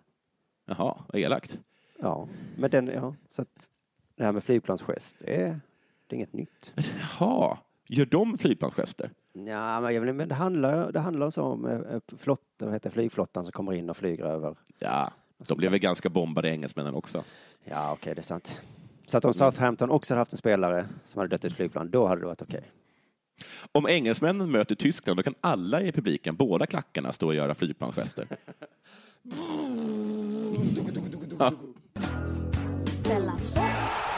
Jaha, 0.67 0.99
vad 1.09 1.21
elakt. 1.21 1.59
Ja, 1.99 2.29
men 2.57 2.71
den, 2.71 2.87
ja, 2.87 3.15
så 3.29 3.43
att 3.43 3.71
det 4.15 4.25
här 4.25 4.33
med 4.33 4.45
flygplansgest, 4.45 5.17
det 5.19 5.43
är, 5.43 5.61
det 6.07 6.15
är 6.15 6.17
inget 6.17 6.33
nytt. 6.33 6.75
Jaha, 7.21 7.59
gör 7.89 8.07
de 8.07 8.39
flygplansgester? 8.39 9.11
Ja, 9.33 9.81
men, 9.81 10.29
det 10.29 10.35
handlar, 10.35 10.93
det 10.93 11.01
handlar 11.01 11.31
så 11.31 11.43
om 11.43 11.67
eh, 11.67 12.01
flott, 12.19 12.41
vad 12.59 12.73
heter 12.73 12.91
flygflottan 12.91 13.45
som 13.45 13.53
kommer 13.53 13.73
in 13.73 13.91
och 13.91 13.97
flyger 13.97 14.25
över. 14.25 14.57
Ja, 14.79 15.11
de 15.49 15.59
blev 15.59 15.71
väl 15.71 15.81
ganska 15.81 16.09
bombade 16.09 16.49
engelsmännen 16.49 16.95
också. 16.95 17.25
Ja, 17.65 17.93
okej, 17.93 18.15
det 18.15 18.21
är 18.21 18.23
sant. 18.23 18.61
Så 19.07 19.19
att 19.19 19.25
om 19.25 19.35
Southampton 19.35 19.91
också 19.91 20.15
hade 20.15 20.21
haft 20.21 20.33
en 20.33 20.39
spelare 20.39 20.89
som 21.05 21.19
hade 21.19 21.31
dött 21.31 21.45
i 21.45 21.47
ett 21.47 21.53
flygplan, 21.53 21.91
då 21.91 22.07
hade 22.07 22.21
det 22.21 22.27
varit 22.27 22.43
okej. 22.43 22.71
Om 23.73 23.87
engelsmännen 23.87 24.51
möter 24.51 24.75
Tyskland, 24.75 25.19
då 25.19 25.23
kan 25.23 25.35
alla 25.41 25.83
i 25.83 25.93
publiken, 25.93 26.37
båda 26.37 26.67
klackarna, 26.67 27.13
stå 27.13 27.27
och 27.27 27.35
göra 27.35 27.55
flygplansgester. 27.55 28.29
Ja. 31.39 31.53
Della 33.05 33.37
Sport. 33.37 33.63
Eh, 33.63 34.09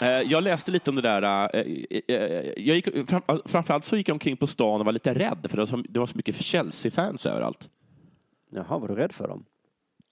Jag 0.00 0.44
läste 0.44 0.70
lite 0.70 0.90
om 0.90 0.96
det 0.96 1.02
där. 1.02 1.22
eh, 1.56 1.60
eh, 2.08 2.52
Jag 2.56 2.76
gick, 2.76 3.08
fram, 3.10 3.22
framförallt 3.44 3.84
så 3.84 3.96
gick 3.96 4.08
jag 4.08 4.14
omkring 4.14 4.36
på 4.36 4.46
stan 4.46 4.80
och 4.80 4.86
var 4.86 4.92
lite 4.92 5.14
rädd, 5.14 5.38
för 5.48 5.56
det 5.56 5.62
var 5.62 5.66
så, 5.66 5.76
det 5.88 6.00
var 6.00 6.06
så 6.06 6.16
mycket 6.16 6.36
Chelsea-fans 6.36 7.26
överallt. 7.26 7.68
Jaha, 8.50 8.78
var 8.78 8.88
du 8.88 8.94
rädd 8.94 9.12
för 9.12 9.28
dem? 9.28 9.44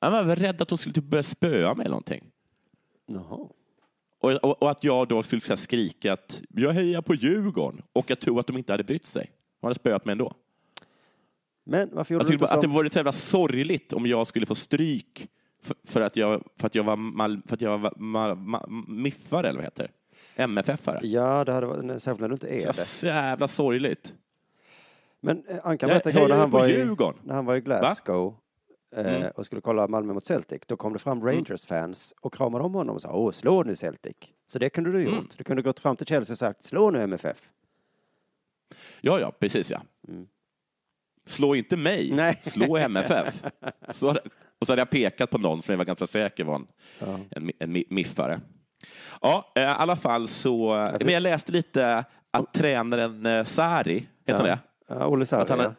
Jag 0.01 0.11
var 0.25 0.37
rädd 0.37 0.63
att 0.63 0.69
de 0.69 0.79
skulle 0.79 0.93
typ 0.95 1.05
börja 1.05 1.23
spöa 1.23 1.75
mig 1.75 1.85
eller 1.85 1.91
någonting. 1.91 2.25
Jaha. 3.07 3.49
Och, 4.21 4.33
och, 4.33 4.63
och 4.63 4.71
att 4.71 4.85
jag 4.85 5.09
då 5.09 5.23
skulle 5.23 5.43
här 5.49 5.57
skrika 5.57 6.13
att 6.13 6.43
jag 6.49 6.73
hejar 6.73 7.03
på 7.03 7.15
Djurgården 7.15 7.83
och 7.93 8.11
jag 8.11 8.21
tror 8.21 8.41
att 8.41 8.47
de 8.47 8.57
inte 8.59 8.73
hade 8.73 8.85
brytt 8.85 9.07
sig. 9.07 9.31
De 9.61 9.67
hade 9.67 9.75
spöat 9.75 10.05
mig 10.05 10.13
ändå. 10.13 10.33
Men 11.67 11.91
varför 11.93 12.15
gjorde 12.15 12.21
Alltså, 12.23 12.31
du 12.31 12.35
inte 12.35 12.45
att 12.45 12.61
det 12.61 12.67
som... 12.67 12.73
vore 12.73 12.91
så 12.91 12.99
jävla 12.99 13.13
sorgligt 13.13 13.93
om 13.93 14.07
jag 14.07 14.27
skulle 14.27 14.47
få 14.47 14.55
stryk 14.55 15.29
för, 15.65 15.77
för 15.85 16.01
att 16.01 16.17
jag, 16.17 16.43
för 16.61 16.67
att 16.67 16.75
jag 16.75 16.85
var, 16.85 16.97
mal, 16.97 17.43
för 17.47 17.55
att 17.55 17.61
jag 17.61 17.79
var 17.79 17.93
ma, 17.97 18.35
ma, 18.35 18.67
miffare, 18.89 19.49
eller 19.49 19.59
vad 19.59 19.65
heter? 19.65 19.91
MFF-are. 20.37 21.01
Ja, 21.03 21.45
det 21.45 21.53
hade 21.53 21.67
varit, 21.67 22.03
särskilt 22.03 22.21
när 22.21 22.29
du 22.29 22.35
inte 22.35 22.49
är 22.49 22.67
det. 22.67 22.75
Så 22.75 23.07
jävla 23.07 23.49
sorgligt. 23.49 24.15
Men 25.21 25.45
Ankan 25.63 25.89
berättade 25.89 26.19
igår 26.19 26.29
när 26.29 26.37
han, 26.37 26.51
var 26.51 26.69
i, 26.69 26.97
när 27.23 27.35
han 27.35 27.47
var 27.47 27.57
i 27.57 27.61
Glasgow 27.61 28.35
eh, 28.97 29.17
Mm. 29.17 29.31
och 29.37 29.47
skulle 29.47 29.61
kolla 29.61 29.89
Malmö 29.89 30.13
mot 30.13 30.25
Celtic, 30.27 30.63
då 30.67 30.77
kom 30.77 30.93
det 30.93 30.99
fram 30.99 31.21
Rangers-fans 31.21 32.15
och 32.21 32.35
kramade 32.35 32.65
om 32.65 32.75
honom 32.75 32.95
och 32.95 33.03
sa 33.03 33.13
åh, 33.17 33.33
slå 33.33 33.63
nu 33.63 33.77
Celtic. 33.77 34.17
Så 34.47 34.59
det 34.59 34.71
kunde 34.71 34.93
du 34.93 35.03
gjort. 35.03 35.13
Mm. 35.13 35.27
Du 35.37 35.45
kunde 35.45 35.63
gått 35.63 35.81
fram 35.81 35.97
till 35.97 36.07
Chelsea 36.07 36.35
och 36.35 36.39
sagt 36.39 36.65
slå 36.65 36.91
nu 36.91 37.03
MFF. 37.03 37.51
Ja, 39.01 39.21
ja, 39.21 39.33
precis 39.39 39.71
ja. 39.71 39.83
Mm. 40.09 40.27
Slå 41.27 41.55
inte 41.55 41.77
mig, 41.77 42.11
Nej. 42.13 42.39
slå 42.43 42.77
MFF. 42.77 43.43
Så, 43.91 44.11
och 44.59 44.67
så 44.67 44.73
hade 44.73 44.81
jag 44.81 44.91
pekat 44.91 45.31
på 45.31 45.39
någon 45.39 45.63
som 45.63 45.73
jag 45.73 45.79
var 45.79 45.85
ganska 45.85 46.07
säker 46.07 46.45
var 46.45 46.55
en, 46.55 46.67
en, 47.31 47.51
en 47.59 47.77
mi- 47.77 47.87
miffare. 47.91 48.41
Ja, 49.21 49.53
eh, 49.55 49.63
i 49.63 49.67
alla 49.67 49.97
fall 49.97 50.29
så... 50.29 50.75
Men 51.01 51.13
jag 51.13 51.23
läste 51.23 51.53
lite 51.53 52.05
att 52.31 52.53
tränaren 52.55 53.27
eh, 53.27 53.45
Sari, 53.45 54.07
heter 54.27 54.35
han 54.39 54.45
det? 54.45 54.59
Ja, 54.89 55.07
Olle 55.07 55.27
Sarri, 55.27 55.43
Att, 55.43 55.49
han, 55.51 55.59
ja. 55.61 55.75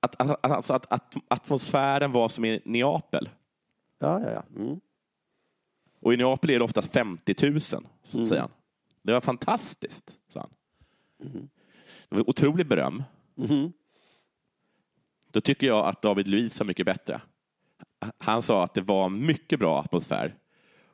att, 0.00 0.20
att, 0.20 0.50
alltså 0.50 0.72
att, 0.72 0.92
att 0.92 1.14
atmosfären 1.28 2.12
var 2.12 2.28
som 2.28 2.44
i 2.44 2.60
Neapel. 2.64 3.28
Ja, 3.98 4.20
ja, 4.20 4.30
ja. 4.30 4.42
Mm. 4.62 4.80
Och 6.00 6.14
i 6.14 6.16
Neapel 6.16 6.50
är 6.50 6.58
det 6.58 6.64
ofta 6.64 6.82
50 6.82 7.50
000, 7.50 7.60
så 7.60 8.24
säger 8.24 8.40
han. 8.40 8.50
Det 9.02 9.12
var 9.12 9.20
fantastiskt, 9.20 10.18
sa 10.32 10.40
han. 10.40 10.50
Det 12.08 12.16
var 12.16 12.30
otroligt 12.30 12.66
beröm. 12.68 13.02
Mhm. 13.34 13.72
Då 15.30 15.40
tycker 15.40 15.66
jag 15.66 15.86
att 15.86 16.02
David 16.02 16.28
Luiz 16.28 16.58
var 16.58 16.66
mycket 16.66 16.86
bättre. 16.86 17.20
Han 18.18 18.42
sa 18.42 18.64
att 18.64 18.74
det 18.74 18.80
var 18.80 19.08
mycket 19.08 19.58
bra 19.58 19.80
atmosfär 19.80 20.34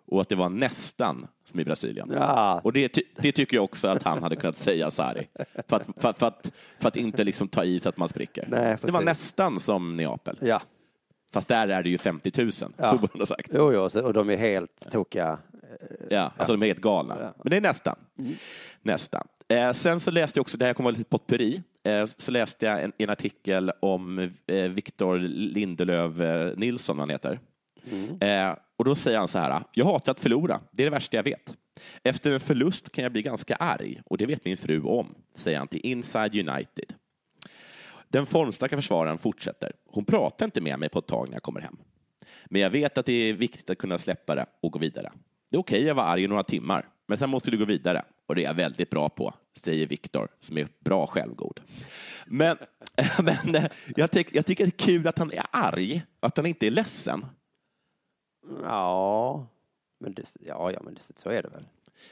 och 0.07 0.21
att 0.21 0.29
det 0.29 0.35
var 0.35 0.49
nästan 0.49 1.27
som 1.45 1.61
i 1.61 1.65
Brasilien. 1.65 2.11
Ja. 2.13 2.61
Och 2.65 2.73
det, 2.73 2.99
det 3.17 3.33
tycker 3.33 3.57
jag 3.57 3.65
också 3.65 3.89
att 3.89 4.03
han 4.03 4.23
hade 4.23 4.37
kunnat 4.37 4.57
säga, 4.57 4.91
Sari. 4.91 5.29
För 5.69 5.77
att, 5.77 5.87
för, 5.97 6.13
för, 6.13 6.27
att, 6.27 6.53
för 6.79 6.89
att 6.89 6.97
inte 6.97 7.25
liksom 7.25 7.49
ta 7.49 7.65
i 7.65 7.81
så 7.81 7.89
att 7.89 7.97
man 7.97 8.09
spricker. 8.09 8.47
Nej, 8.51 8.77
det 8.83 8.93
var 8.93 9.03
nästan 9.03 9.61
som 9.61 9.97
Neapel. 9.97 10.39
ja. 10.41 10.63
Fast 11.33 11.49
där 11.49 11.69
är 11.69 11.83
det 11.83 11.89
ju 11.89 11.99
50 11.99 12.43
000, 12.43 12.53
så 12.53 12.69
borde 12.79 13.09
han 13.13 13.21
ha 13.21 13.27
sagt. 13.27 13.51
Jo, 13.55 13.73
jo, 13.73 14.03
och 14.03 14.13
de 14.13 14.31
är 14.31 14.37
helt 14.37 14.91
tokiga. 14.91 15.39
Ja, 16.11 16.33
alltså 16.37 16.53
de 16.53 16.63
är 16.63 16.67
helt 16.67 16.81
galna. 16.81 17.35
Men 17.43 17.51
det 17.51 17.57
är 17.57 17.61
nästan. 17.61 17.97
Nästan. 18.83 19.27
Eh, 19.49 19.73
sen 19.73 20.01
så 20.01 20.11
läste 20.11 20.39
jag 20.39 20.43
också, 20.43 20.57
det 20.57 20.65
här 20.65 20.75
kommer 20.75 20.91
vara 20.91 20.99
lite 20.99 21.11
potpurri, 21.11 21.63
eh, 21.85 22.05
så 22.17 22.33
läste 22.33 22.67
jag 22.67 22.83
en, 22.83 22.93
en 22.99 23.11
artikel 23.11 23.73
om 23.81 24.31
eh, 24.47 24.63
Victor 24.63 25.19
Lindelöf 25.29 26.21
eh, 26.21 26.57
Nilsson, 26.57 26.99
han 26.99 27.11
heter. 27.11 27.41
Eh, 28.21 28.57
och 28.77 28.85
då 28.85 28.95
säger 28.95 29.19
han 29.19 29.29
så 29.29 29.39
här, 29.39 29.63
jag 29.73 29.85
hatar 29.85 30.13
att 30.13 30.21
förlora, 30.21 30.61
det 30.73 30.83
är 30.83 30.85
det 30.85 30.91
värsta 30.91 31.17
jag 31.17 31.25
vet. 31.25 31.55
Efter 32.03 32.33
en 32.33 32.41
förlust 32.41 32.93
kan 32.93 33.03
jag 33.03 33.13
bli 33.13 33.23
ganska 33.23 33.57
arg 33.57 34.01
och 34.07 34.19
det 34.19 34.27
vet 34.27 34.45
min 34.45 34.57
fru 34.57 34.83
om, 34.83 35.15
säger 35.35 35.59
han 35.59 35.69
till 35.69 35.81
Inside 35.83 36.49
United. 36.49 36.93
Den 38.09 38.27
formstarka 38.27 38.77
försvararen 38.77 39.19
fortsätter. 39.19 39.73
Hon 39.91 40.05
pratar 40.05 40.45
inte 40.45 40.61
med 40.61 40.79
mig 40.79 40.89
på 40.89 40.99
ett 40.99 41.07
tag 41.07 41.29
när 41.29 41.35
jag 41.35 41.43
kommer 41.43 41.61
hem. 41.61 41.77
Men 42.47 42.61
jag 42.61 42.71
vet 42.71 42.99
att 42.99 43.07
det 43.07 43.13
är 43.13 43.35
viktigt 43.35 43.71
att 43.71 43.79
kunna 43.79 43.99
släppa 43.99 44.35
det 44.35 44.47
och 44.63 44.73
gå 44.73 44.79
vidare. 44.79 45.13
Det 45.51 45.57
är 45.57 45.61
okej 45.61 45.91
att 45.91 45.97
vara 45.97 46.07
arg 46.07 46.25
i 46.25 46.29
några 46.29 46.43
timmar, 46.43 46.89
men 47.07 47.19
sen 47.19 47.31
måste 47.31 47.51
du 47.51 47.59
gå 47.59 47.65
vidare. 47.65 48.03
Och 48.27 48.35
det 48.35 48.43
är 48.43 48.47
jag 48.47 48.55
väldigt 48.55 48.91
bra 48.91 49.09
på, 49.09 49.35
säger 49.59 49.87
Viktor, 49.87 50.29
som 50.41 50.59
är 50.59 50.69
bra 50.81 51.07
självgod. 51.07 51.61
Men, 52.27 52.57
men 53.23 53.55
eh, 53.55 53.71
jag, 53.97 54.11
tyck, 54.11 54.29
jag 54.35 54.47
tycker 54.47 54.65
det 54.65 54.69
är 54.69 54.87
kul 54.87 55.09
att 55.09 55.19
han 55.19 55.33
är 55.33 55.43
arg, 55.51 56.03
att 56.21 56.37
han 56.37 56.47
inte 56.47 56.67
är 56.67 56.71
ledsen. 56.71 57.27
Ja, 58.63 59.47
men 59.99 60.15
det, 60.15 60.37
ja, 60.41 60.73
ja, 60.73 60.81
men 60.85 60.95
det, 60.95 61.01
så 61.17 61.31
är 61.31 61.43
det 61.43 61.49
väl. 61.49 61.65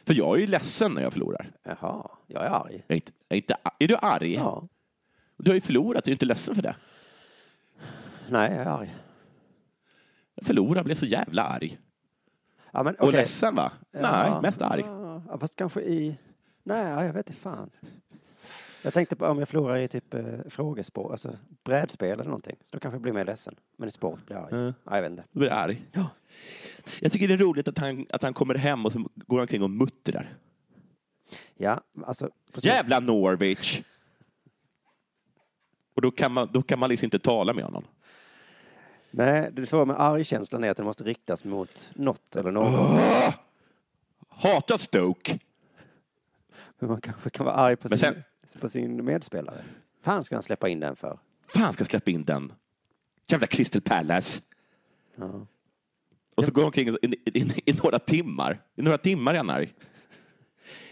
För 0.07 0.15
jag 0.15 0.37
är 0.37 0.41
ju 0.41 0.47
ledsen 0.47 0.93
när 0.93 1.03
jag 1.03 1.12
förlorar. 1.12 1.53
Jaha, 1.62 2.11
jag 2.27 2.45
är 2.45 2.51
arg. 2.51 2.85
Jag 2.87 2.95
är, 2.95 2.97
inte, 2.97 3.12
är, 3.29 3.37
inte, 3.37 3.57
är 3.79 3.89
du 3.89 3.97
arg? 3.97 4.35
Ja. 4.35 4.69
Du 5.37 5.51
har 5.51 5.55
ju 5.55 5.61
förlorat, 5.61 6.05
du 6.05 6.11
är 6.11 6.12
inte 6.12 6.27
ledsen 6.27 6.55
för 6.55 6.62
det. 6.62 6.77
Nej, 8.29 8.53
jag 8.53 8.61
är 8.61 8.67
arg. 8.67 8.97
Jag 10.35 10.47
förlorade, 10.47 10.85
blev 10.85 10.95
så 10.95 11.07
jävla 11.07 11.43
arg. 11.43 11.79
Ja, 12.71 12.83
men, 12.83 12.95
Och 12.95 13.09
okej. 13.09 13.21
ledsen 13.21 13.55
va? 13.55 13.73
Ja. 13.91 14.01
Nej, 14.01 14.43
mest 14.43 14.62
arg. 14.62 14.85
Ja, 15.29 15.39
fast 15.39 15.57
kanske 15.57 15.81
i... 15.81 16.16
Nej, 16.62 17.05
jag 17.07 17.12
vet 17.12 17.29
inte 17.29 17.41
fan. 17.41 17.70
Jag 18.83 18.95
tänkte 18.95 19.16
på 19.16 19.27
om 19.27 19.39
jag 19.39 19.49
förlorar 19.49 19.77
i 19.77 19.89
typ 19.89 20.14
eh, 20.14 20.25
frågespår, 20.49 21.11
alltså 21.11 21.37
brädspel 21.64 22.12
eller 22.12 22.25
någonting. 22.25 22.57
Så 22.61 22.68
då 22.70 22.81
kanske 22.81 22.95
jag 22.95 23.03
blir 23.03 23.12
mer 23.12 23.25
ledsen. 23.25 23.57
Men 23.77 23.89
i 23.89 23.91
sport 23.91 24.27
blir 24.27 24.37
jag 24.37 24.45
arg. 24.45 24.53
Mm. 24.53 24.64
Nej, 24.64 24.95
jag 24.95 25.03
vet 25.03 25.11
inte. 25.11 25.25
Du 25.33 25.39
blir 25.39 25.51
arg. 25.51 25.87
Ja. 25.93 26.09
Jag 27.01 27.12
tycker 27.12 27.29
det 27.29 27.35
är 27.35 27.39
roligt 27.39 27.68
att 27.68 27.79
han, 27.79 28.07
att 28.11 28.22
han 28.22 28.35
kommer 28.35 28.55
hem 28.55 28.87
och 28.87 28.93
så 28.93 29.09
går 29.14 29.41
omkring 29.41 29.62
och 29.62 29.70
muttrar. 29.70 30.37
Ja, 31.57 31.81
alltså... 32.07 32.31
precis. 32.53 32.70
Jävla 32.70 33.01
Norwich! 33.01 33.83
Och 35.95 36.03
då 36.03 36.11
kan 36.11 36.33
man, 36.33 36.49
då 36.53 36.62
kan 36.62 36.79
man 36.79 36.91
liksom 36.91 37.07
inte 37.07 37.18
tala 37.18 37.55
med 37.55 37.64
honom. 37.64 37.85
Nej, 39.11 39.51
det 39.53 39.66
svåra 39.66 39.85
med 39.85 40.01
argkänslan 40.01 40.64
är 40.64 40.70
att 40.70 40.77
den 40.77 40.87
måste 40.87 41.05
riktas 41.05 41.45
mot 41.45 41.91
något 41.95 42.37
eller 42.37 42.51
någon. 42.51 42.99
Hatar 44.45 44.77
Stoke! 44.77 45.39
Men 46.79 46.91
man 46.91 47.01
kanske 47.01 47.31
kan 47.31 47.47
vara 47.47 47.57
arg 47.57 47.77
på 47.77 47.89
Men 47.89 47.99
sin, 47.99 48.15
sen- 48.47 48.61
på 48.61 48.69
sin 48.69 49.05
medspelare. 49.05 49.65
Fan 50.03 50.25
ska 50.25 50.35
han 50.35 50.43
släppa 50.43 50.69
in 50.69 50.81
den 50.81 50.97
för? 50.97 51.19
Fan 51.47 51.73
ska 51.73 51.85
släppa 51.85 52.11
in 52.11 52.25
den. 52.25 52.53
Jävla 53.31 53.47
Crystal 53.47 53.83
Palace. 53.83 54.43
Ja. 55.17 55.47
Och 56.35 56.45
så 56.45 56.53
går 56.53 56.63
han 56.63 56.67
omkring 56.67 56.89
i, 56.89 57.17
i, 57.25 57.63
i, 57.67 57.73
några 57.73 57.99
timmar. 57.99 58.63
I 58.77 58.83
några 58.83 58.99
timmar 58.99 59.35
är 59.35 59.39
han 59.39 59.51
arg. 59.51 59.75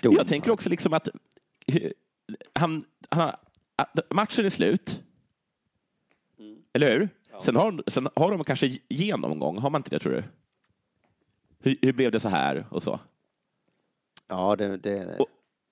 Jag 0.00 0.28
tänker 0.28 0.50
också 0.50 0.70
liksom 0.70 0.92
att 0.92 1.08
eh, 1.66 1.90
han, 2.54 2.84
han, 3.08 3.32
matchen 4.10 4.46
är 4.46 4.50
slut. 4.50 5.02
Eller 6.72 6.92
hur? 6.98 7.08
Sen, 7.42 7.56
har, 7.56 7.82
sen 7.86 8.08
har 8.16 8.30
de 8.30 8.44
kanske 8.44 8.78
genomgång, 8.88 9.58
har 9.58 9.70
man 9.70 9.78
inte 9.78 9.90
det 9.90 9.98
tror 9.98 10.12
du? 10.12 10.22
Hur, 11.58 11.76
hur 11.82 11.92
blev 11.92 12.12
det 12.12 12.20
så 12.20 12.28
här 12.28 12.66
och 12.70 12.82
så? 12.82 13.00
Ja, 14.32 14.56
det... 14.56 14.76
det 14.76 15.16
Och, 15.18 15.26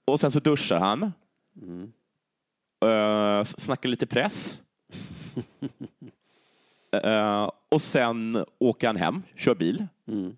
och 0.04 0.20
sen 0.20 0.30
så 0.32 0.40
duschar 0.40 0.78
han. 0.78 1.02
Uh, 2.84 3.44
snackar 3.44 3.88
lite 3.88 4.06
press. 4.06 4.60
Eh, 7.04 7.50
och 7.68 7.82
sen 7.82 8.44
åker 8.58 8.86
han 8.86 8.96
hem, 8.96 9.22
kör 9.36 9.54
bil. 9.54 9.86
mm, 10.08 10.36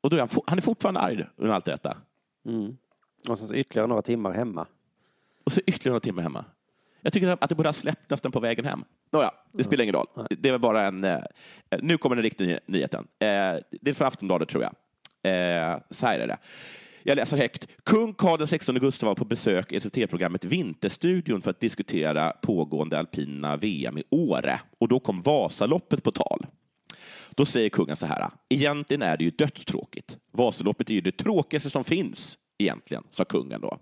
Och 0.00 0.10
då 0.10 0.16
är 0.16 0.20
han, 0.20 0.28
han 0.46 0.58
är 0.58 0.62
fortfarande 0.62 1.00
arg 1.00 1.26
under 1.36 1.54
allt 1.54 1.64
detta. 1.64 1.96
mm. 2.46 2.76
Och 3.28 3.38
sen 3.38 3.48
så 3.48 3.54
ytterligare 3.54 3.86
några 3.86 4.02
timmar 4.02 4.32
hemma. 4.32 4.66
Och 5.44 5.52
så 5.52 5.60
ytterligare 5.60 5.90
några 5.92 6.00
timmar 6.00 6.22
hemma. 6.22 6.44
Jag 7.00 7.12
tycker 7.12 7.28
att 7.28 7.48
det 7.48 7.54
borde 7.54 7.68
ha 7.68 7.72
släppt 7.72 8.10
nästan 8.10 8.32
på 8.32 8.40
vägen 8.40 8.64
hem. 8.64 8.84
Nåja, 9.10 9.30
det 9.52 9.64
spelar 9.64 9.82
ingen 9.84 9.94
roll. 9.94 10.26
Det 10.30 10.50
var 10.50 10.58
bara 10.58 10.86
en... 10.86 11.04
Eh, 11.04 11.20
nu 11.82 11.98
kommer 11.98 12.16
den 12.16 12.22
riktiga 12.22 12.46
ny- 12.48 12.58
nyheten. 12.66 13.06
Det 13.18 13.90
är 13.90 13.92
från 13.94 14.08
Aftonbladet, 14.08 14.48
tror 14.48 14.62
jag. 14.62 14.74
Eh, 15.22 15.78
så 15.90 16.06
här 16.06 16.18
är 16.18 16.26
det. 16.26 16.38
Jag 17.02 17.16
läser 17.16 17.36
högt. 17.36 17.68
Kung 17.84 18.14
Carl 18.14 18.46
XVI 18.46 18.78
Gustav 18.78 19.06
var 19.06 19.14
på 19.14 19.24
besök 19.24 19.72
i 19.72 19.80
SVT-programmet 19.80 20.44
Vinterstudion 20.44 21.42
för 21.42 21.50
att 21.50 21.60
diskutera 21.60 22.30
pågående 22.30 22.98
alpina 22.98 23.56
VM 23.56 23.98
i 23.98 24.02
Åre. 24.10 24.60
Och 24.78 24.88
då 24.88 25.00
kom 25.00 25.22
Vasaloppet 25.22 26.02
på 26.02 26.10
tal. 26.10 26.46
Då 27.30 27.46
säger 27.46 27.68
kungen 27.68 27.96
så 27.96 28.06
här. 28.06 28.30
Egentligen 28.48 29.02
är 29.02 29.16
det 29.16 29.24
ju 29.24 29.30
dödstråkigt. 29.30 30.16
Vasaloppet 30.32 30.90
är 30.90 30.94
ju 30.94 31.00
det 31.00 31.12
tråkigaste 31.16 31.70
som 31.70 31.84
finns 31.84 32.38
egentligen, 32.58 33.02
sa 33.10 33.24
kungen 33.24 33.60
då. 33.60 33.78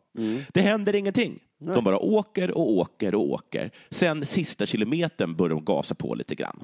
Det 0.52 0.60
händer 0.60 0.96
ingenting. 0.96 1.38
De 1.58 1.84
bara 1.84 1.98
åker 1.98 2.50
och 2.50 2.70
åker 2.70 3.14
och 3.14 3.30
åker. 3.30 3.70
Sen 3.90 4.26
sista 4.26 4.66
kilometern 4.66 5.36
börjar 5.36 5.54
de 5.54 5.64
gasa 5.64 5.94
på 5.94 6.14
lite 6.14 6.34
grann. 6.34 6.62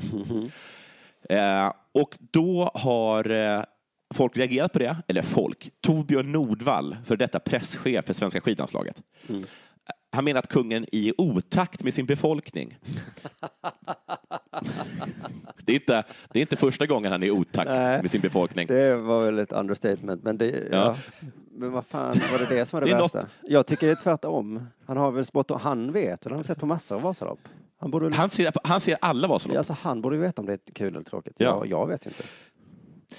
Eh, 1.29 1.73
och 1.93 2.16
då 2.31 2.70
har 2.75 3.31
eh, 3.31 3.62
folk 4.14 4.36
reagerat 4.36 4.72
på 4.72 4.78
det. 4.78 4.96
Eller 5.08 5.22
folk. 5.22 5.70
Torbjörn 5.80 6.32
Nordvall, 6.32 6.96
för 7.04 7.16
detta 7.16 7.38
presschef 7.38 8.04
för 8.04 8.14
svenska 8.14 8.40
skidlandslaget. 8.40 9.02
Han 10.12 10.24
menar 10.24 10.38
att 10.38 10.48
kungen 10.48 10.84
är 10.84 10.98
i 10.98 11.12
otakt 11.18 11.84
med 11.84 11.94
sin 11.94 12.06
befolkning. 12.06 12.78
det, 15.64 15.72
är 15.72 15.74
inte, 15.74 16.04
det 16.32 16.38
är 16.38 16.40
inte 16.40 16.56
första 16.56 16.86
gången 16.86 17.12
han 17.12 17.22
är 17.22 17.26
i 17.26 17.30
otakt 17.30 17.70
Nej. 17.70 18.02
med 18.02 18.10
sin 18.10 18.20
befolkning. 18.20 18.66
Det 18.66 18.96
var 18.96 19.24
väl 19.24 19.38
ett 19.38 19.52
understatement, 19.52 20.22
men 20.22 20.38
det... 20.38 20.68
Ja. 20.70 20.76
Ja. 20.76 20.96
Men 21.54 21.72
vad 21.72 21.86
fan 21.86 22.14
var 22.32 22.38
det 22.38 22.46
det 22.54 22.66
som 22.66 22.80
var 22.80 22.86
det, 22.86 22.92
Det 22.92 22.96
är 22.96 23.00
värsta? 23.00 23.26
Jag 23.42 23.66
tycker 23.66 23.86
det 23.86 23.92
är 23.92 24.02
tvärtom. 24.02 24.66
Han 24.86 24.96
har 24.96 25.10
väl 25.10 25.24
sport 25.24 25.50
och 25.50 25.60
han 25.60 25.92
vet, 25.92 26.24
och 26.24 26.30
det 26.30 26.36
har 26.36 26.42
sett 26.42 26.60
på 26.60 26.66
massor 26.66 26.96
av 26.96 27.02
Vasalopp. 27.02 27.48
Han 27.78 27.90
borde. 27.90 28.14
Han 28.14 28.30
ser, 28.30 28.52
han 28.64 28.80
ser 28.80 28.98
alla 29.00 29.28
Vasalopp. 29.28 29.58
Alltså, 29.58 29.76
han 29.80 30.02
borde 30.02 30.16
veta 30.16 30.42
om 30.42 30.46
det 30.46 30.52
är 30.52 30.72
kul 30.72 30.94
eller 30.94 31.04
tråkigt. 31.04 31.34
Ja. 31.36 31.46
Jag, 31.46 31.66
jag 31.66 31.86
vet 31.86 32.06
ju 32.06 32.10
inte. 32.10 32.24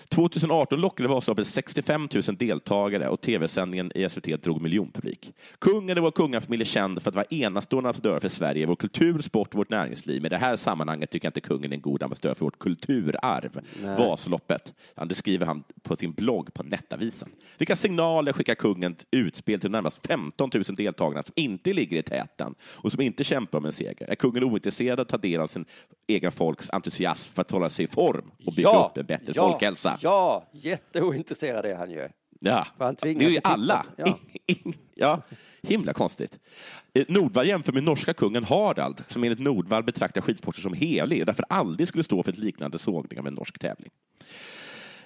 2018 0.09 0.79
lockade 0.79 1.09
Vasaloppet 1.09 1.47
65 1.47 2.09
000 2.13 2.23
deltagare 2.37 3.09
och 3.09 3.21
tv-sändningen 3.21 3.91
i 3.95 4.09
SVT 4.09 4.43
drog 4.43 4.61
miljonpublik. 4.61 5.33
Kungen 5.59 5.97
och 5.97 6.03
vår 6.03 6.11
kungafamilj 6.11 6.61
är 6.61 6.65
känd 6.65 7.01
för 7.01 7.09
att 7.09 7.15
vara 7.15 7.25
enastående 7.29 7.89
ambassadör 7.89 8.19
för 8.19 8.29
Sverige, 8.29 8.65
vår 8.65 8.75
kultur, 8.75 9.19
sport 9.19 9.47
och 9.47 9.55
vårt 9.55 9.69
näringsliv. 9.69 10.21
Men 10.21 10.25
i 10.25 10.29
det 10.29 10.37
här 10.37 10.55
sammanhanget 10.55 11.09
tycker 11.09 11.25
jag 11.25 11.29
inte 11.29 11.41
kungen 11.41 11.71
är 11.71 11.75
en 11.75 11.81
god 11.81 12.03
ambassadör 12.03 12.33
för 12.33 12.45
vårt 12.45 12.59
kulturarv. 12.59 13.61
Vasaloppet. 13.97 14.73
Ja, 14.95 15.05
det 15.05 15.15
skriver 15.15 15.45
han 15.45 15.63
på 15.81 15.95
sin 15.95 16.13
blogg 16.13 16.53
på 16.53 16.63
Nettavisen. 16.63 17.29
Vilka 17.57 17.75
signaler 17.75 18.33
skickar 18.33 18.55
kungen 18.55 18.95
utspel 19.11 19.59
till 19.59 19.71
närmast 19.71 20.07
15 20.07 20.49
000 20.53 20.63
deltagarna 20.63 21.23
som 21.23 21.33
inte 21.35 21.73
ligger 21.73 21.97
i 21.97 22.03
täten 22.03 22.55
och 22.61 22.91
som 22.91 23.01
inte 23.01 23.23
kämpar 23.23 23.57
om 23.57 23.65
en 23.65 23.71
seger? 23.71 24.07
Är 24.09 24.15
kungen 24.15 24.43
ointresserad 24.43 24.99
av 24.99 25.03
att 25.03 25.09
ta 25.09 25.17
del 25.17 25.41
av 25.41 25.47
sin 25.47 25.65
egen 26.07 26.31
folks 26.31 26.69
entusiasm 26.69 27.33
för 27.33 27.41
att 27.41 27.51
hålla 27.51 27.69
sig 27.69 27.85
i 27.85 27.87
form 27.87 28.31
och 28.45 28.53
bygga 28.53 28.85
upp 28.85 28.97
en 28.97 29.05
bättre 29.05 29.33
ja, 29.35 29.49
folkhälsa? 29.49 29.82
Ja, 30.01 30.49
jätteointresserad 30.53 31.65
är 31.65 31.75
han 31.75 31.91
ju. 31.91 32.09
Ja, 32.39 32.67
det 33.01 33.09
är 33.09 33.29
ju 33.29 33.39
alla. 33.43 33.85
Ja. 33.97 34.17
Ja, 34.95 35.21
himla 35.61 35.93
konstigt. 35.93 36.39
Eh, 36.93 37.05
Nordvall 37.07 37.47
jämför 37.47 37.71
med 37.73 37.83
norska 37.83 38.13
kungen 38.13 38.43
Harald, 38.43 39.03
som 39.07 39.23
enligt 39.23 39.39
Nordvall 39.39 39.83
betraktar 39.83 40.21
skidsporten 40.21 40.61
som 40.61 40.73
helig 40.73 41.19
och 41.19 41.25
därför 41.25 41.45
aldrig 41.49 41.87
skulle 41.87 42.03
stå 42.03 42.23
för 42.23 42.31
ett 42.31 42.37
liknande 42.37 42.79
sågning 42.79 43.19
av 43.19 43.27
en 43.27 43.33
norsk 43.33 43.59
tävling. 43.59 43.91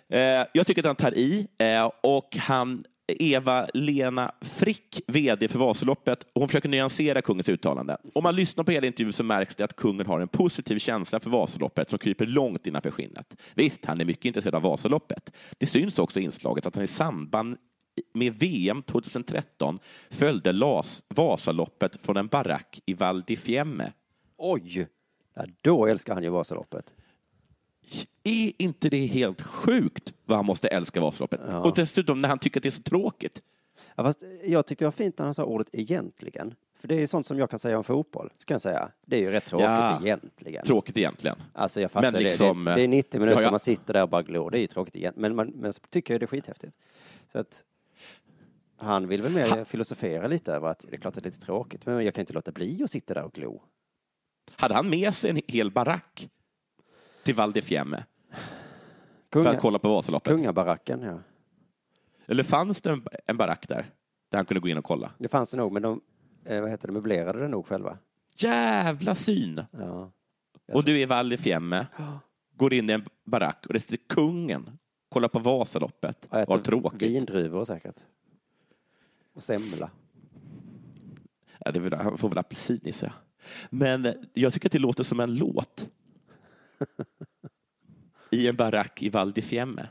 Eh, 0.09 0.19
Jag 0.53 0.67
tycker 0.67 0.81
att 0.81 0.85
han 0.85 0.95
tar 0.95 1.17
i 1.17 1.47
eh, 1.57 1.91
och 2.03 2.37
han 2.37 2.83
Eva-Lena 3.07 4.31
Frick, 4.41 5.01
VD 5.07 5.47
för 5.47 5.59
Vasaloppet, 5.59 6.23
och 6.23 6.41
hon 6.41 6.47
försöker 6.47 6.69
nyansera 6.69 7.21
kungens 7.21 7.49
uttalande. 7.49 7.97
Om 8.13 8.23
man 8.23 8.35
lyssnar 8.35 8.63
på 8.63 8.71
hela 8.71 8.87
intervjun 8.87 9.13
så 9.13 9.23
märks 9.23 9.55
det 9.55 9.63
att 9.63 9.75
kungen 9.75 10.05
har 10.05 10.19
en 10.19 10.27
positiv 10.27 10.79
känsla 10.79 11.19
för 11.19 11.29
Vasaloppet 11.29 11.89
som 11.89 11.99
kryper 11.99 12.25
långt 12.25 12.67
innanför 12.67 12.91
skinnet. 12.91 13.41
Visst, 13.55 13.85
han 13.85 14.01
är 14.01 14.05
mycket 14.05 14.25
intresserad 14.25 14.55
av 14.55 14.61
Vasaloppet. 14.61 15.31
Det 15.57 15.65
syns 15.65 15.99
också 15.99 16.19
i 16.19 16.23
inslaget 16.23 16.65
att 16.65 16.75
han 16.75 16.83
i 16.83 16.87
samband 16.87 17.57
med 18.13 18.33
VM 18.33 18.81
2013 18.81 19.79
följde 20.09 20.51
Las 20.51 21.03
Vasaloppet 21.07 21.97
från 22.01 22.17
en 22.17 22.27
barack 22.27 22.79
i 22.85 22.93
Val 22.93 23.23
di 23.27 23.35
Fiemme. 23.35 23.93
Oj! 24.37 24.87
Ja, 25.35 25.45
då 25.61 25.85
älskar 25.85 26.13
han 26.13 26.23
ju 26.23 26.29
Vasaloppet. 26.29 26.93
Är 28.23 28.51
inte 28.57 28.89
det 28.89 29.05
helt 29.05 29.41
sjukt 29.41 30.13
vad 30.25 30.37
han 30.37 30.45
måste 30.45 30.67
älska 30.67 31.01
Vasaloppet? 31.01 31.39
Och 31.63 31.75
dessutom 31.75 32.21
när 32.21 32.29
han 32.29 32.39
tycker 32.39 32.59
att 32.59 32.63
det 32.63 32.69
är 32.69 32.71
så 32.71 32.81
tråkigt. 32.81 33.41
Ja, 33.95 34.03
fast 34.03 34.23
jag 34.43 34.65
tyckte 34.65 34.83
det 34.83 34.87
var 34.87 34.91
fint 34.91 35.17
när 35.17 35.25
han 35.25 35.33
sa 35.33 35.43
ordet 35.43 35.67
egentligen. 35.71 36.55
För 36.79 36.87
det 36.87 36.95
är 36.95 37.07
sånt 37.07 37.25
som 37.25 37.39
jag 37.39 37.49
kan 37.49 37.59
säga 37.59 37.77
om 37.77 37.83
fotboll. 37.83 38.29
Så 38.37 38.45
kan 38.45 38.55
jag 38.55 38.61
säga. 38.61 38.91
Det 39.05 39.15
är 39.15 39.21
ju 39.21 39.29
rätt 39.29 39.45
tråkigt 39.45 39.65
Ja. 39.65 40.01
egentligen. 40.01 40.65
Tråkigt 40.65 40.97
egentligen. 40.97 41.37
Alltså 41.53 41.81
jag 41.81 41.91
fattar 41.91 42.11
Men 42.11 42.23
liksom, 42.23 42.63
det. 42.63 42.75
Det 42.75 42.81
är 42.81 42.87
90 42.87 43.09
ja, 43.13 43.19
minuter 43.19 43.41
ja. 43.41 43.51
man 43.51 43.59
sitter 43.59 43.93
där 43.93 44.03
och 44.03 44.09
bara 44.09 44.21
glor. 44.21 44.51
Det 44.51 44.57
är 44.57 44.61
ju 44.61 44.67
tråkigt 44.67 44.95
egentligen. 44.95 45.35
Men, 45.35 45.35
man, 45.35 45.61
men 45.61 45.73
så 45.73 45.81
tycker 45.89 46.13
jag 46.13 46.21
det 46.21 46.25
är 46.25 46.27
skithäftigt. 46.27 46.73
Så 47.31 47.39
att 47.39 47.63
han 48.77 49.07
vill 49.07 49.21
väl 49.21 49.31
mer 49.31 49.63
filosofera 49.63 50.27
lite 50.27 50.53
över 50.53 50.67
att 50.67 50.85
det 50.89 50.95
är 50.95 50.99
klart 50.99 51.17
att 51.17 51.23
det 51.23 51.27
är 51.27 51.31
lite 51.31 51.45
tråkigt. 51.45 51.85
Men 51.85 52.05
jag 52.05 52.13
kan 52.13 52.21
inte 52.21 52.33
låta 52.33 52.51
bli 52.51 52.83
att 52.83 52.91
sitta 52.91 53.13
där 53.13 53.23
och 53.23 53.33
glo. 53.33 53.61
Hade 54.55 54.73
han 54.75 54.89
med 54.89 55.15
sig 55.15 55.29
en 55.29 55.41
hel 55.47 55.71
barack 55.71 56.29
till 57.27 57.35
Val 57.35 57.53
di 57.53 57.61
Fiemme 57.61 58.03
för 59.33 59.45
att 59.45 59.59
kolla 59.59 59.79
på 59.79 59.89
Vasaloppet? 59.89 60.35
kungabaracken, 60.35 61.01
ja. 61.01 61.19
Eller 62.27 62.43
fanns 62.43 62.81
det 62.81 62.89
en, 62.89 63.05
en 63.25 63.37
barack 63.37 63.67
där, 63.67 63.91
där 64.29 64.37
han 64.37 64.45
kunde 64.45 64.61
gå 64.61 64.67
in 64.67 64.77
och 64.77 64.83
kolla? 64.83 65.11
Det 65.17 65.27
fanns 65.27 65.49
det 65.49 65.57
nog, 65.57 65.71
men 65.71 65.81
de 65.81 66.01
eh, 66.45 66.61
vad 66.61 66.69
heter 66.69 66.87
det, 66.87 66.93
möblerade 66.93 67.39
det 67.39 67.47
nog 67.47 67.67
själva. 67.67 67.97
Jävla 68.37 69.15
syn! 69.15 69.63
Ja. 69.71 70.11
Och 70.73 70.83
du 70.83 71.01
är 71.01 71.07
Val 71.07 71.29
di 71.29 71.37
Fiemme, 71.37 71.87
går 72.55 72.73
in 72.73 72.89
i 72.89 72.93
en 72.93 73.05
barack 73.25 73.65
och 73.67 73.73
det 73.73 73.79
sitter 73.79 73.97
kungen, 73.97 74.77
kollar 75.09 75.27
på 75.27 75.39
Vasaloppet. 75.39 76.27
Och 76.31 76.47
Vad 76.47 76.63
tråkigt. 76.63 77.01
Vindruvor 77.01 77.65
säkert. 77.65 77.99
Och 79.35 79.43
semla. 79.43 79.89
Ja, 81.65 81.71
det 81.71 81.79
väl, 81.79 81.93
han 81.93 82.17
får 82.17 82.29
väl 82.29 82.37
apelsin 82.37 82.81
i 82.83 82.93
sig. 82.93 83.11
Men 83.69 84.13
jag 84.33 84.53
tycker 84.53 84.67
att 84.67 84.71
det 84.71 84.79
låter 84.79 85.03
som 85.03 85.19
en 85.19 85.35
låt. 85.35 85.89
I 88.31 88.47
en 88.47 88.55
barack 88.55 89.01
i 89.01 89.09
Val 89.09 89.31
di 89.31 89.41
Fiemme. 89.41 89.89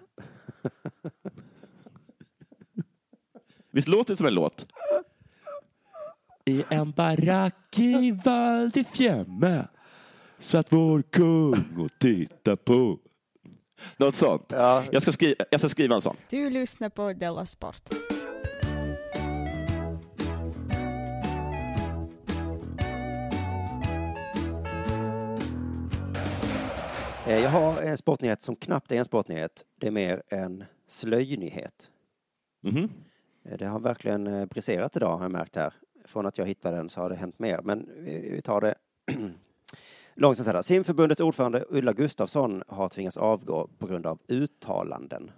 Visst 3.70 3.89
låter 3.89 4.12
det 4.12 4.16
som 4.16 4.26
en 4.26 4.34
låt? 4.34 4.66
I 6.45 6.64
en 6.68 6.91
barack 6.91 7.78
i 7.78 8.12
Val 8.24 8.70
di 8.70 8.84
Fiemme 8.84 9.68
satt 10.39 10.72
vår 10.72 11.03
kung 11.03 11.84
och 11.84 11.91
titta 12.01 12.57
på. 12.57 12.99
Något 13.97 14.14
sånt. 14.14 14.47
Ja. 14.49 14.84
Jag, 14.91 15.03
ska 15.03 15.12
skriva, 15.12 15.45
jag 15.51 15.61
ska 15.61 15.68
skriva 15.68 15.95
en 15.95 16.01
sån. 16.01 16.16
Du 16.30 16.51
lyssnar 16.51 16.89
på 16.89 17.12
Della 17.12 17.47
Sport. 17.47 17.91
Jag 27.27 27.51
har 27.51 27.83
en 27.83 27.97
sportnyhet 27.97 28.43
som 28.43 28.57
knappt 28.57 28.93
är 28.93 28.97
en 28.97 29.05
sportnyhet. 29.05 29.64
Det 29.77 29.87
är 29.87 29.91
mer 29.91 30.22
en 30.29 30.64
slöjnyhet. 30.87 31.91
Mhm. 32.61 32.89
Eh, 33.45 33.59
Det 33.59 33.66
har 33.66 33.81
verkligen 33.81 34.27
eh, 34.27 34.47
briserat 34.47 34.97
idag 34.97 35.16
har 35.16 35.24
jag 35.24 35.33
märkt 35.33 35.57
här. 35.57 35.72
Från 36.05 36.27
att 36.27 36.39
jag 36.39 36.47
hittade 36.47 36.77
den 36.77 36.89
så 36.89 37.01
har 37.01 37.11
det 37.11 37.16
hänt 37.16 37.39
mer. 37.39 37.61
Men 37.62 37.89
vi 38.05 38.41
tar 38.45 38.61
det 38.61 38.74
långsamt 40.14 40.49
här. 40.49 40.62
Simförbundets 40.62 41.20
ordförande 41.20 41.64
Ulla 41.68 41.93
Gustafsson 41.93 42.62
har 42.68 42.89
tvingats 42.89 43.16
avgå 43.16 43.68
på 43.79 43.87
grund 43.87 44.07
av 44.07 44.18
uttalanden. 44.29 45.31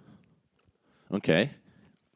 Okej. 1.07 1.57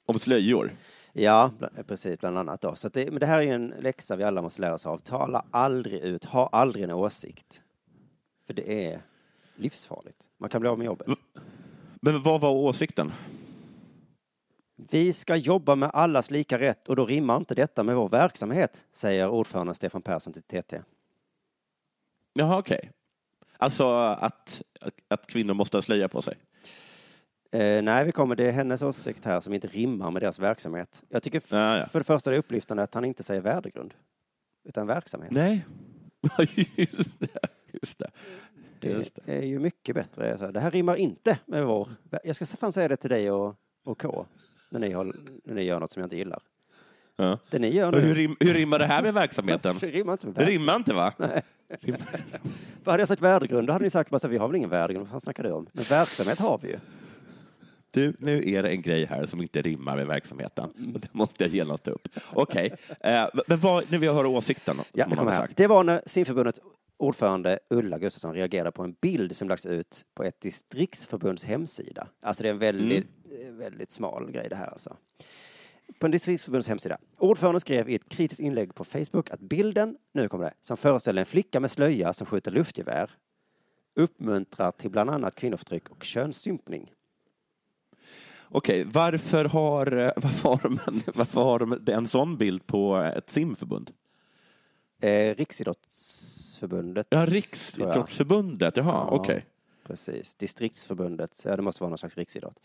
Om 0.06 0.16
slöjor. 0.20 0.72
Ja, 1.14 1.52
eh, 1.78 1.84
precis, 1.84 2.20
bland 2.20 2.38
annat 2.38 2.62
då. 2.62 2.76
Så 2.76 2.90
det, 2.90 3.12
men 3.12 3.20
det 3.20 3.26
här 3.26 3.38
är 3.38 3.42
ju 3.42 3.50
en 3.52 3.74
läxa 3.80 4.16
vi 4.16 4.24
alla 4.24 4.42
måste 4.42 4.62
lära 4.62 4.74
oss 4.74 4.86
av. 4.86 4.98
Tala 4.98 5.46
aldrig 5.52 6.02
ut, 6.02 6.26
ha 6.26 6.48
aldrig 6.52 6.84
en 6.84 6.92
åsikt. 6.92 7.62
För 8.48 8.54
det 8.54 8.86
är 8.88 9.02
livsfarligt. 9.56 10.28
Man 10.38 10.50
kan 10.50 10.62
bli 10.62 10.70
av 10.70 10.78
med 10.78 10.86
jobbet. 10.86 11.08
Men 12.02 12.22
vad 12.22 12.42
var 12.42 12.52
åsikten? 12.52 13.12
Vi 14.76 15.14
ska 15.14 15.36
jobba 15.36 15.76
med 15.76 15.90
allas 15.94 16.32
lika 16.32 16.60
rätt 16.60 16.90
och 16.90 16.96
då 16.96 17.06
rimmar 17.06 17.38
inte 17.38 17.56
detta 17.56 17.84
med 17.84 17.96
vår 17.96 18.10
verksamhet, 18.10 18.86
säger 18.92 19.30
ordföranden 19.30 19.76
Stefan 19.76 20.02
Persson 20.02 20.34
till 20.34 20.44
TT. 20.44 20.82
Jaha, 22.34 22.58
okej. 22.58 22.92
Alltså 23.58 23.96
att, 23.96 24.62
att, 24.82 24.94
att 25.08 25.28
kvinnor 25.28 25.54
måste 25.54 25.78
ha 25.78 25.82
slöja 25.82 26.10
på 26.10 26.22
sig? 26.22 26.38
Eh, 27.52 27.82
nej, 27.82 28.06
vi 28.06 28.12
kommer, 28.12 28.36
det 28.36 28.48
är 28.48 28.52
hennes 28.52 28.82
åsikt 28.82 29.26
här 29.26 29.40
som 29.40 29.54
inte 29.54 29.68
rimmar 29.68 30.12
med 30.12 30.22
deras 30.22 30.40
verksamhet. 30.40 31.04
Jag 31.10 31.24
tycker 31.24 31.42
Ja, 31.48 31.78
ja. 31.78 31.86
för 31.86 32.00
det 32.00 32.04
första 32.04 32.30
är 32.30 32.32
det 32.32 32.40
upplyftande 32.40 32.84
att 32.84 32.94
han 32.94 33.06
inte 33.06 33.24
säger 33.24 33.42
värdegrund, 33.42 33.94
utan 34.64 34.88
verksamhet. 34.88 35.32
Nej. 35.32 35.66
just 36.76 37.20
det. 37.20 37.40
Just 37.72 38.00
det. 38.00 38.12
Det 38.84 39.22
är 39.26 39.42
ju 39.42 39.60
mycket 39.60 39.96
bättre. 39.96 40.38
Så 40.38 40.52
det 40.52 40.60
här 40.60 40.72
rimmar 40.72 40.96
inte 40.96 41.40
med 41.46 41.66
vår... 41.66 41.90
Jag 42.24 42.36
ska 42.36 42.46
fan 42.46 42.72
säga 42.72 42.88
det 42.88 42.98
till 42.98 43.10
dig 43.10 43.32
och, 43.32 43.56
och 43.86 44.02
K, 44.02 44.26
när 44.70 44.80
ni, 44.80 44.92
har, 44.92 45.16
när 45.44 45.54
ni 45.54 45.64
gör 45.64 45.80
något 45.80 45.92
som 45.92 46.00
jag 46.00 46.06
inte 46.06 46.18
gillar. 46.18 46.40
Ja. 47.16 47.40
Det 47.50 47.60
ni 47.60 47.70
gör 47.70 47.94
Och 47.96 48.02
hur, 48.02 48.08
nu, 48.08 48.14
rim, 48.14 48.36
hur 48.40 48.54
rimmar 48.54 48.80
det 48.80 48.86
här 48.86 49.02
med 49.02 49.14
verksamheten? 49.14 49.78
det 49.82 49.88
rimmar 49.88 50.14
inte 50.14 50.28
med 50.28 50.36
Det 50.36 50.46
rimmar 50.46 50.76
inte, 50.76 50.94
va? 50.94 51.14
För 52.84 52.92
hade 52.92 53.02
jag 53.02 53.08
sagt 53.08 53.22
värdegrund, 53.22 53.68
då 53.68 53.74
hade 53.74 53.84
ni 53.84 53.90
sagt 53.90 54.10
bara 54.10 54.20
så, 54.20 54.28
vi 54.28 54.38
har 54.38 54.48
väl 54.48 54.56
ingen 54.56 54.70
värdegrund, 54.70 55.06
vad 55.06 55.12
fan 55.12 55.22
snackar 55.22 55.44
du 55.44 55.52
om? 55.52 55.68
Men 55.72 55.84
verksamhet 55.84 56.40
har 56.40 56.60
vi 56.62 56.68
ju. 56.68 56.80
Du, 57.92 58.14
nu 58.20 58.54
är 58.54 58.64
det 58.64 58.70
en 58.70 58.82
grej 58.82 59.06
här 59.06 59.26
som 59.26 59.42
inte 59.42 59.62
rimmar 59.62 59.96
med 59.96 60.08
verksamheten. 60.08 60.66
Och 60.94 61.00
det 61.00 61.14
måste 61.14 61.44
jag 61.44 61.54
genast 61.54 61.84
ta 61.84 61.92
upp. 61.92 62.08
Okej, 62.34 62.74
eh, 63.00 63.26
men 63.48 63.60
vad, 63.60 63.92
nu 63.92 63.98
vill 63.98 64.08
jag 64.08 64.14
höra 64.14 64.28
åsikten. 64.28 64.76
Ja, 64.94 65.04
som 65.04 65.14
det, 65.14 65.20
hon 65.20 65.28
har 65.28 65.34
sagt. 65.34 65.58
det 65.58 65.68
var 65.68 65.84
när 65.84 66.02
simförbundets 66.06 66.62
ordförande 66.98 67.60
Ulla 67.70 68.00
Gustafsson 68.00 68.34
reagerade 68.34 68.72
på 68.72 68.84
en 68.84 68.96
bild 69.02 69.36
som 69.36 69.50
lagts 69.50 69.66
ut 69.66 70.06
på 70.14 70.24
ett 70.24 70.42
distriktsförbunds 70.42 71.44
hemsida. 71.44 72.08
Alltså 72.22 72.44
det 72.44 72.50
är 72.50 72.54
en 72.54 72.60
väldigt, 72.60 73.08
Mm. 73.26 73.48
eh, 73.48 73.54
väldigt 73.54 73.92
smal 73.92 74.32
grej 74.32 74.50
det 74.50 74.56
här 74.56 74.68
alltså. 74.68 74.98
På 76.00 76.06
en 76.08 76.12
distriktsförbunds 76.12 76.68
hemsida. 76.68 76.98
Ordföranden 77.18 77.60
skrev 77.60 77.90
i 77.90 77.96
ett 77.96 78.10
kritiskt 78.10 78.40
inlägg 78.42 78.76
på 78.76 78.84
Facebook 78.84 79.30
att 79.32 79.40
bilden, 79.40 79.98
nu 80.12 80.28
kommer 80.30 80.46
det, 80.46 80.54
som 80.62 80.78
föreställer 80.78 81.20
en 81.20 81.26
flicka 81.26 81.60
med 81.60 81.72
slöja 81.72 82.14
som 82.14 82.28
skjuter 82.28 82.52
luftgevär 82.52 83.12
uppmuntrar 83.96 84.72
till 84.72 84.90
bland 84.92 85.10
annat 85.10 85.36
kvinnoförtryck 85.36 85.90
och 85.90 86.04
könsstympning. 86.04 86.92
Okej, 88.50 88.84
varför 88.84 89.46
har, 89.46 89.98
eh, 89.98 90.12
varför, 90.16 90.50
har 90.50 90.60
varför 91.18 91.42
har 91.42 91.60
de 91.60 91.80
en 91.94 92.08
sån 92.08 92.38
bild 92.38 92.68
på 92.68 92.98
ett 92.98 93.30
simförbund? 93.30 93.92
Eh, 95.00 95.36
Riksidrottsförbundet. 96.68 97.08
Ja. 97.10 97.26
Riksidrottsförbundet, 97.26 98.78
jaha, 98.78 99.08
Ja. 99.12 99.16
okej. 99.18 99.46
Precis, 99.88 100.36
distriktsförbundet. 100.36 101.42
Ja, 101.46 101.56
det 101.56 101.62
måste 101.62 101.84
vara 101.84 101.90
någon 101.90 101.98
slags 101.98 102.18
riksidrott. 102.18 102.60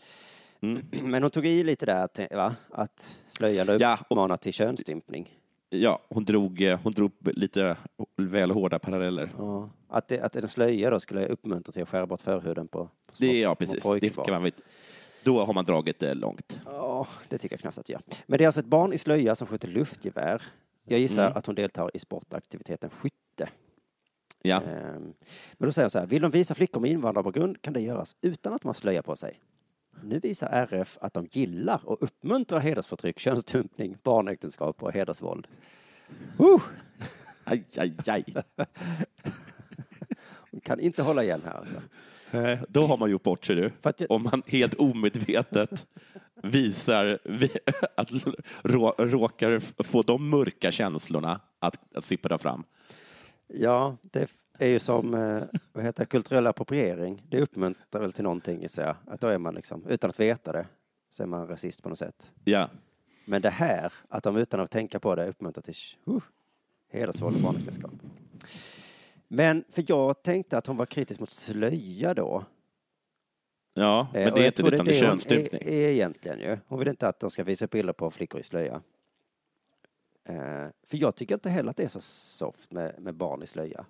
Mm. 0.61 0.85
Men 1.03 1.21
hon 1.23 1.31
tog 1.31 1.45
i 1.45 1.63
lite 1.63 1.85
där 1.85 2.03
att, 2.03 2.19
va? 2.31 2.55
att 2.71 3.19
slöjande 3.27 3.77
Ja, 3.79 3.93
och- 3.93 4.01
uppmanar 4.01 4.37
till 4.37 4.53
könsstympning. 4.53 5.35
Ja, 5.71 5.99
hon 6.09 6.25
drog, 6.25 6.61
eh, 6.61 6.79
hon 6.83 6.93
drog 6.93 7.11
lite 7.21 7.77
väl 8.17 8.51
hårda 8.51 8.79
paralleller. 8.79 9.31
Ja. 9.37 9.69
Att, 9.89 10.07
det, 10.07 10.21
att 10.21 10.35
en 10.35 10.49
slöja 10.49 10.89
då 10.89 10.99
skulle 10.99 11.25
uppmuntra 11.27 11.71
till 11.71 11.83
att 11.83 11.89
skära 11.89 12.05
bort 12.07 12.21
förhuden 12.21 12.67
på, 12.67 12.85
på, 12.85 12.89
Det 13.19 13.25
är 13.25 13.41
ja, 13.41 13.55
precis. 13.55 13.83
Det 14.01 14.09
kan 14.25 14.41
man, 14.41 14.51
då 15.23 15.45
har 15.45 15.53
man 15.53 15.65
dragit 15.65 15.99
det 15.99 16.13
långt. 16.13 16.59
Ja, 16.65 17.07
det 17.29 17.37
tycker 17.37 17.53
jag 17.53 17.61
knappt 17.61 17.77
att 17.77 17.89
jag. 17.89 18.01
Men 18.27 18.37
det 18.37 18.43
är 18.43 18.45
alltså 18.45 18.59
ett 18.61 18.65
barn 18.67 18.93
i 18.93 18.97
slöja 18.97 19.35
som 19.35 19.47
skjuter 19.47 19.67
luftgevär. 19.67 20.41
Jag 20.85 20.99
gissar 20.99 21.25
Mm. 21.25 21.37
att 21.37 21.45
hon 21.45 21.55
deltar 21.55 21.91
i 21.93 21.99
sportaktiviteten 21.99 22.89
skytte. 22.89 23.15
Ja. 24.41 24.61
Ehm, 24.61 25.13
Men 25.53 25.67
då 25.67 25.71
säger 25.71 25.83
hon 25.85 25.89
så 25.91 25.99
här, 25.99 26.07
vill 26.07 26.21
de 26.21 26.31
visa 26.31 26.55
flickor 26.55 26.79
med 26.81 26.91
invandrarbakgrund 26.91 27.61
kan 27.61 27.73
det 27.73 27.81
göras 27.81 28.15
utan 28.21 28.53
att 28.53 28.63
har 28.63 28.73
slöja 28.73 29.03
på 29.03 29.15
sig. 29.15 29.39
Nu 30.03 30.19
visar 30.19 30.47
RF 30.47 30.97
att 31.01 31.13
de 31.13 31.27
gillar 31.31 31.81
och 31.83 32.03
uppmuntrar 32.03 32.59
hedersförtryck, 32.59 33.19
könsstympning, 33.19 33.97
barnäktenskap 34.03 34.83
och 34.83 34.91
hedersvåld. 34.93 35.47
Uh, 36.39 36.61
Aj, 37.43 37.63
aj, 37.77 37.93
aj. 38.07 38.25
hon 40.51 40.59
kan 40.61 40.79
inte 40.79 41.03
hålla 41.03 41.23
igen 41.23 41.41
här 41.45 41.53
alltså. 41.53 41.75
Då 42.67 42.85
har 42.87 42.97
man 42.97 43.11
gjort 43.11 43.23
bort 43.23 43.45
sig 43.45 43.55
du. 43.55 43.71
Jag- 43.81 44.11
Om 44.11 44.23
man 44.23 44.43
helt 44.47 44.73
omedvetet 44.73 45.87
visar 46.43 47.19
vi- 47.23 47.59
att 47.95 48.09
rå, 48.63 48.95
råkar 48.97 49.83
få 49.83 50.01
de 50.01 50.29
mörka 50.29 50.71
känslorna 50.71 51.39
att, 51.59 51.95
att 51.97 52.03
sippra 52.03 52.37
fram. 52.37 52.63
Ja, 53.53 53.97
det 54.01 54.29
är 54.59 54.67
ju 54.67 54.79
som 54.79 55.13
eh, 55.13 55.43
vad 55.73 55.83
heter 55.83 56.03
det, 56.03 56.05
kulturell 56.05 56.47
appropriering. 56.47 57.23
Det 57.29 57.41
uppmuntrar 57.41 58.01
väl 58.01 58.13
till 58.13 58.23
någonting 58.23 58.69
sig. 58.69 58.93
Att 59.07 59.21
då 59.21 59.27
är 59.27 59.37
man 59.37 59.55
liksom, 59.55 59.85
utan 59.87 60.09
att 60.09 60.19
veta 60.19 60.51
det, 60.51 60.67
så 61.09 61.23
är 61.23 61.27
man 61.27 61.47
rasist 61.47 61.83
på 61.83 61.89
något 61.89 61.97
sätt. 61.97 62.31
Ja. 62.43 62.69
Men 63.25 63.41
det 63.41 63.49
här, 63.49 63.93
att 64.09 64.23
de 64.23 64.37
utan 64.37 64.59
att 64.59 64.71
tänka 64.71 64.99
på 64.99 65.15
det 65.15 65.27
uppmuntrar 65.27 65.61
till 65.61 65.73
uh, 66.07 66.21
hedersvåld 66.91 67.35
och 67.35 67.41
barnäktenskap. 67.41 67.91
Men 69.27 69.63
för 69.69 69.85
jag 69.87 70.23
tänkte 70.23 70.57
att 70.57 70.67
hon 70.67 70.77
var 70.77 70.85
kritisk 70.85 71.19
mot 71.19 71.29
slöja 71.29 72.13
då. 72.13 72.45
ja, 73.73 74.07
Eh, 74.13 74.23
men 74.23 74.33
och 74.33 74.39
det 74.39 74.43
är 74.43 74.47
inte 74.47 74.61
utan 74.61 74.85
det 74.85 74.99
är 74.99 75.01
hon 75.01 75.09
könsstympning. 75.09 75.61
Är, 75.61 75.67
är 75.67 75.89
egentligen 75.89 76.39
ju. 76.39 76.57
Hon 76.67 76.79
vill 76.79 76.87
inte 76.87 77.07
att 77.07 77.19
de 77.19 77.31
ska 77.31 77.43
visa 77.43 77.67
bilder 77.67 77.93
på 77.93 78.11
flickor 78.11 78.39
i 78.41 78.43
slöja. 78.43 78.81
Eh, 80.29 80.67
för 80.83 80.97
jag 80.97 81.15
tycker 81.15 81.35
inte 81.35 81.49
heller 81.49 81.69
att 81.69 81.77
det 81.77 81.83
är 81.83 81.87
så 81.87 82.01
soft 82.01 82.71
med, 82.71 82.95
med 82.99 83.15
barn 83.15 83.43
i 83.43 83.47
slöja. 83.47 83.85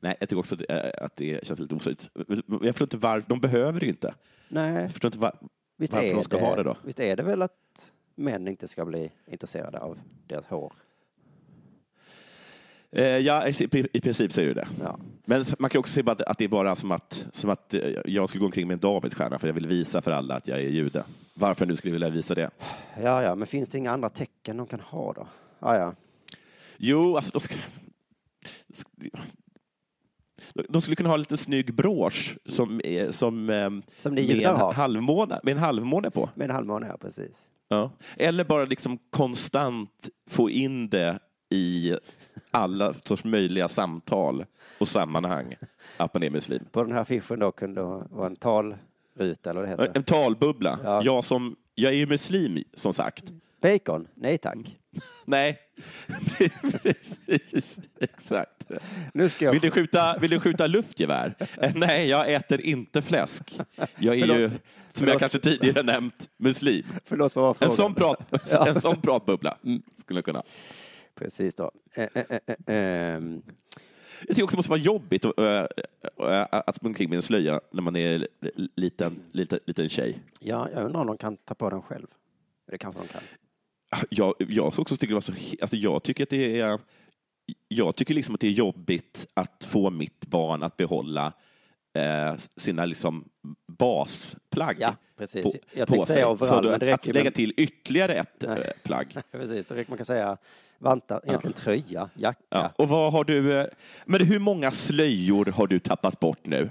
Nej, 0.00 0.16
jag 0.20 0.28
tycker 0.28 0.40
också 0.40 0.54
att 0.54 0.62
det, 0.68 0.94
att 1.00 1.16
det 1.16 1.46
känns 1.46 1.60
lite 1.60 1.74
osökt. 1.74 2.10
Jag 2.48 2.74
förstår 2.74 2.86
inte 2.86 2.96
varför, 2.96 3.28
de 3.28 3.40
behöver 3.40 3.80
det 3.80 3.86
ju 3.86 3.92
inte. 3.92 4.14
Nej, 4.48 4.82
Jag 4.82 4.90
förstår 4.92 5.08
inte 5.08 5.18
var, 5.18 5.38
visst 5.76 5.92
varför 5.92 6.14
de 6.14 6.22
ska 6.22 6.40
ha 6.40 6.56
det 6.56 6.62
då. 6.62 6.76
Visst 6.84 7.00
är 7.00 7.16
det 7.16 7.22
väl 7.22 7.42
att 7.42 7.92
män 8.14 8.48
inte 8.48 8.68
ska 8.68 8.84
bli 8.84 9.10
intresserade 9.26 9.78
av 9.78 10.00
deras 10.26 10.46
hår? 10.46 10.72
Eh, 12.96 13.18
ja, 13.18 13.48
i, 13.92 14.00
princip 14.00 14.32
så 14.32 14.40
är 14.40 14.46
det 14.46 14.54
det. 14.54 14.66
Ja. 14.80 14.98
Men 15.24 15.44
man 15.58 15.70
kan 15.70 15.78
också 15.78 15.92
se 15.92 16.02
att, 16.06 16.38
det 16.38 16.44
är 16.44 16.48
bara 16.48 16.76
som 16.76 16.92
att, 16.92 17.26
som 17.32 17.50
att 17.50 17.74
eh, 17.74 17.80
jag 18.04 18.28
skulle 18.28 18.40
gå 18.40 18.46
omkring 18.46 18.66
med 18.68 18.74
en 18.74 18.80
Davidsstjärna 18.80 19.38
för 19.38 19.46
jag 19.48 19.54
vill 19.54 19.66
visa 19.66 20.02
för 20.02 20.10
alla 20.10 20.34
att 20.36 20.48
jag 20.48 20.58
är 20.58 20.68
jude. 20.68 21.04
Varför 21.34 21.66
nu 21.66 21.76
skulle 21.76 21.92
vilja 21.92 22.10
visa 22.10 22.34
det? 22.34 22.50
ja, 23.02 23.22
ja, 23.22 23.34
men 23.34 23.46
finns 23.46 23.68
det 23.68 23.78
inga 23.78 23.90
andra 23.90 24.08
tecken 24.08 24.56
de 24.56 24.66
kan 24.66 24.80
ha 24.80 25.12
då? 25.12 25.26
Ja, 25.58 25.76
ja. 25.76 25.94
Jo, 26.76 27.16
alltså 27.16 27.32
de, 27.32 27.40
ska, 27.40 27.54
de 30.68 30.82
skulle 30.82 30.96
kunna 30.96 31.08
ha 31.08 31.14
en 31.14 31.20
liten 31.20 31.38
snygg 31.38 31.74
brosch 31.74 32.36
som, 32.48 32.80
är- 32.84 33.10
som, 33.10 33.50
eh, 33.50 33.70
Som 33.98 34.14
ni 34.14 34.26
med, 34.28 34.46
en 34.46 34.56
har. 34.56 34.72
halvmåne, 34.72 35.40
med 35.42 35.52
en 35.52 35.58
halvmåne 35.58 36.10
på. 36.10 36.30
Med 36.34 36.50
en 36.50 36.54
halvmåne, 36.54 36.86
ja, 36.86 36.96
precis. 36.96 37.48
Ja. 37.68 37.90
Eller 38.16 38.44
bara 38.44 38.64
liksom 38.64 38.98
konstant 39.10 40.08
få 40.30 40.50
in 40.50 40.88
det 40.88 41.18
i 41.50 41.94
alla 42.50 42.94
sorts 43.04 43.24
möjliga 43.24 43.68
samtal 43.68 44.44
och 44.78 44.88
sammanhang 44.88 45.54
att 45.96 46.14
man 46.14 46.22
är 46.22 46.30
muslim. 46.30 46.64
På 46.72 46.82
den 46.82 46.92
här 46.92 47.00
affischen 47.00 47.38
då 47.38 47.52
kunde 47.52 47.80
det 47.80 47.84
vara 48.10 48.26
en 48.26 48.36
talruta, 48.36 49.50
eller 49.50 49.60
vad 49.60 49.64
det 49.64 49.68
heter. 49.68 49.92
En 49.94 50.04
talbubbla. 50.04 50.78
Ja. 50.84 51.02
Jag, 51.04 51.24
som, 51.24 51.56
jag 51.74 51.92
är 51.92 51.96
ju 51.96 52.06
muslim, 52.06 52.64
som 52.74 52.92
sagt. 52.92 53.24
Bacon? 53.62 54.08
Nej 54.14 54.38
tack. 54.38 54.56
Nej, 55.26 55.58
precis. 56.82 57.78
Exakt. 58.00 58.50
Nu 59.14 59.28
ska 59.28 59.50
Vill 59.50 59.60
jag... 59.62 59.72
du 59.72 59.74
skjuta, 59.74 60.18
vill 60.18 60.30
du 60.30 60.40
skjuta 60.40 60.66
luftgevär? 60.66 61.34
Eh, 61.60 61.72
Nej, 61.74 62.08
jag 62.08 62.32
äter 62.34 62.60
inte 62.60 63.02
fläsk. 63.02 63.58
Jag 63.98 64.16
är 64.16 64.20
Förlåt. 64.20 64.38
ju, 64.38 64.48
som 64.48 64.58
Förlåt. 64.92 65.12
jag 65.12 65.20
kanske 65.20 65.38
tidigare 65.38 65.82
nämnt, 65.82 66.28
muslim. 66.36 66.84
Förlåt, 67.04 67.36
vad 67.36 67.44
var 67.44 67.50
En 67.50 67.54
frågan? 67.56 67.76
sån, 67.76 67.94
prat, 67.94 68.18
Ja. 68.50 68.66
en 68.68 68.74
sån 68.80 69.00
pratbubbla 69.00 69.56
skulle 69.94 70.18
jag 70.18 70.24
kunna. 70.24 70.42
Precis 71.14 71.54
då. 71.54 71.70
Eh, 71.94 72.08
eh, 72.14 72.24
eh, 72.28 72.38
eh, 72.46 72.54
ehm. 72.66 73.42
Jag 74.20 74.28
tycker 74.28 74.44
också 74.44 74.54
det 74.54 74.58
måste 74.58 74.70
vara 74.70 74.80
jobbigt 74.80 75.24
att, 75.24 75.38
äh, 75.38 75.66
äh, 76.18 76.46
att 76.50 76.76
springa 76.76 76.90
omkring 76.90 77.10
med 77.10 77.16
en 77.16 77.22
slöja 77.22 77.60
när 77.70 77.82
man 77.82 77.96
är 77.96 78.28
liten, 78.76 79.22
liten, 79.32 79.58
liten 79.66 79.88
tjej. 79.88 80.18
Ja, 80.40 80.68
jag 80.74 80.84
undrar 80.84 81.00
om 81.00 81.06
de 81.06 81.16
kan 81.16 81.36
ta 81.36 81.54
på 81.54 81.70
den 81.70 81.82
själv. 81.82 82.06
Det 82.70 82.78
kanske 82.78 83.00
de 83.00 83.08
kan. 83.08 83.22
Jag, 84.10 84.34
jag 84.38 84.66
också 84.78 84.96
tycker 84.96 85.20
så, 85.20 85.32
alltså 85.60 85.76
jag 85.76 86.02
tycker 86.02 86.22
att 86.22 86.30
det 86.30 86.60
är 86.60 86.78
jag 87.68 87.96
tycker 87.96 88.14
liksom 88.14 88.34
att 88.34 88.40
det 88.40 88.46
är 88.46 88.52
jobbigt 88.52 89.26
att 89.34 89.64
få 89.64 89.90
mitt 89.90 90.26
barn 90.26 90.62
att 90.62 90.76
behålla 90.76 91.32
eh, 91.94 92.36
sina 92.56 92.84
liksom 92.84 93.24
basplagg. 93.66 94.76
Ja, 94.78 94.96
precis. 95.16 95.42
På, 95.42 95.52
jag 95.74 95.88
tänkte 95.88 96.06
sig. 96.06 96.14
säga 96.14 96.26
Så 96.26 96.32
overall, 96.32 96.62
då 96.62 96.68
men 96.68 96.74
att, 96.74 96.80
det 96.80 96.86
räcker 96.86 96.94
att 96.94 97.06
ju 97.06 97.12
lägga 97.12 97.30
till 97.30 97.54
ytterligare 97.56 98.14
ett 98.14 98.28
Nej. 98.38 98.58
eh, 98.58 98.70
plagg. 98.82 99.16
Precis, 99.30 99.68
så 99.68 99.74
man 99.74 99.96
kan 99.96 100.06
säga 100.06 100.36
vantar, 100.84 101.20
egentligen 101.26 101.52
tröja, 101.54 102.10
jacka. 102.14 102.40
Ja. 102.48 102.72
Och 102.78 102.88
vad 102.88 103.12
har 103.12 103.24
du, 103.24 103.60
eh, 103.60 103.66
men 104.06 104.20
hur 104.26 104.38
många 104.38 104.70
slöjor 104.70 105.46
har 105.46 105.66
du 105.66 105.78
tappat 105.78 106.20
bort 106.20 106.46
nu? 106.46 106.70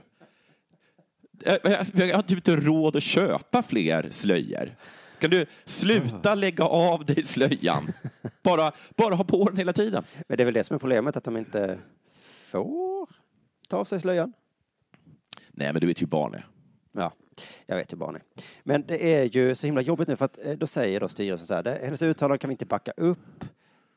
Eh, 1.45 1.57
Jag 1.63 1.87
jag 2.09 2.15
har 2.15 2.21
typ 2.21 2.37
inte 2.37 2.55
råd 2.55 2.95
att 2.95 3.03
köpa 3.03 3.61
fler 3.63 4.07
slöjor. 4.11 4.75
Kan 5.19 5.29
du 5.29 5.45
sluta 5.65 6.35
lägga 6.35 6.65
av 6.65 7.05
dig 7.05 7.23
slöjan? 7.23 7.87
Bara, 8.43 8.71
bara 8.95 9.15
ha 9.15 9.23
på 9.23 9.45
den 9.45 9.57
hela 9.57 9.73
tiden. 9.73 10.03
Men 10.27 10.37
det 10.37 10.43
är 10.43 10.45
väl 10.45 10.53
det 10.53 10.63
som 10.63 10.75
är 10.75 10.79
problemet, 10.79 11.17
att 11.17 11.23
de 11.23 11.37
inte 11.37 11.77
får 12.47 13.09
ta 13.69 13.77
av 13.77 13.85
sig 13.85 13.99
slöjan. 13.99 14.33
Nej, 15.51 15.73
men 15.73 15.81
du 15.81 15.87
vet 15.87 15.97
ju 16.01 16.05
hur 16.05 16.07
barn 16.09 16.33
är. 16.33 16.47
Ja, 16.91 17.11
jag 17.65 17.75
vet 17.75 17.91
hur 17.91 17.97
barn 17.97 18.15
är. 18.15 18.21
Men 18.63 18.85
det 18.87 19.13
är 19.15 19.23
ju 19.23 19.55
så 19.55 19.65
himla 19.67 19.81
jobbigt 19.81 20.07
nu 20.07 20.15
för 20.15 20.25
att 20.25 20.37
eh, 20.45 20.51
då 20.51 20.67
säger 20.67 20.99
då 20.99 21.07
styrelsen 21.07 21.47
så 21.47 21.53
här, 21.53 21.79
hennes 21.83 22.01
uttalande 22.01 22.37
kan 22.37 22.47
vi 22.49 22.51
inte 22.53 22.65
backa 22.65 22.91
upp. 22.97 23.45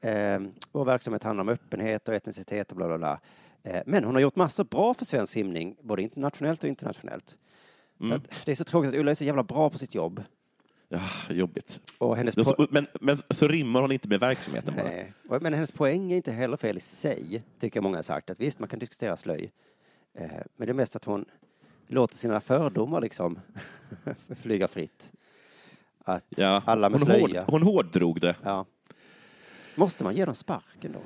Eh, 0.01 0.40
vår 0.72 0.84
verksamhet 0.84 1.22
handlar 1.22 1.42
om 1.42 1.49
öppenhet 1.49 2.09
och 2.09 2.14
etnicitet 2.14 2.70
och 2.70 2.76
bla 2.76 2.86
bla 2.86 2.99
bla. 2.99 3.20
Eh, 3.62 3.82
men 3.86 4.05
hon 4.05 4.14
har 4.14 4.22
gjort 4.22 4.36
massor 4.36 4.64
bra 4.64 4.94
för 4.94 5.05
svensk 5.05 5.32
simning, 5.32 5.76
både 5.82 6.03
internationellt 6.03 6.62
och 6.62 6.68
internationellt. 6.68 7.38
Så 8.09 8.14
att, 8.14 8.30
det 8.44 8.51
är 8.51 8.55
så 8.55 8.64
tråkigt 8.64 8.88
att 8.88 8.94
Ulla 8.94 9.11
är 9.11 9.14
så 9.14 9.24
jävla 9.24 9.42
bra 9.42 9.70
på 9.70 9.78
sitt 9.78 9.94
jobb. 9.94 10.22
Ja, 10.88 11.01
jobbigt. 11.30 11.80
Och 11.99 12.16
hennes 12.16 12.36
Men 12.36 12.44
po- 12.44 12.57
så, 12.57 12.66
men, 12.70 12.86
men 13.01 13.18
så 13.30 13.49
rimmar 13.49 13.80
hon 13.82 13.92
inte 13.92 14.09
med 14.09 14.20
verksamheten 14.20 14.74
bara. 14.74 14.84
Nej. 14.84 15.12
Och- 15.28 15.42
Men 15.42 15.55
hennes 15.55 15.72
poäng 15.72 16.12
är 16.12 16.16
inte 16.16 16.32
heller 16.32 16.57
fel 16.57 16.76
i 16.76 16.80
sig, 16.80 17.42
tycker 17.59 17.80
många 17.80 17.97
har 17.99 18.03
sagt. 18.03 18.30
Att 18.30 18.40
visst, 18.40 18.59
man 18.59 18.68
kan 18.68 18.78
diskutera 18.78 19.16
slöj. 19.16 19.53
Eh, 20.14 20.28
men 20.57 20.66
det 20.66 20.72
är 20.72 20.74
mest 20.74 20.97
att 20.97 21.05
hon 21.05 21.24
låter 21.86 22.16
sina 22.16 22.40
fördomar 22.40 23.01
liksom 23.01 23.38
flyga 24.42 24.68
fritt. 24.68 25.12
Att 26.05 26.24
Ja, 26.28 26.62
alla 26.66 26.90
med 26.90 27.01
hon, 27.01 27.11
hård, 27.11 27.20
slöja. 27.30 27.44
hon 27.49 27.62
hårddrog 27.62 28.20
det. 28.20 28.36
Ja. 28.42 28.66
Måste 29.77 30.05
man 30.05 30.16
ge 30.16 30.24
dem 30.24 30.35
sparken 30.35 30.93
då? 30.93 31.01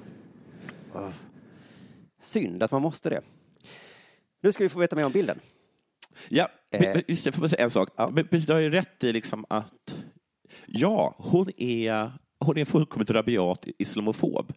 Åh. 0.95 1.11
Synd 2.21 2.62
att 2.62 2.71
man 2.71 2.83
måste 2.83 3.11
det. 3.11 3.21
Nu 4.43 4.53
ska 4.53 4.64
vi 4.64 4.68
få 4.68 4.79
veta 4.79 4.97
mer 4.97 5.05
om 5.07 5.12
bilden. 5.12 5.41
Ja, 6.29 6.49
Eh. 6.73 7.01
just 7.09 7.25
det, 7.25 7.33
får 7.33 7.41
bara 7.41 7.49
säga 7.49 7.64
en 7.64 7.71
sak. 7.71 7.89
Ja. 7.97 8.11
Du 8.47 8.53
har 8.53 8.61
ju 8.61 8.71
rätt 8.71 9.05
i 9.05 9.12
liksom 9.12 9.45
att 9.49 9.99
ja, 10.66 11.14
hon 11.18 11.51
är, 11.57 12.12
hon 12.39 12.59
är 12.59 12.64
fullkomligt 12.64 13.11
rabiat 13.11 13.66
islamofob. 13.79 14.53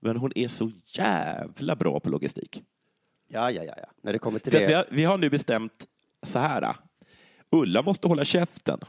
Men 0.00 0.16
hon 0.16 0.32
är 0.34 0.48
så 0.48 0.70
jävla 0.86 1.76
bra 1.76 2.00
på 2.00 2.10
logistik. 2.10 2.62
Ja, 3.28 3.50
ja, 3.50 3.64
ja, 3.64 3.74
ja. 3.76 3.86
När 4.02 4.12
det 4.12 4.18
kommer 4.18 4.38
till 4.38 4.52
Så 4.52 4.58
att 4.58 4.62
vi, 4.64 4.66
det. 4.66 4.74
har, 4.74 4.86
vi 4.90 5.04
har 5.04 5.18
nu 5.18 5.30
bestämt 5.30 5.86
så 6.22 6.38
här. 6.38 6.74
Ulla 7.52 7.82
måste 7.82 8.08
hålla 8.08 8.24
käften. 8.24 8.80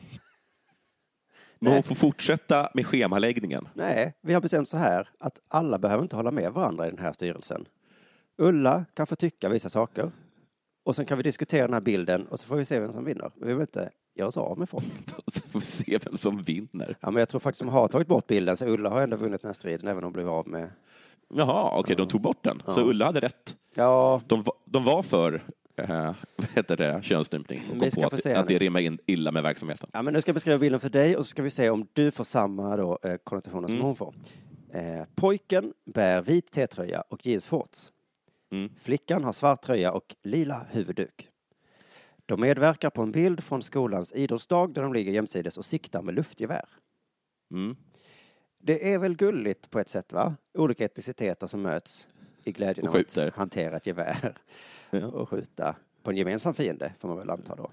Men 1.59 1.73
hon 1.73 1.83
får 1.83 1.95
fortsätta 1.95 2.69
med 2.73 2.85
schemaläggningen. 2.85 3.67
Nej, 3.73 4.13
vi 4.21 4.33
har 4.33 4.41
bestämt 4.41 4.69
så 4.69 4.77
här 4.77 5.09
att 5.19 5.39
alla 5.47 5.77
behöver 5.77 6.03
inte 6.03 6.15
hålla 6.15 6.31
med 6.31 6.51
varandra 6.53 6.87
i 6.87 6.89
den 6.89 6.99
här 6.99 7.13
styrelsen. 7.13 7.65
Ulla 8.37 8.85
kan 8.93 9.07
få 9.07 9.15
tycka 9.15 9.49
vissa 9.49 9.69
saker. 9.69 10.11
Och 10.85 10.95
sen 10.95 11.05
kan 11.05 11.17
vi 11.17 11.23
diskutera 11.23 11.61
den 11.67 11.73
här 11.73 11.81
bilden 11.81 12.27
och 12.27 12.39
så 12.39 12.47
får 12.47 12.55
vi 12.55 12.65
se 12.65 12.79
vem 12.79 12.91
som 12.91 13.05
vinner. 13.05 13.31
Vi 13.35 13.53
vill 13.53 13.61
inte 13.61 13.89
göra 14.15 14.27
oss 14.27 14.37
av 14.37 14.59
med 14.59 14.69
folk. 14.69 14.85
Så 15.33 15.41
får 15.41 15.59
vi 15.59 15.65
se 15.65 15.99
vem 16.05 16.17
som 16.17 16.41
vinner. 16.41 16.97
Ja, 16.99 17.11
men 17.11 17.19
jag 17.19 17.29
tror 17.29 17.39
faktiskt 17.39 17.59
de 17.59 17.69
har 17.69 17.87
tagit 17.87 18.07
bort 18.07 18.27
bilden 18.27 18.57
så 18.57 18.65
Ulla 18.65 18.89
har 18.89 19.01
ändå 19.01 19.17
vunnit 19.17 19.41
den 19.41 19.49
här 19.49 19.53
striden 19.53 19.87
även 19.87 19.97
om 19.97 20.03
hon 20.03 20.13
blev 20.13 20.29
av 20.29 20.47
med... 20.47 20.69
Jaha, 21.33 21.79
okej, 21.79 21.95
de 21.95 22.07
tog 22.07 22.21
bort 22.21 22.43
den. 22.43 22.61
Så. 22.67 22.81
Ulla 22.89 23.05
hade 23.05 23.19
rätt. 23.19 23.57
Ja, 23.75 24.21
De, 24.27 24.43
va- 24.43 24.53
de 24.65 24.83
var 24.83 25.03
för 25.03 25.43
eh, 25.79 26.15
vad 26.35 26.47
heter 26.55 26.77
det, 26.77 27.01
könsstympning 27.03 27.61
och 27.71 27.79
kom 27.79 28.09
på 28.09 28.15
att, 28.15 28.25
att 28.25 28.47
det 28.47 28.57
rimmar 28.57 28.79
in 28.79 28.99
illa 29.05 29.31
med 29.31 29.43
verksamheten. 29.43 29.89
Ja, 29.93 30.01
men 30.01 30.13
nu 30.13 30.21
ska 30.21 30.29
jag 30.29 30.33
beskriva 30.33 30.57
bilden 30.57 30.79
för 30.79 30.89
dig 30.89 31.17
och 31.17 31.25
så 31.25 31.29
ska 31.29 31.43
vi 31.43 31.49
se 31.49 31.69
om 31.69 31.87
du 31.93 32.11
får 32.11 32.23
samma 32.23 32.77
då, 32.77 32.99
eh, 33.03 33.17
konnotationer 33.17 33.67
som 33.67 33.75
Mm. 33.77 33.85
hon 33.85 33.95
får. 33.95 34.13
Eh, 34.73 35.03
pojken 35.15 35.73
bär 35.85 36.21
vit 36.21 36.51
T-tröja 36.51 37.01
och 37.01 37.25
jeansshorts. 37.25 37.91
Mm. 38.51 38.69
Flickan 38.81 39.23
har 39.23 39.31
svart 39.31 39.61
tröja 39.61 39.91
och 39.91 40.15
lila 40.23 40.65
huvudduk. 40.71 41.29
De 42.25 42.41
medverkar 42.41 42.89
på 42.89 43.01
en 43.01 43.11
bild 43.11 43.43
från 43.43 43.61
skolans 43.61 44.13
idrottsdag 44.13 44.73
där 44.73 44.81
de 44.81 44.93
ligger 44.93 45.11
jämsides 45.11 45.57
och 45.57 45.65
siktar 45.65 46.01
med 46.01 46.15
luftgevär. 46.15 46.65
Mm. 47.51 47.75
Det 48.61 48.93
är 48.93 48.97
väl 48.97 49.15
gulligt 49.15 49.69
på 49.69 49.79
ett 49.79 49.89
sätt, 49.89 50.13
va? 50.13 50.35
Olika 50.53 50.85
etniciteter 50.85 51.47
som 51.47 51.61
möts 51.61 52.07
i 52.49 52.51
glädjen 52.51 52.87
av 52.87 52.95
att 52.95 53.35
hantera 53.35 53.77
ett 53.77 53.87
gevär 53.87 54.37
Ja. 54.91 55.07
och 55.07 55.29
skjuta 55.29 55.75
på 56.03 56.11
en 56.11 56.17
gemensam 56.17 56.53
fiende, 56.53 56.93
får 56.99 57.07
man 57.07 57.17
väl 57.17 57.29
anta 57.29 57.55
då. 57.55 57.71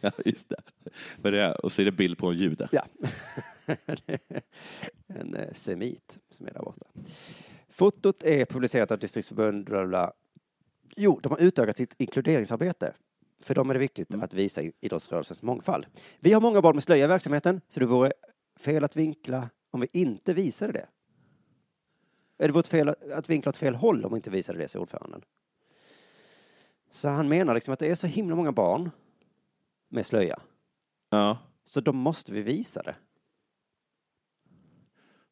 Ja, 0.00 0.10
just 0.24 0.48
det. 0.48 1.28
Är 1.28 1.32
det. 1.32 1.54
Och 1.54 1.72
så 1.72 1.82
är 1.82 1.84
det 1.86 1.92
bild 1.92 2.18
på 2.18 2.30
en 2.30 2.36
jude. 2.36 2.68
Ja. 2.72 2.84
en 5.06 5.34
eh, 5.34 5.52
semit 5.52 6.18
som 6.30 6.46
är 6.46 6.52
där 6.52 6.62
borta. 6.62 6.86
Fotot 7.68 8.22
är 8.22 8.44
publicerat 8.44 8.90
av 8.90 8.98
distriktsförbund 8.98 9.64
bla 9.64 9.86
bla. 9.86 10.12
Jo, 10.96 11.20
de 11.22 11.32
har 11.32 11.38
utökat 11.38 11.76
sitt 11.76 11.94
inkluderingsarbete. 11.98 12.94
För 13.40 13.54
dem 13.54 13.70
är 13.70 13.74
det 13.74 13.80
viktigt 13.80 14.14
att 14.14 14.34
visa 14.34 14.62
idrottsrörelsens 14.80 15.42
mångfald. 15.42 15.86
Vi 16.20 16.32
har 16.32 16.40
många 16.40 16.62
barn 16.62 16.76
med 16.76 16.82
slöja 16.82 17.04
i 17.04 17.08
verksamheten, 17.08 17.60
så 17.68 17.80
det 17.80 17.86
vore 17.86 18.12
fel 18.58 18.84
att 18.84 18.96
vinkla 18.96 19.50
om 19.70 19.80
vi 19.80 19.88
inte 19.92 20.34
visade 20.34 20.72
det. 20.72 20.86
Är 22.38 22.48
det 22.48 22.52
vore 22.54 22.62
fel 22.64 22.88
att 23.12 23.30
vinkla 23.30 23.48
åt 23.50 23.56
fel 23.56 23.74
håll 23.74 24.04
om 24.04 24.12
vi 24.12 24.16
inte 24.16 24.30
visade 24.30 24.58
det, 24.58 24.68
säger 24.68 24.82
ordföranden. 24.82 25.22
Så 26.90 27.08
han 27.08 27.28
menar 27.28 27.54
liksom 27.54 27.72
att 27.74 27.78
det 27.78 27.90
är 27.90 27.94
så 27.94 28.06
himla 28.06 28.34
många 28.36 28.52
barn 28.52 28.90
med 29.88 30.06
slöja, 30.06 30.40
Ja, 31.10 31.38
så 31.64 31.80
då 31.80 31.92
måste 31.92 32.32
vi 32.32 32.42
visa 32.42 32.82
det. 32.82 32.96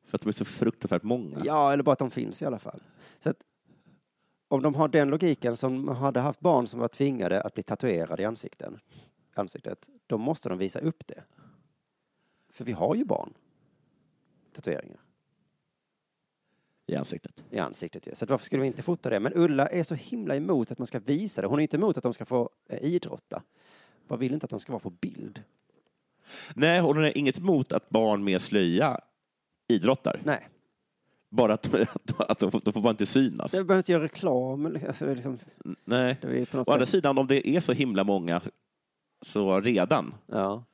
för 0.04 0.18
att 0.18 0.22
de 0.22 0.28
är 0.28 0.32
så 0.32 0.44
fruktansvärt 0.44 1.02
många. 1.02 1.42
Ja, 1.44 1.72
eller 1.72 1.82
bara 1.82 1.92
att 1.92 1.98
de 1.98 2.10
finns 2.10 2.42
i 2.42 2.46
alla 2.46 2.58
fall. 2.58 2.82
Så 3.18 3.30
att 3.30 3.42
om 4.48 4.62
de 4.62 4.74
har 4.74 4.88
den 4.88 5.08
logiken 5.10 5.56
som 5.56 5.88
hade 5.88 6.20
haft 6.20 6.40
barn 6.40 6.66
som 6.66 6.80
var 6.80 6.88
tvingade 6.88 7.42
att 7.42 7.54
bli 7.54 7.62
tatuerade 7.62 8.22
i 8.22 8.24
ansikten, 8.24 8.80
ansiktet, 9.34 9.88
då 10.06 10.18
måste 10.18 10.48
de 10.48 10.58
visa 10.58 10.78
upp 10.80 11.06
det. 11.06 11.24
För 12.48 12.64
vi 12.64 12.72
har 12.72 12.94
ju 12.94 13.04
barn. 13.04 13.34
Tatueringar 14.52 15.00
I 16.86 16.96
ansiktet. 16.96 17.42
i 17.50 17.58
ansiktet 17.58 18.06
ju. 18.06 18.14
Så 18.14 18.24
att 18.24 18.30
varför 18.30 18.44
skulle 18.44 18.60
vi 18.62 18.66
inte 18.66 18.82
fota 18.82 19.10
det? 19.10 19.20
Men 19.20 19.32
Ulla 19.34 19.66
är 19.66 19.82
så 19.82 19.94
himla 19.94 20.36
emot 20.36 20.70
att 20.70 20.78
man 20.78 20.86
ska 20.86 20.98
visa 20.98 21.40
det. 21.42 21.46
Hon 21.48 21.58
är 21.58 21.62
inte 21.62 21.76
emot 21.76 21.96
att 21.96 22.02
de 22.02 22.14
ska 22.14 22.24
få 22.24 22.50
eh, 22.68 22.78
idrotta. 22.84 23.42
Bara 24.08 24.16
vill 24.18 24.34
inte 24.34 24.44
att 24.44 24.50
de 24.50 24.60
ska 24.60 24.72
vara 24.72 24.80
på 24.80 24.90
bild. 24.90 25.42
Nej, 26.54 26.80
och 26.80 26.86
hon 26.86 26.96
har 26.96 27.18
inget 27.18 27.38
emot 27.38 27.72
att 27.72 27.88
barn 27.88 28.24
med 28.24 28.42
slöja 28.42 29.00
idrottar. 29.68 30.20
Nej, 30.24 30.48
Bara 31.28 31.54
att, 31.54 31.74
att 32.18 32.38
de, 32.38 32.50
får, 32.50 32.60
de 32.64 32.72
får 32.72 32.80
bara 32.80 32.90
inte 32.90 33.06
synas. 33.06 33.50
det 33.50 33.56
behöver 33.64 33.76
inte 33.78 33.92
göra 33.92 34.02
reklam. 34.04 34.66
Alltså, 34.86 35.14
liksom, 35.14 35.38
Nej. 35.84 36.16
det 36.22 36.40
är 36.40 36.46
på 36.46 36.56
något 36.56 36.68
Å 36.68 36.72
andra 36.72 36.86
sätt. 36.86 36.92
sidan, 36.92 37.18
om 37.18 37.26
det 37.26 37.48
är 37.48 37.60
så 37.60 37.72
himla 37.72 38.04
många 38.04 38.40
så 39.22 39.60
redan, 39.60 40.14
Ja. 40.26 40.64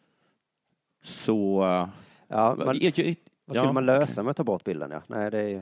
så... 1.03 1.61
Ja, 2.29 2.55
Vad 2.55 2.67
man, 2.67 2.77
är 2.77 3.01
ju- 3.01 3.15
Vad 3.45 3.57
skulle 3.57 3.69
ja, 3.69 3.73
man 3.73 3.87
lösa 3.87 4.23
med 4.23 4.31
att 4.31 4.37
ta 4.37 4.45
bort 4.45 4.65
bilden? 4.65 4.91
Ja? 4.91 5.03
Nej, 5.07 5.31
det 5.31 5.39
är 5.41 5.49
ju... 5.49 5.61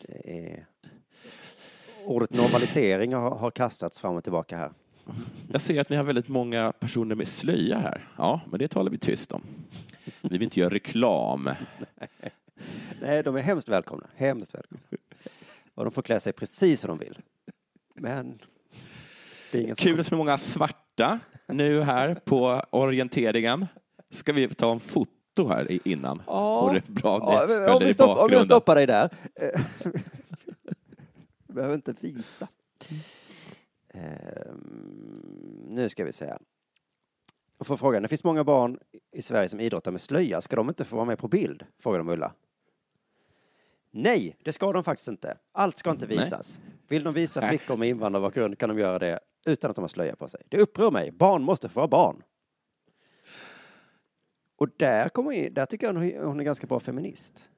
Det 0.00 0.46
är... 0.46 0.66
Ordet 2.04 2.30
normalisering 2.30 3.14
har, 3.14 3.30
har 3.30 3.50
kastats 3.50 3.98
fram 3.98 4.16
och 4.16 4.24
tillbaka 4.24 4.56
här. 4.56 4.72
Jag 5.52 5.60
ser 5.60 5.80
att 5.80 5.90
ni 5.90 5.96
har 5.96 6.04
väldigt 6.04 6.28
många 6.28 6.72
personer 6.72 7.14
med 7.14 7.28
slöja 7.28 7.78
här. 7.78 8.08
Ja, 8.16 8.40
men 8.50 8.58
det 8.58 8.68
talar 8.68 8.90
vi 8.90 8.98
tyst 8.98 9.32
om. 9.32 9.42
Vi 10.20 10.28
vill 10.28 10.42
inte 10.42 10.60
göra 10.60 10.70
reklam. 10.70 11.50
Nej, 13.02 13.22
de 13.22 13.36
är 13.36 13.40
hemskt 13.40 13.68
välkomna. 13.68 14.06
Hemskt 14.16 14.54
välkomna. 14.54 14.82
Och 15.74 15.84
de 15.84 15.92
får 15.92 16.02
klä 16.02 16.20
sig 16.20 16.32
precis 16.32 16.80
som 16.80 16.88
de 16.88 16.98
vill. 16.98 17.18
Men 17.94 18.38
det 19.52 19.58
är 19.58 19.62
ingen. 19.62 19.74
Kul 19.74 20.00
att 20.00 20.06
så 20.06 20.16
många 20.16 20.38
svarta 20.38 21.18
nu 21.48 21.82
här 21.82 22.14
på 22.14 22.62
orienteringen. 22.70 23.66
Ska 24.10 24.32
vi 24.32 24.48
ta 24.48 24.72
en 24.72 24.80
foto 25.36 25.48
här 25.48 25.88
innan? 25.88 26.22
Ja. 26.26 26.70
Det 26.74 26.92
bra? 26.92 27.18
Ja, 27.22 27.46
men 27.48 27.62
höll 27.62 27.70
om, 27.70 27.82
vi 27.84 27.94
stopp, 27.94 28.18
om 28.18 28.28
jag 28.32 28.44
stoppar 28.44 28.74
dig 28.74 28.86
där. 28.86 29.10
Eh, 29.34 29.60
Behöver 31.46 31.74
inte 31.74 31.94
visa. 32.00 32.48
Ehm, 33.88 35.68
nu 35.70 35.88
ska 35.88 36.04
vi 36.04 36.12
se. 36.12 36.34
Jag 37.58 37.66
får 37.66 37.76
frågan, 37.76 38.02
det 38.02 38.08
finns 38.08 38.24
många 38.24 38.44
barn 38.44 38.78
i 39.12 39.22
Sverige 39.22 39.48
som 39.48 39.60
idrottar 39.60 39.92
med 39.92 40.00
slöja. 40.00 40.40
Ska 40.40 40.56
de 40.56 40.68
inte 40.68 40.84
få 40.84 40.96
vara 40.96 41.06
med 41.06 41.18
på 41.18 41.28
bild? 41.28 41.64
Frågar 41.78 41.98
de 41.98 42.08
Ulla. 42.08 42.32
Nej, 43.90 44.36
det 44.44 44.52
ska 44.52 44.72
de 44.72 44.84
faktiskt 44.84 45.08
inte. 45.08 45.38
Allt 45.52 45.78
ska 45.78 45.90
inte 45.90 46.06
Nej. 46.06 46.18
visas. 46.18 46.60
Vill 46.88 47.04
de 47.04 47.14
visa 47.14 47.40
Nej. 47.40 47.48
flickor 47.48 47.76
med 47.76 47.88
invandrarbakgrund 47.88 48.58
kan 48.58 48.68
de 48.68 48.78
göra 48.78 48.98
det 48.98 49.20
utan 49.46 49.70
att 49.70 49.76
de 49.76 49.82
har 49.82 49.88
slöja 49.88 50.16
på 50.16 50.28
sig. 50.28 50.42
Det 50.48 50.58
upprör 50.58 50.90
mig. 50.90 51.10
Barn 51.10 51.42
måste 51.42 51.68
få 51.68 51.80
vara 51.80 51.88
barn. 51.88 52.22
Och 54.56 54.68
där, 54.76 55.08
kommer 55.08 55.32
in, 55.32 55.54
där 55.54 55.66
tycker 55.66 55.86
jag 55.86 55.94
hon 55.94 56.26
hon 56.26 56.40
är 56.40 56.44
ganska 56.44 56.66
bra 56.66 56.80
feminist. 56.80 57.50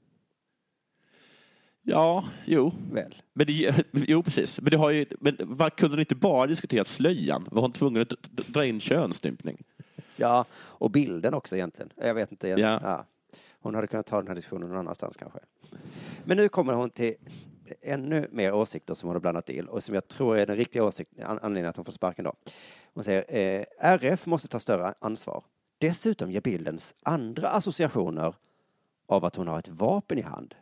Ja, 1.82 2.24
jo. 2.44 2.72
Väl? 2.92 3.22
Men 3.32 3.46
det, 3.46 3.84
jo, 3.92 4.22
precis. 4.22 4.60
Men, 4.60 4.70
det 4.70 4.76
har 4.76 4.90
ju, 4.90 5.06
men 5.20 5.36
vad 5.40 5.76
kunde 5.76 5.96
du 5.96 6.02
inte 6.02 6.14
bara 6.16 6.46
diskutera 6.46 6.84
slöjan? 6.84 7.46
Var 7.50 7.62
hon 7.62 7.72
tvungen 7.72 8.02
att 8.02 8.08
dra 8.32 8.64
in 8.66 8.80
könsstympning? 8.80 9.64
Ja, 10.16 10.44
och 10.54 10.90
bilden 10.90 11.34
också 11.34 11.56
egentligen. 11.56 11.90
Jag 11.96 12.14
vet 12.14 12.30
inte. 12.32 12.48
Ja. 12.48 12.58
Ja. 12.82 13.06
Hon 13.60 13.74
hade 13.74 13.86
kunnat 13.86 14.06
ta 14.06 14.16
den 14.16 14.28
här 14.28 14.34
diskussionen 14.34 14.68
någon 14.68 14.78
annanstans 14.78 15.16
kanske. 15.16 15.38
Men 16.24 16.36
nu 16.36 16.48
kommer 16.48 16.72
hon 16.72 16.90
till 16.90 17.14
ännu 17.82 18.28
mer 18.32 18.52
åsikter 18.54 18.94
som 18.94 19.06
hon 19.08 19.14
har 19.14 19.20
blandat 19.20 19.46
till 19.46 19.68
och 19.68 19.82
som 19.82 19.94
jag 19.94 20.08
tror 20.08 20.38
är 20.38 20.46
den 20.46 20.56
riktiga 20.56 20.84
åsikten, 20.84 21.26
an- 21.26 21.38
anledningen 21.42 21.68
att 21.70 21.76
hon 21.76 21.84
får 21.84 21.92
sparken 21.92 22.24
då. 22.24 22.34
Hon 22.94 23.04
säger 23.04 23.24
eh, 23.28 23.64
RF 23.78 24.26
måste 24.26 24.48
ta 24.48 24.58
större 24.58 24.94
ansvar. 24.98 25.44
Dessutom 25.78 26.30
ger 26.30 26.40
bildens 26.40 26.94
andra 27.02 27.48
associationer 27.48 28.34
av 29.06 29.24
att 29.24 29.36
hon 29.36 29.48
har 29.48 29.58
ett 29.58 29.68
vapen 29.68 30.18
i 30.18 30.22
hand. 30.22 30.54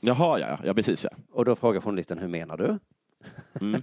Jaha, 0.00 0.38
ja, 0.38 0.58
ja, 0.64 0.74
precis 0.74 1.04
ja. 1.04 1.10
Och 1.30 1.44
då 1.44 1.56
frågar 1.56 1.80
journalisten, 1.80 2.18
hur 2.18 2.28
menar 2.28 2.56
du? 2.56 2.78
Mm. 3.60 3.82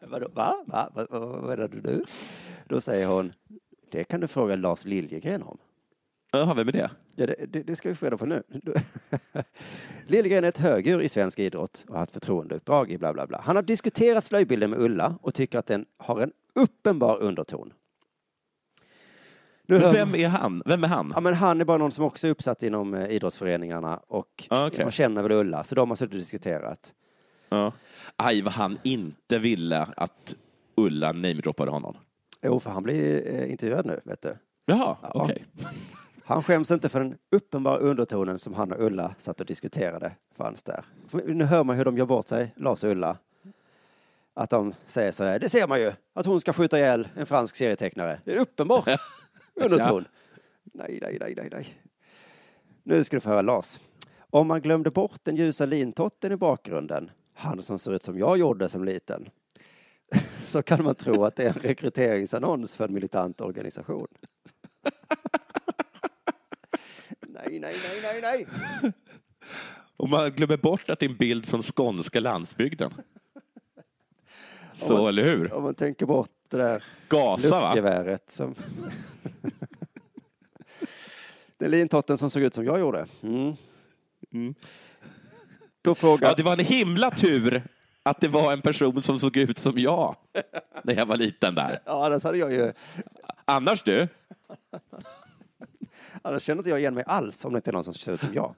Vadå, 0.10 0.28
va? 0.34 0.64
Va? 0.66 0.90
Va? 0.94 1.06
Va? 1.10 1.18
Vad 1.18 1.42
menar 1.42 1.68
du 1.68 1.80
nu? 1.80 2.04
Då 2.64 2.80
säger 2.80 3.06
hon, 3.06 3.32
det 3.90 4.04
kan 4.04 4.20
du 4.20 4.28
fråga 4.28 4.56
Lars 4.56 4.84
Liljegren 4.84 5.42
om. 5.42 5.58
Jaha, 6.32 6.54
vem 6.54 6.68
är 6.68 6.72
det? 6.72 6.90
Ja, 7.16 7.26
det, 7.26 7.34
det, 7.48 7.62
det 7.62 7.76
ska 7.76 7.88
vi 7.88 7.94
få 7.94 8.06
reda 8.06 8.16
på 8.16 8.26
nu. 8.26 8.42
Liljegren 10.06 10.44
är 10.44 10.48
ett 10.48 10.58
högur 10.58 11.02
i 11.02 11.08
svensk 11.08 11.38
idrott 11.38 11.84
och 11.88 11.94
har 11.94 12.00
haft 12.00 12.12
förtroendeuppdrag 12.12 12.90
i 12.90 12.98
bla 12.98 13.12
bla 13.12 13.26
bla. 13.26 13.40
Han 13.44 13.56
har 13.56 13.62
diskuterat 13.62 14.24
slöjbilden 14.24 14.70
med 14.70 14.80
Ulla 14.82 15.18
och 15.22 15.34
tycker 15.34 15.58
att 15.58 15.66
den 15.66 15.86
har 15.96 16.20
en 16.20 16.32
uppenbar 16.54 17.22
underton. 17.22 17.72
Nu 19.66 19.78
Men 19.78 19.92
vem 19.92 20.14
är 20.14 20.28
han? 20.28 20.62
Vem 20.66 20.84
är 20.84 20.88
han? 20.88 21.12
Ja, 21.14 21.20
men 21.20 21.34
han 21.34 21.60
är 21.60 21.64
bara 21.64 21.78
någon 21.78 21.92
som 21.92 22.04
också 22.04 22.26
är 22.26 22.30
uppsatt 22.30 22.62
inom 22.62 22.94
eh, 22.94 23.10
idrottsföreningarna 23.10 24.00
och 24.06 24.46
Ah, 24.50 24.66
okej. 24.66 24.84
man 24.84 24.92
känner 24.92 25.22
väl 25.22 25.32
Ulla, 25.32 25.64
så 25.64 25.74
de 25.74 25.88
har 25.88 25.96
suttit 25.96 26.14
och 26.14 26.18
diskuterat. 26.20 26.92
Ja. 27.48 27.72
Aj, 28.16 28.42
vad 28.42 28.52
han 28.52 28.78
inte 28.82 29.38
ville 29.38 29.88
att 29.96 30.36
Ulla 30.76 31.12
namedroppade 31.12 31.70
honom. 31.70 31.96
Jo, 32.42 32.60
för 32.60 32.70
han 32.70 32.82
blir 32.82 33.26
eh, 33.34 33.50
intervjuad 33.50 33.86
nu, 33.86 34.00
vet 34.04 34.22
du. 34.22 34.36
Jaha, 34.66 34.96
okej. 35.14 35.44
Han 36.24 36.42
skäms 36.42 36.70
inte 36.70 36.88
för 36.88 37.00
den 37.00 37.16
uppenbara 37.30 37.76
undertonen 37.78 38.38
som 38.38 38.54
han 38.54 38.72
och 38.72 38.84
Ulla 38.84 39.14
satt 39.18 39.40
och 39.40 39.46
diskuterade 39.46 40.12
fanns 40.36 40.62
där. 40.62 40.84
Nu 41.26 41.44
hör 41.44 41.64
man 41.64 41.76
hur 41.76 41.84
de 41.84 41.98
gör 41.98 42.06
bort 42.06 42.28
sig, 42.28 42.52
Lars 42.56 42.84
och 42.84 42.90
Ulla. 42.90 43.16
Att 44.34 44.50
de 44.50 44.74
säger 44.86 45.12
så 45.12 45.24
här, 45.24 45.38
det 45.38 45.48
ser 45.48 45.68
man 45.68 45.80
ju, 45.80 45.92
att 46.14 46.26
hon 46.26 46.40
ska 46.40 46.52
skjuta 46.52 46.78
ihjäl 46.78 47.08
en 47.14 47.26
fransk 47.26 47.56
serietecknare. 47.56 48.20
Det 48.24 48.30
är 48.30 48.34
en 48.34 48.42
uppenbar 48.42 48.84
underton. 49.54 50.04
Nej, 50.74 50.98
nej, 51.02 51.16
nej, 51.20 51.34
nej, 51.36 51.48
nej. 51.52 51.82
Nu 52.82 53.04
ska 53.04 53.16
du 53.16 53.20
få 53.20 53.28
höra 53.28 53.42
Lars. 53.42 53.80
Om 54.30 54.46
man 54.46 54.60
glömde 54.62 54.90
bort 54.90 55.20
den 55.22 55.36
ljusa 55.36 55.66
lintotten 55.66 56.32
i 56.32 56.36
bakgrunden, 56.36 57.10
han 57.34 57.62
som 57.62 57.78
ser 57.78 57.92
ut 57.92 58.02
som 58.02 58.18
jag 58.18 58.38
gjorde 58.38 58.68
som 58.68 58.84
liten, 58.84 59.30
så 60.44 60.62
kan 60.62 60.84
man 60.84 60.94
tro 60.94 61.24
att 61.24 61.36
det 61.36 61.42
är 61.42 61.48
en 61.48 61.62
rekryteringsannons 61.62 62.76
för 62.76 62.84
en 62.84 62.94
militant 62.94 63.40
organisation. 63.40 64.06
Nej, 67.26 67.58
nej, 67.58 67.74
nej, 67.84 68.00
nej, 68.02 68.20
nej. 68.22 68.46
Och 69.96 70.08
man 70.08 70.30
glömmer 70.30 70.56
bort 70.56 70.90
att 70.90 70.98
det 70.98 71.06
är 71.06 71.10
en 71.10 71.16
bild 71.16 71.46
från 71.46 71.62
skånska 71.62 72.20
landsbygden. 72.20 72.92
Så, 74.80 74.96
man- 74.96 75.06
eller 75.08 75.22
hur? 75.22 75.52
Om 75.52 75.62
man 75.62 75.74
tänker 75.74 76.06
bort 76.06 76.30
det 76.48 76.56
där 76.56 76.84
Gasa, 77.08 77.50
va? 77.50 77.62
luftgeväret 77.64 78.32
som... 78.32 78.54
Den 81.58 81.70
lintotten 81.70 82.18
som 82.18 82.30
såg 82.30 82.42
ut 82.42 82.54
som 82.54 82.64
jag 82.64 82.80
gjorde. 82.80 83.06
Mm. 83.22 83.54
Mm. 84.32 84.54
Då 85.82 85.94
frågar... 85.94 86.28
Ja, 86.28 86.34
det 86.36 86.42
var 86.42 86.52
en 86.52 86.64
himla 86.64 87.10
tur 87.10 87.62
att 88.02 88.20
det 88.20 88.28
var 88.28 88.52
en 88.52 88.62
person 88.62 89.02
som 89.02 89.18
såg 89.18 89.36
ut 89.36 89.58
som 89.58 89.78
jag 89.78 90.16
när 90.82 90.94
jag 90.96 91.06
var 91.06 91.16
liten 91.16 91.54
där. 91.54 91.80
Ja, 91.84 92.06
annars 92.06 92.24
hade 92.24 92.38
jag 92.38 92.52
ju... 92.52 92.72
Annars 93.44 93.82
du? 93.82 94.08
Annars 96.22 96.42
känner 96.42 96.58
inte 96.58 96.70
jag 96.70 96.78
igen 96.80 96.94
mig 96.94 97.04
alls 97.06 97.44
om 97.44 97.52
det 97.52 97.56
inte 97.56 97.70
är 97.70 97.72
någon 97.72 97.84
som 97.84 97.94
ser 97.94 98.12
ut 98.12 98.20
som 98.20 98.34
jag. 98.34 98.54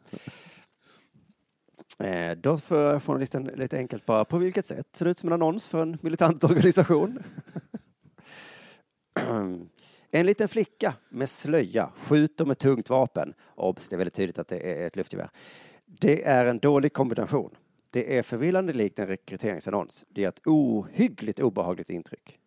Eh, 1.99 2.37
då 2.37 2.59
får 2.59 3.01
journalisten 3.01 3.45
lite 3.45 3.77
enkelt 3.77 4.07
bara, 4.07 4.25
på 4.25 4.39
vilket 4.39 4.67
sätt 4.67 4.89
ser 4.93 5.05
det 5.05 5.11
ut 5.11 5.19
som 5.19 5.29
en 5.29 5.33
annons 5.33 5.69
för 5.69 5.83
en 5.83 5.99
militant 6.01 6.45
organisation? 6.45 7.19
en 10.11 10.27
liten 10.27 10.49
flicka 10.49 10.95
med 11.09 11.29
slöja 11.29 11.91
skjuter 11.97 12.45
med 12.45 12.59
tungt 12.59 12.91
vapen. 12.91 13.35
Obs, 13.55 13.89
det 13.89 13.97
är 13.97 13.99
väldigt 13.99 14.15
tydligt 14.15 14.39
att 14.39 14.49
det 14.49 14.83
är 14.83 14.87
ett 14.87 14.97
luftgevär. 14.97 15.29
Det 15.87 16.25
är 16.25 16.47
en 16.47 16.59
dålig 16.59 16.93
kombination. 16.93 17.51
Det 17.91 18.19
är 18.19 18.23
förvillande 18.23 18.73
likt 18.73 18.99
en 18.99 19.07
rekryteringsannons. 19.07 20.05
Det 20.09 20.25
är 20.25 20.29
ett 20.29 20.47
ohyggligt 20.47 21.41
obehagligt 21.41 21.91
intryck. 21.91 22.39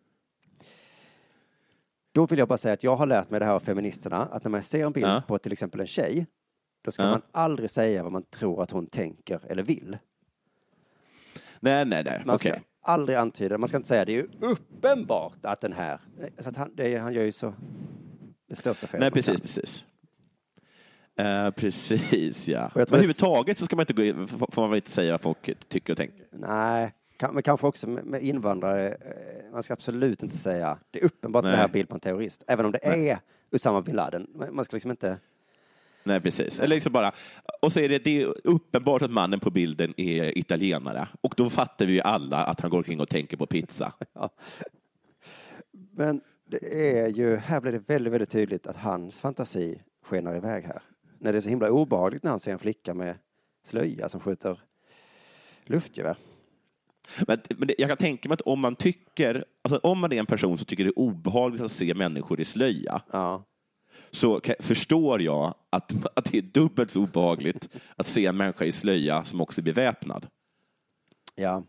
Då 2.12 2.26
vill 2.26 2.38
jag 2.38 2.48
bara 2.48 2.58
säga 2.58 2.74
att 2.74 2.84
jag 2.84 2.96
har 2.96 3.06
lärt 3.06 3.30
mig 3.30 3.40
det 3.40 3.46
här 3.46 3.52
av 3.52 3.60
feministerna, 3.60 4.16
att 4.16 4.44
när 4.44 4.50
man 4.50 4.62
ser 4.62 4.86
en 4.86 4.92
bild 4.92 5.06
Ja. 5.06 5.22
på 5.28 5.38
till 5.38 5.52
exempel 5.52 5.80
en 5.80 5.86
tjej, 5.86 6.26
då 6.86 6.92
ska 6.92 7.02
Ja. 7.02 7.10
man 7.10 7.22
aldrig 7.32 7.70
säga 7.70 8.02
vad 8.02 8.12
man 8.12 8.22
tror 8.22 8.62
att 8.62 8.70
hon 8.70 8.86
tänker 8.86 9.40
eller 9.48 9.62
vill. 9.62 9.98
Nej, 11.60 11.84
nej, 11.84 12.04
nej. 12.04 12.22
Man 12.26 12.38
ska 12.38 12.54
aldrig 12.80 13.18
antyda, 13.18 13.58
man 13.58 13.68
ska 13.68 13.76
inte 13.76 13.88
säga 13.88 14.04
det 14.04 14.12
är 14.12 14.22
ju 14.22 14.28
uppenbart 14.40 15.38
att 15.42 15.60
den 15.60 15.72
här, 15.72 15.98
så 16.38 16.48
att 16.48 16.56
han, 16.56 16.70
det, 16.74 16.96
han 16.96 17.12
gör 17.14 17.22
ju 17.22 17.32
så 17.32 17.54
det 18.48 18.54
största 18.54 18.86
felet 18.86 19.00
Nej, 19.00 19.10
precis, 19.10 19.36
kan. 19.36 19.40
precis. 19.40 19.84
Eh, 21.16 21.50
precis, 21.50 22.48
ja. 22.48 22.70
Men 22.74 22.82
överhuvudtaget 22.82 23.58
så 23.58 23.64
ska 23.64 23.76
man 23.76 23.82
inte 23.82 23.92
gå 23.92 24.02
in, 24.02 24.28
får 24.28 24.60
man 24.62 24.70
väl 24.70 24.76
inte 24.76 24.90
säga 24.90 25.12
vad 25.12 25.20
folk 25.20 25.50
tycker 25.68 25.92
och 25.92 25.96
tänker. 25.96 26.26
Nej, 26.30 26.92
men 27.32 27.42
kanske 27.42 27.66
också 27.66 27.88
med, 27.88 28.22
invandrare, 28.22 28.88
eh, 28.88 29.52
man 29.52 29.62
ska 29.62 29.72
absolut 29.72 30.22
inte 30.22 30.36
säga 30.36 30.78
det 30.90 31.00
är 31.00 31.04
uppenbart 31.04 31.40
att 31.40 31.44
det 31.44 31.50
Nej. 31.50 31.58
här 31.58 31.68
är 31.68 31.72
bild 31.72 31.88
på 31.88 31.94
en 31.94 32.00
terrorist, 32.00 32.44
även 32.46 32.66
om 32.66 32.72
det 32.72 32.84
är 32.86 33.18
Usama 33.50 33.82
bin 33.82 33.96
Laden. 33.96 34.26
Man 34.52 34.64
ska 34.64 34.76
liksom 34.76 34.90
inte, 34.90 35.18
Nej, 36.06 36.20
precis. 36.20 36.60
Eller 36.60 36.74
liksom 36.74 36.92
bara, 36.92 37.12
och 37.62 37.72
så 37.72 37.80
är 37.80 37.88
det, 37.88 38.04
det 38.04 38.22
är 38.22 38.34
uppenbart 38.44 39.02
att 39.02 39.10
mannen 39.10 39.40
på 39.40 39.50
bilden 39.50 39.94
är 39.96 40.38
italienare. 40.38 41.08
Och 41.20 41.34
då 41.36 41.50
fattar 41.50 41.86
vi 41.86 41.92
ju 41.92 42.00
alla 42.00 42.44
att 42.44 42.60
han 42.60 42.70
går 42.70 42.78
omkring 42.78 43.00
och 43.00 43.08
tänker 43.08 43.36
på 43.36 43.46
pizza. 43.46 43.92
men 45.96 46.20
det 46.44 46.90
är 46.98 47.08
ju, 47.08 47.36
här 47.36 47.60
blir 47.60 47.72
det 47.72 47.78
väldigt, 47.78 48.12
väldigt 48.12 48.30
tydligt 48.30 48.66
att 48.66 48.76
hans 48.76 49.20
fantasi 49.20 49.82
skenar 50.04 50.36
iväg 50.36 50.64
här. 50.64 50.82
När 51.18 51.32
det 51.32 51.38
är 51.38 51.40
så 51.40 51.48
himla 51.48 51.70
obehagligt 51.70 52.22
när 52.22 52.30
han 52.30 52.40
ser 52.40 52.52
en 52.52 52.58
flicka 52.58 52.94
med 52.94 53.14
slöja 53.64 54.08
som 54.08 54.20
skjuter 54.20 54.60
luftgevär. 55.64 56.16
Men, 57.26 57.38
men 57.56 57.68
det, 57.68 57.74
jag 57.78 57.88
kan 57.88 57.96
tänka 57.96 58.28
mig 58.28 58.34
att 58.34 58.40
om 58.40 58.60
man 58.60 58.74
tycker, 58.74 59.44
alltså 59.62 59.80
om 59.82 59.98
man 59.98 60.12
är 60.12 60.16
en 60.16 60.26
person 60.26 60.58
som 60.58 60.66
tycker 60.66 60.84
det 60.84 60.90
är 60.90 60.98
obehagligt 60.98 61.62
att 61.62 61.72
se 61.72 61.94
människor 61.94 62.40
i 62.40 62.44
slöja, 62.44 63.02
Ja, 63.10 63.44
så 64.16 64.40
förstår 64.60 65.22
jag 65.22 65.54
att, 65.70 65.92
att 66.16 66.24
det 66.24 66.38
är 66.38 66.42
dubbelt 66.42 66.90
så 66.90 67.02
obehagligt 67.02 67.68
att 67.96 68.06
se 68.06 68.26
en 68.26 68.36
människa 68.36 68.64
i 68.64 68.72
slöja 68.72 69.24
som 69.24 69.40
också 69.40 69.60
är 69.60 69.64
beväpnad. 69.64 70.26
ja. 71.34 71.62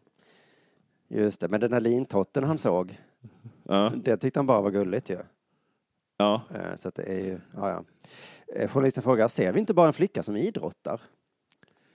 Just 1.09 1.39
det, 1.41 1.47
men 1.47 1.59
den 1.61 1.73
här 1.73 1.81
lintotten 1.81 2.43
han 2.43 2.57
såg, 2.57 2.97
Ja, 3.63 3.91
det 4.03 4.17
tyckte 4.17 4.39
han 4.39 4.45
bara 4.47 4.61
var 4.61 4.71
gulligt 4.71 5.09
ju. 5.09 5.17
ja. 6.17 6.41
Eh, 6.55 6.75
Så 6.75 6.87
att 6.87 6.95
det 6.95 7.03
är 7.03 7.25
ju, 7.25 7.39
ja, 7.55 7.69
ja. 7.69 7.83
Eh, 8.55 8.69
Journalisten 8.69 9.03
frågar, 9.03 9.27
ser 9.27 9.53
vi 9.53 9.59
inte 9.59 9.73
bara 9.73 9.87
en 9.87 9.93
flicka 9.93 10.23
som 10.23 10.35
idrottar? 10.37 11.01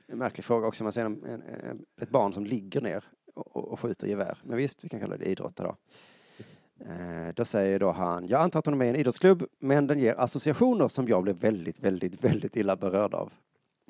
En 0.06 0.18
märklig 0.18 0.44
fråga 0.44 0.66
också, 0.66 0.84
man 0.84 0.92
ser 0.92 1.04
en, 1.04 1.24
en, 1.24 1.84
ett 2.00 2.10
barn 2.10 2.32
som 2.32 2.46
ligger 2.46 2.80
ner 2.80 3.04
och, 3.34 3.56
och- 3.72 3.80
skjuter 3.80 4.06
gevär. 4.06 4.38
Men 4.44 4.56
visst, 4.56 4.84
vi 4.84 4.88
kan 4.88 5.00
kalla 5.00 5.16
det 5.16 5.24
idrotta 5.24 5.62
då. 5.64 5.76
Eh, 6.86 7.34
Då 7.34 7.44
säger 7.44 7.78
då 7.78 7.90
han, 7.90 8.26
jag 8.28 8.40
antar 8.40 8.58
att 8.58 8.66
hon 8.66 8.74
är 8.74 8.78
med 8.78 8.86
i 8.86 8.90
en 8.90 8.96
idrottsklubb, 8.96 9.44
men 9.58 9.86
den 9.86 9.98
ger 9.98 10.14
associationer 10.20 10.88
som 10.88 11.08
jag 11.08 11.22
blev 11.22 11.36
väldigt, 11.36 11.80
väldigt, 11.80 12.24
väldigt 12.24 12.56
illa 12.56 12.76
berörd 12.76 13.14
av. 13.14 13.32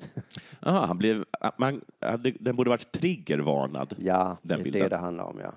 Aha, 0.59 0.85
han 0.85 0.97
blev, 0.97 1.25
man, 1.57 1.81
det- 1.99 2.37
den 2.39 2.55
borde 2.55 2.69
varit 2.69 2.91
triggervarnad. 2.91 3.95
Ja, 3.97 4.37
det 4.41 4.53
är 4.55 4.71
det 4.71 4.87
det 4.87 4.97
handlar 4.97 5.23
om, 5.23 5.39
ja. 5.43 5.53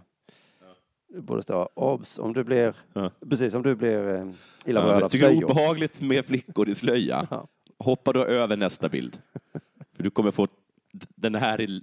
Det 1.08 1.20
borde 1.22 1.42
stå, 1.42 1.68
obs, 1.74 2.18
om 2.18 2.32
du 2.32 2.44
blir, 2.44 2.74
Ja. 2.92 3.10
precis 3.30 3.54
om 3.54 3.62
du 3.62 3.74
blir 3.74 4.14
eh, 4.14 4.26
illa 4.66 4.82
berörd 4.82 5.00
Ja, 5.00 5.04
av 5.04 5.10
du 5.10 5.18
det 5.18 5.24
är 5.24 5.28
slöjor. 5.28 5.44
obehagligt 5.50 6.00
med 6.00 6.24
flickor 6.24 6.68
i 6.68 6.74
slöja? 6.74 7.26
Ja. 7.30 7.46
Hoppa 7.78 8.12
då 8.12 8.24
över 8.24 8.56
nästa 8.56 8.88
bild. 8.88 9.18
För 9.96 10.02
du 10.02 10.10
kommer 10.10 10.30
få, 10.30 10.48
den 11.14 11.34
här 11.34 11.60
är, 11.60 11.80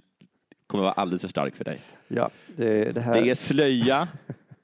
kommer 0.66 0.84
vara 0.84 0.92
alldeles 0.92 1.22
för 1.22 1.28
stark 1.28 1.56
för 1.56 1.64
dig. 1.64 1.80
Ja, 2.08 2.30
det, 2.56 2.92
det 2.92 3.00
här... 3.00 3.14
Det 3.22 3.30
är 3.30 3.34
slöja, 3.34 4.08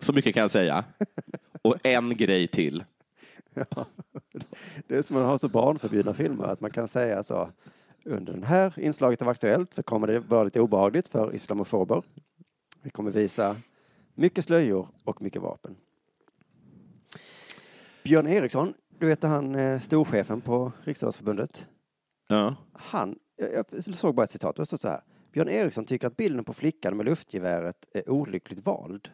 så 0.00 0.12
mycket 0.12 0.34
kan 0.34 0.40
jag 0.40 0.50
säga. 0.50 0.84
Och 1.62 1.86
en 1.86 2.16
grej 2.16 2.46
till. 2.46 2.84
Det 4.86 4.96
är 4.96 5.02
som 5.02 5.16
man 5.16 5.24
har 5.24 5.38
så 5.38 5.48
barnförbjudna 5.48 6.14
filmer 6.14 6.44
att 6.44 6.60
man 6.60 6.70
kan 6.70 6.88
säga 6.88 7.22
så. 7.22 7.50
Under 8.04 8.32
det 8.32 8.46
här 8.46 8.78
inslaget 8.78 9.22
av 9.22 9.28
Aktuellt 9.28 9.74
så 9.74 9.82
kommer 9.82 10.06
det 10.06 10.18
vara 10.18 10.44
lite 10.44 10.60
obehagligt 10.60 11.08
för 11.08 11.34
islamofober. 11.34 12.02
Vi 12.82 12.90
kommer 12.90 13.10
visa 13.10 13.56
mycket 14.14 14.44
slöjor 14.44 14.88
och 15.04 15.22
mycket 15.22 15.42
vapen. 15.42 15.76
Björn 18.04 18.26
Eriksson, 18.26 18.74
du 18.98 19.06
vet 19.06 19.22
han 19.22 19.54
eh, 19.54 19.80
storchefen 19.80 20.40
på 20.40 20.72
Riksidrottsförbundet. 20.84 21.66
Ja. 22.28 22.56
Han, 22.72 23.18
jag, 23.36 23.84
såg 23.96 24.14
bara 24.14 24.24
ett 24.24 24.30
citat, 24.30 24.56
det 24.56 24.66
står 24.66 24.76
så 24.76 24.88
här. 24.88 25.00
Björn 25.32 25.48
Eriksson 25.48 25.84
tycker 25.84 26.06
att 26.06 26.16
bilden 26.16 26.44
på 26.44 26.52
flickan 26.52 26.96
med 26.96 27.06
luftgeväret 27.06 27.86
är 27.94 28.10
olyckligt 28.10 28.66
vald. 28.66 29.08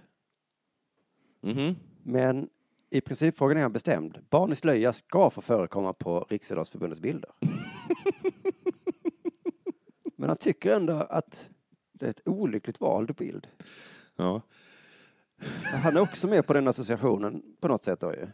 Mhm. 1.46 1.76
Men 2.02 2.48
i 2.90 3.00
principfrågan 3.00 3.56
är 3.58 3.62
han 3.62 3.72
bestämd. 3.72 4.18
Barn 4.30 4.52
i 4.52 4.56
slöja 4.56 4.92
ska 4.92 5.30
få 5.30 5.40
förekomma 5.42 5.92
på 5.92 6.26
Riksidrottsförbundets 6.28 7.00
bilder. 7.00 7.30
Men 10.16 10.28
han 10.28 10.36
tycker 10.36 10.76
ändå 10.76 10.92
att 10.92 11.50
det 11.92 12.06
är 12.06 12.10
ett 12.10 12.28
olyckligt 12.28 12.80
vald 12.80 13.14
bild. 13.14 13.48
ja. 14.16 14.40
Så 15.70 15.76
han 15.76 15.96
är 15.96 16.00
också 16.00 16.28
med 16.28 16.46
på 16.46 16.52
den 16.52 16.68
associationen 16.68 17.42
på 17.60 17.68
något 17.68 17.84
sätt 17.84 18.00
då 18.00 18.12
ju. 18.14 18.26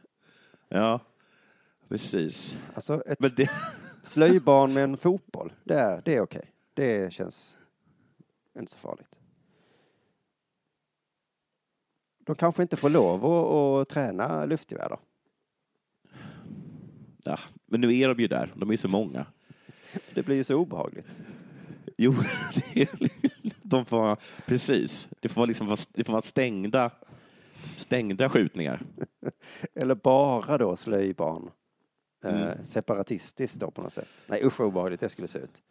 Ja, 0.68 1.00
precis. 1.88 2.56
Alltså 2.74 3.02
ett 3.06 3.20
Men 3.20 3.30
det, 3.36 3.50
slöjbarn 4.02 4.74
med 4.74 4.84
en 4.84 4.96
fotboll, 4.96 5.52
det 5.64 5.74
är, 5.74 6.02
det 6.04 6.16
är 6.16 6.20
okej. 6.20 6.52
Det 6.74 7.12
känns 7.12 7.56
inte 8.58 8.72
så 8.72 8.78
farligt. 8.78 9.18
De 12.24 12.36
kanske 12.36 12.62
inte 12.62 12.76
får 12.76 12.90
lov 12.90 13.26
att, 13.26 13.82
att 13.82 13.88
träna 13.88 14.44
luftgevär 14.44 14.88
då. 14.88 14.98
ja, 17.24 17.38
men 17.66 17.80
nu 17.80 17.98
är 17.98 18.08
de 18.08 18.22
ju 18.22 18.28
där. 18.28 18.52
De 18.56 18.70
är 18.70 18.76
så 18.76 18.88
många. 18.88 19.26
Det 20.14 20.22
blir 20.22 20.36
ju 20.36 20.44
så 20.44 20.54
obehagligt. 20.54 21.06
Jo, 21.98 22.14
det 22.74 22.80
är, 22.82 22.88
de 23.62 23.84
får 23.84 23.96
vara, 23.96 24.16
precis. 24.46 25.08
Det 25.20 25.28
får, 25.28 25.46
liksom, 25.46 25.76
det 25.92 26.04
får 26.04 26.12
vara 26.12 26.22
stängda, 26.22 26.90
stängda 27.76 28.28
skjutningar. 28.28 28.82
Eller 29.74 29.94
bara 29.94 30.58
då 30.58 30.76
slöjbarn. 30.76 31.50
Mm. 32.24 32.42
Eh, 32.42 32.62
separatistiskt 32.62 33.60
då 33.60 33.70
på 33.70 33.82
något 33.82 33.92
sätt. 33.92 34.08
Nej 34.26 34.44
usch 34.44 34.60
vad 34.60 34.68
obehagligt 34.68 35.00
det 35.00 35.08
skulle 35.08 35.28
se 35.28 35.38
ut. 35.38 35.62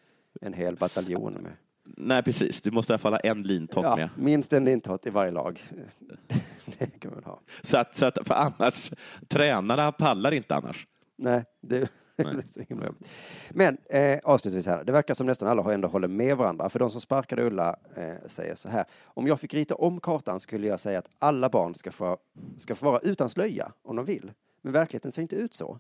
En 0.42 0.54
hel 0.54 0.76
bataljon 0.76 1.34
med. 1.34 1.54
Nej, 1.98 2.24
precis. 2.24 2.62
Du 2.62 2.72
måste 2.72 2.92
i 2.92 2.94
alla 2.94 3.00
fall 3.00 3.14
ha 3.14 3.20
en 3.20 3.44
lintott 3.44 3.84
Ja, 3.84 3.96
med. 3.96 4.10
minst 4.16 4.54
en 4.54 4.66
lintott 4.66 5.06
i 5.08 5.10
varje 5.10 5.32
lag. 5.32 5.64
det 6.78 7.00
kan 7.00 7.12
man 7.14 7.24
ha. 7.24 7.40
Så 7.62 7.78
att, 7.78 7.96
så 7.96 8.06
att, 8.06 8.18
för 8.28 8.34
annars, 8.34 8.92
tränarna 9.28 9.92
pallar 9.92 10.32
inte 10.32 10.56
annars. 10.56 10.88
Nej, 11.16 11.44
det. 11.62 11.92
Men 13.50 13.78
eh, 13.90 14.20
avslutningsvis 14.24 14.66
här, 14.74 14.84
det 14.84 14.92
verkar 14.92 15.14
som 15.14 15.28
nästan 15.28 15.48
alla 15.48 15.74
ändå 15.74 15.88
håller 15.88 16.08
med 16.08 16.38
varandra. 16.38 16.70
För 16.70 16.80
de 16.80 16.90
som 16.90 17.02
sparkade 17.02 17.44
Ulla 17.44 17.76
eh, 17.96 18.14
säger 18.28 18.56
så 18.56 18.70
här. 18.70 18.86
Om 19.04 19.28
jag 19.28 19.40
fick 19.40 19.54
rita 19.54 19.76
om 19.76 20.00
kartan 20.00 20.40
skulle 20.40 20.68
jag 20.68 20.80
säga 20.80 21.00
att 21.00 21.10
alla 21.20 21.50
barn 21.50 21.76
ska 21.76 21.92
få, 21.92 22.18
ska 22.58 22.76
få 22.76 22.86
vara 22.86 23.00
utan 23.00 23.30
slöja 23.30 23.72
om 23.84 23.96
de 23.96 24.06
vill. 24.06 24.32
Men 24.62 24.74
verkligheten 24.74 25.12
ser 25.12 25.22
inte 25.22 25.36
ut 25.36 25.54
så. 25.54 25.80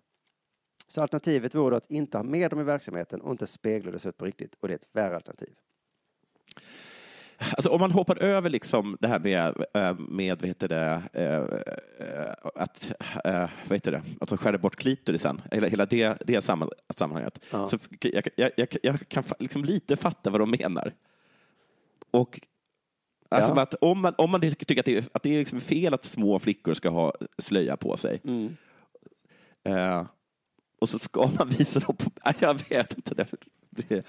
Så 0.88 1.02
alternativet 1.02 1.56
vore 1.56 1.70
då 1.70 1.78
att 1.78 1.92
inte 1.92 2.18
ha 2.18 2.24
med 2.24 2.50
dem 2.50 2.60
i 2.60 2.64
verksamheten 2.64 3.22
och 3.22 3.32
inte 3.32 3.48
spegla 3.48 3.92
det 3.92 4.06
ut 4.06 4.18
på 4.18 4.26
riktigt. 4.26 4.56
Och 4.60 4.68
det 4.68 4.74
är 4.74 4.76
ett 4.76 4.88
värre 4.94 5.16
alternativ. 5.16 5.54
Alltså, 7.42 7.70
om 7.70 7.80
man 7.80 7.92
hoppar 7.92 8.18
över 8.24 8.50
liksom 8.50 8.98
det 9.00 9.08
här 9.08 9.20
med, 9.20 9.66
eh, 9.74 10.00
med 10.00 10.40
vad 10.42 10.48
heter 10.48 10.68
det, 10.68 11.02
eh, 11.14 12.52
att, 12.56 12.92
eh, 13.26 13.50
vad 13.68 13.76
heter 13.76 13.92
det, 13.92 14.02
att 14.20 14.30
de 14.30 14.38
skär 14.38 14.58
bort 14.58 14.76
klitorisen, 14.76 15.42
hela, 15.52 15.68
hela 15.68 15.86
det, 15.86 16.18
det 16.26 16.42
samman, 16.42 16.70
sammanhanget. 16.98 17.40
Ja. 17.52 17.68
Så 17.68 17.78
jag, 18.02 18.28
jag, 18.36 18.52
jag, 18.56 18.68
jag 18.84 19.10
kan 19.10 19.24
liksom 19.40 19.64
lite 19.64 19.98
fatta 19.98 20.30
vad 20.30 20.42
de 20.42 20.52
menar. 20.52 20.94
Och 22.12 22.40
alltså 23.30 23.54
Ja. 23.56 23.62
att 23.62 23.74
om, 23.74 24.02
man, 24.02 24.14
om 24.18 24.32
man 24.32 24.42
tycker 24.42 24.80
att 24.80 24.86
det 24.86 24.98
är, 24.98 25.04
att 25.12 25.24
det 25.24 25.34
är 25.34 25.40
liksom 25.40 25.60
fel 25.62 25.94
att 25.94 26.04
små 26.04 26.40
flickor 26.40 26.74
ska 26.74 26.90
ha 26.90 27.14
slöja 27.38 27.78
på 27.78 27.98
sig, 27.98 28.22
eh, 29.64 30.06
och 30.82 30.90
så 30.90 31.00
ska 31.00 31.30
man 31.40 31.50
visa 31.50 31.80
dem 31.80 31.96
på... 31.96 32.12
Jag 32.40 32.70
vet 32.70 32.94
inte. 32.94 33.14
Det, 33.14 33.28
det, 33.70 34.06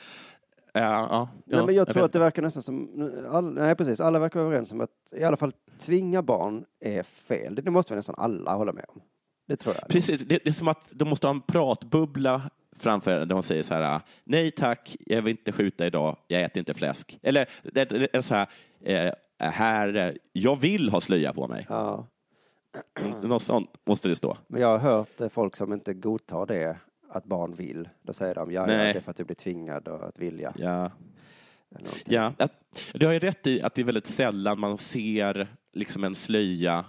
ja, 0.73 1.09
ja, 1.11 1.29
nej, 1.45 1.67
men 1.67 1.75
jag 1.75 1.89
tror 1.89 2.03
vet 2.03 2.05
att 2.05 2.13
det 2.13 2.19
verkar 2.19 2.43
nästan 2.43 2.63
som, 2.63 2.89
all, 3.31 3.53
nej 3.55 3.75
precis, 3.75 4.01
alla 4.01 4.19
verkar 4.19 4.41
vara 4.41 4.49
överens 4.49 4.73
om 4.73 4.81
att 4.81 5.13
i 5.17 5.25
alla 5.25 5.37
fall 5.37 5.53
tvinga 5.79 6.23
barn 6.23 6.65
är 6.81 7.03
fel. 7.03 7.55
Det, 7.55 7.63
det 7.63 7.71
måste 7.71 7.93
väl 7.93 7.99
nästan 7.99 8.15
alla 8.19 8.55
hålla 8.55 8.73
med 8.73 8.85
om. 8.89 9.01
Det 9.49 9.57
tror 9.57 9.75
jag. 9.81 9.89
Precis, 9.89 10.21
det, 10.21 10.45
det 10.45 10.49
är 10.49 10.53
som 10.53 10.69
att 10.69 10.93
de 10.95 11.09
måste 11.09 11.27
ha 11.27 11.35
en 11.35 11.41
pratbubbla 11.41 12.51
framför 12.77 13.19
där 13.19 13.27
de 13.27 13.43
säger 13.43 13.63
så 13.63 13.75
här, 13.75 14.01
nej 14.25 14.51
tack, 14.51 14.97
jag 15.07 15.23
vill 15.23 15.31
inte 15.31 15.53
skjuta 15.53 15.87
idag, 15.87 16.17
jag 16.27 16.43
äter 16.43 16.59
inte 16.59 16.75
fläsk. 16.75 17.19
Eller 17.23 17.49
är 18.13 18.21
så 18.21 18.35
här, 18.35 18.49
eh, 18.85 19.13
här, 19.39 20.19
jag 20.33 20.61
vill 20.61 20.89
ha 20.91 21.01
slöja 21.01 21.33
på 21.33 21.49
mig. 21.49 21.67
Ja. 21.69 22.07
Något 23.23 23.43
sånt 23.43 23.71
måste 23.87 24.09
det 24.09 24.15
stå. 24.15 24.37
Men 24.47 24.61
jag 24.61 24.69
har 24.69 24.79
hört 24.79 25.21
eh, 25.21 25.29
folk 25.29 25.57
som 25.57 25.73
inte 25.73 25.95
godtar 25.95 26.47
det, 26.47 26.77
att 27.13 27.25
barn 27.25 27.55
vill. 27.55 27.89
Då 28.03 28.13
säger 28.13 28.35
de, 28.35 28.53
ja, 28.53 28.61
ja 28.61 28.67
det 28.67 28.75
är 28.75 29.01
för 29.01 29.11
att 29.11 29.17
du 29.17 29.25
blir 29.25 29.35
tvingad 29.35 29.89
och 29.89 30.09
att 30.09 30.19
vilja. 30.19 30.55
Ja. 30.57 30.91
Någonting. 31.69 32.15
Ja, 32.15 32.33
att, 32.39 32.53
du 32.95 33.07
har 33.07 33.13
ju 33.13 33.19
rätt 33.19 33.47
i 33.47 33.63
att 33.63 33.75
det 33.75 33.81
är 33.81 33.85
väldigt 33.85 34.07
sällan 34.07 34.61
man 34.61 34.79
ser 34.79 35.49
liksom 35.73 36.05
en 36.05 36.15
slöja 36.15 36.85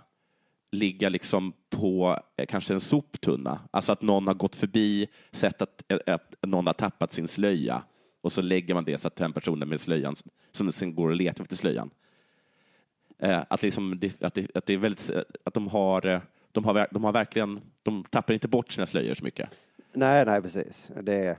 ligga 0.74 1.10
liksom 1.10 1.54
på 1.70 2.20
eh, 2.38 2.46
kanske 2.46 2.74
en 2.74 2.80
soptunna. 2.80 3.60
Alltså 3.72 3.92
att 3.92 4.02
någon 4.02 4.28
har 4.28 4.34
gått 4.34 4.56
förbi, 4.56 5.08
sett 5.32 5.62
att, 5.62 5.84
eh, 5.88 6.14
att 6.14 6.36
någon 6.42 6.68
har 6.68 6.74
tappat 6.74 7.14
sin 7.14 7.28
slöja 7.28 7.84
och 8.22 8.32
så 8.32 8.42
lägger 8.42 8.74
man 8.74 8.84
det 8.84 8.98
så 8.98 9.08
att 9.08 9.16
den 9.16 9.34
personen 9.34 9.70
med 9.70 9.80
slöjan 9.80 10.16
som 10.52 10.72
sen 10.72 10.96
går 10.96 11.10
och 11.10 11.16
letar 11.16 11.44
efter 11.44 11.56
slöjan. 11.56 11.90
Eh, 13.20 13.44
att, 13.50 13.62
liksom, 13.62 13.94
att, 14.22 14.34
det, 14.34 14.56
att 14.56 14.66
det 14.66 14.74
är 14.74 14.78
väldigt, 14.78 15.12
att 15.44 15.54
de 15.54 15.68
har, 15.68 16.22
de 16.52 16.66
har, 16.66 16.88
de 16.92 17.04
har 17.04 17.12
verkligen, 17.12 17.62
de 17.84 18.04
tappar 18.04 18.34
inte 18.34 18.48
bort 18.48 18.72
sina 18.72 18.86
slöjor 18.86 19.14
så 19.14 19.24
mycket. 19.24 19.50
Nej, 19.94 20.26
nej, 20.26 20.42
precis. 20.42 20.92
Det 21.04 21.14
är, 21.14 21.38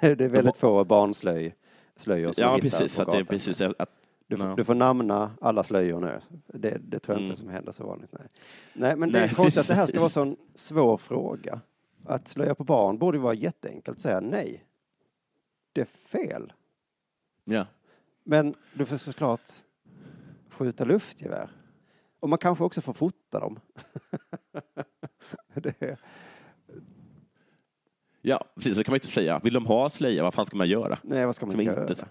det 0.14 0.24
är 0.24 0.28
väldigt 0.28 0.56
få 0.56 0.84
barnslöj, 0.84 1.54
slöjor 1.96 2.32
som 2.32 2.42
Ja, 2.42 2.54
hittar 2.54 2.60
precis. 2.62 3.00
Att 3.00 3.10
det 3.10 3.18
är 3.18 3.24
precis 3.24 3.60
att, 3.60 3.90
Du, 4.26 4.54
du 4.56 4.64
får 4.64 4.74
namna 4.74 5.30
alla 5.40 5.62
slöjor 5.64 6.00
nu. 6.00 6.20
Det, 6.46 6.78
det 6.80 6.98
tror 6.98 7.14
jag 7.14 7.20
Mm. 7.20 7.30
inte 7.30 7.40
som 7.40 7.48
händer 7.48 7.72
så 7.72 7.86
vanligt. 7.86 8.12
Nej, 8.12 8.28
nej 8.72 8.96
men 8.96 9.12
det 9.12 9.18
är 9.18 9.26
Nej, 9.26 9.34
konstigt 9.34 9.60
att 9.60 9.66
det 9.66 9.74
här 9.74 9.86
ska 9.86 9.96
vara 9.98 10.06
en 10.06 10.10
sån 10.10 10.36
svår 10.54 10.96
fråga. 10.96 11.60
Att 12.04 12.28
slöja 12.28 12.54
på 12.54 12.64
barn 12.64 12.98
borde 12.98 13.18
vara 13.18 13.34
jätteenkelt 13.34 13.96
att 13.96 14.02
säga 14.02 14.20
nej. 14.20 14.64
Det 15.72 15.80
är 15.80 15.84
fel. 15.84 16.52
ja. 17.44 17.66
Men 18.26 18.54
du 18.74 18.84
får 18.86 18.96
såklart 18.96 19.50
skjuta 20.50 20.84
luftgevär. 20.84 21.50
Och 22.20 22.28
man 22.28 22.38
kanske 22.38 22.64
också 22.64 22.80
får 22.80 22.92
fota 22.92 23.40
dem. 23.40 23.60
det 25.54 25.82
är, 25.82 25.98
ja, 28.24 28.44
precis. 28.54 28.76
Så 28.76 28.84
kan 28.84 28.92
man 28.92 28.96
inte 28.96 29.06
säga. 29.06 29.40
Vill 29.44 29.52
de 29.52 29.66
ha 29.66 29.90
slöja, 29.90 30.22
vad 30.22 30.34
fan 30.34 30.46
ska 30.46 30.56
man 30.56 30.68
göra? 30.68 30.98
nej, 31.02 31.26
vad 31.26 31.34
ska 31.36 31.46
man 31.46 31.52
Som 31.52 31.62
göra? 31.62 31.80
inte- 31.80 32.06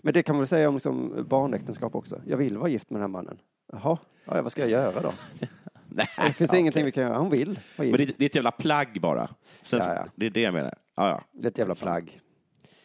Men 0.00 0.14
det 0.14 0.22
kan 0.22 0.34
man 0.36 0.40
väl 0.40 0.48
säga 0.48 0.68
om 0.68 0.74
liksom 0.74 1.26
barnäktenskap 1.28 1.94
också. 1.94 2.22
Jag 2.26 2.36
vill 2.36 2.58
vara 2.58 2.68
gift 2.68 2.90
med 2.90 2.96
den 3.00 3.02
här 3.02 3.08
mannen. 3.08 3.38
Jaha, 3.72 3.98
ja, 4.24 4.42
vad 4.42 4.52
ska 4.52 4.62
jag 4.62 4.70
göra 4.70 5.02
då? 5.02 5.12
Nej, 5.88 6.08
Det 6.26 6.32
finns 6.32 6.52
ja, 6.52 6.58
ingenting 6.58 6.84
vi 6.84 6.92
kan 6.92 7.02
göra. 7.04 7.18
Hon 7.18 7.30
vill 7.30 7.46
vara 7.48 7.58
Men 7.76 7.86
gift. 7.86 7.98
det, 7.98 8.14
det 8.18 8.24
är 8.24 8.26
ett 8.26 8.34
jävla 8.34 8.50
plagg 8.50 8.98
bara. 9.00 9.28
Sen, 9.62 9.80
Ja, 9.84 9.94
ja. 9.94 10.06
Det 10.14 10.26
är 10.26 10.30
det 10.30 10.40
jag 10.40 10.54
menar. 10.54 10.74
Ja, 10.96 11.08
ja. 11.08 11.24
Det 11.32 11.46
är 11.46 11.50
ett 11.50 11.58
jävla 11.58 11.74
plagg. 11.74 12.20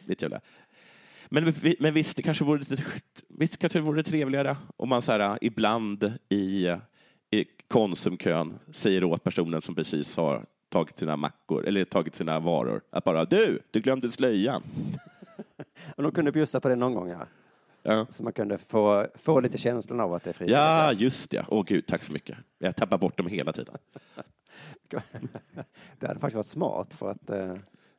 Det 0.06 0.12
är 0.12 0.16
ett 0.16 0.22
jävla... 0.22 0.42
Men, 1.30 1.54
men 1.80 1.94
visst, 1.94 2.18
det 2.18 2.24
kanske 2.24 2.44
vore 2.44 2.60
lite, 2.60 2.84
visst 3.30 3.58
kanske 3.58 3.80
det 3.80 3.84
vore 3.86 4.04
trevligare 4.04 4.58
om 4.78 4.90
man 4.90 5.02
så 5.02 5.12
här, 5.12 5.38
ibland 5.42 6.14
i, 6.30 6.68
i 7.32 7.46
Konsumkön 7.68 8.60
säger 8.72 9.04
åt 9.04 9.24
personen 9.24 9.62
som 9.62 9.76
precis 9.76 10.18
har 10.18 10.46
tagit 10.72 11.00
sina 11.00 11.18
mackor 11.18 11.66
eller 11.68 11.86
tagit 11.86 12.16
sina 12.16 12.40
varor 12.40 12.82
att 12.90 13.04
bara 13.04 13.26
du, 13.26 13.60
du 13.72 13.80
glömde 13.82 14.10
slöjan. 14.10 14.64
Och 15.96 16.04
de 16.04 16.12
kunde 16.12 16.32
bjussa 16.32 16.60
på 16.60 16.70
det 16.70 16.76
någon 16.76 16.94
gång, 16.94 17.10
ja. 17.10 17.28
Ja, 17.84 18.06
Så 18.10 18.24
man 18.24 18.34
kunde 18.34 18.58
få, 18.58 19.08
få 19.16 19.40
lite 19.40 19.58
känslan 19.58 20.00
av 20.00 20.14
att 20.14 20.24
det 20.24 20.30
är 20.30 20.34
frivilligt. 20.34 20.58
ja 20.58 20.94
just 20.94 21.30
det. 21.32 21.46
Åh 21.48 21.64
gud, 21.68 21.86
tack 21.88 22.04
så 22.04 22.14
mycket. 22.14 22.38
Jag 22.60 22.76
tappar 22.76 22.98
bort 22.98 23.18
dem 23.18 23.28
hela 23.28 23.54
tiden. 23.54 23.78
Det 26.00 26.08
hade 26.08 26.20
faktiskt 26.20 26.36
varit 26.36 26.46
smart 26.48 26.94
för 26.94 27.12
att 27.12 27.30
eh, 27.30 27.56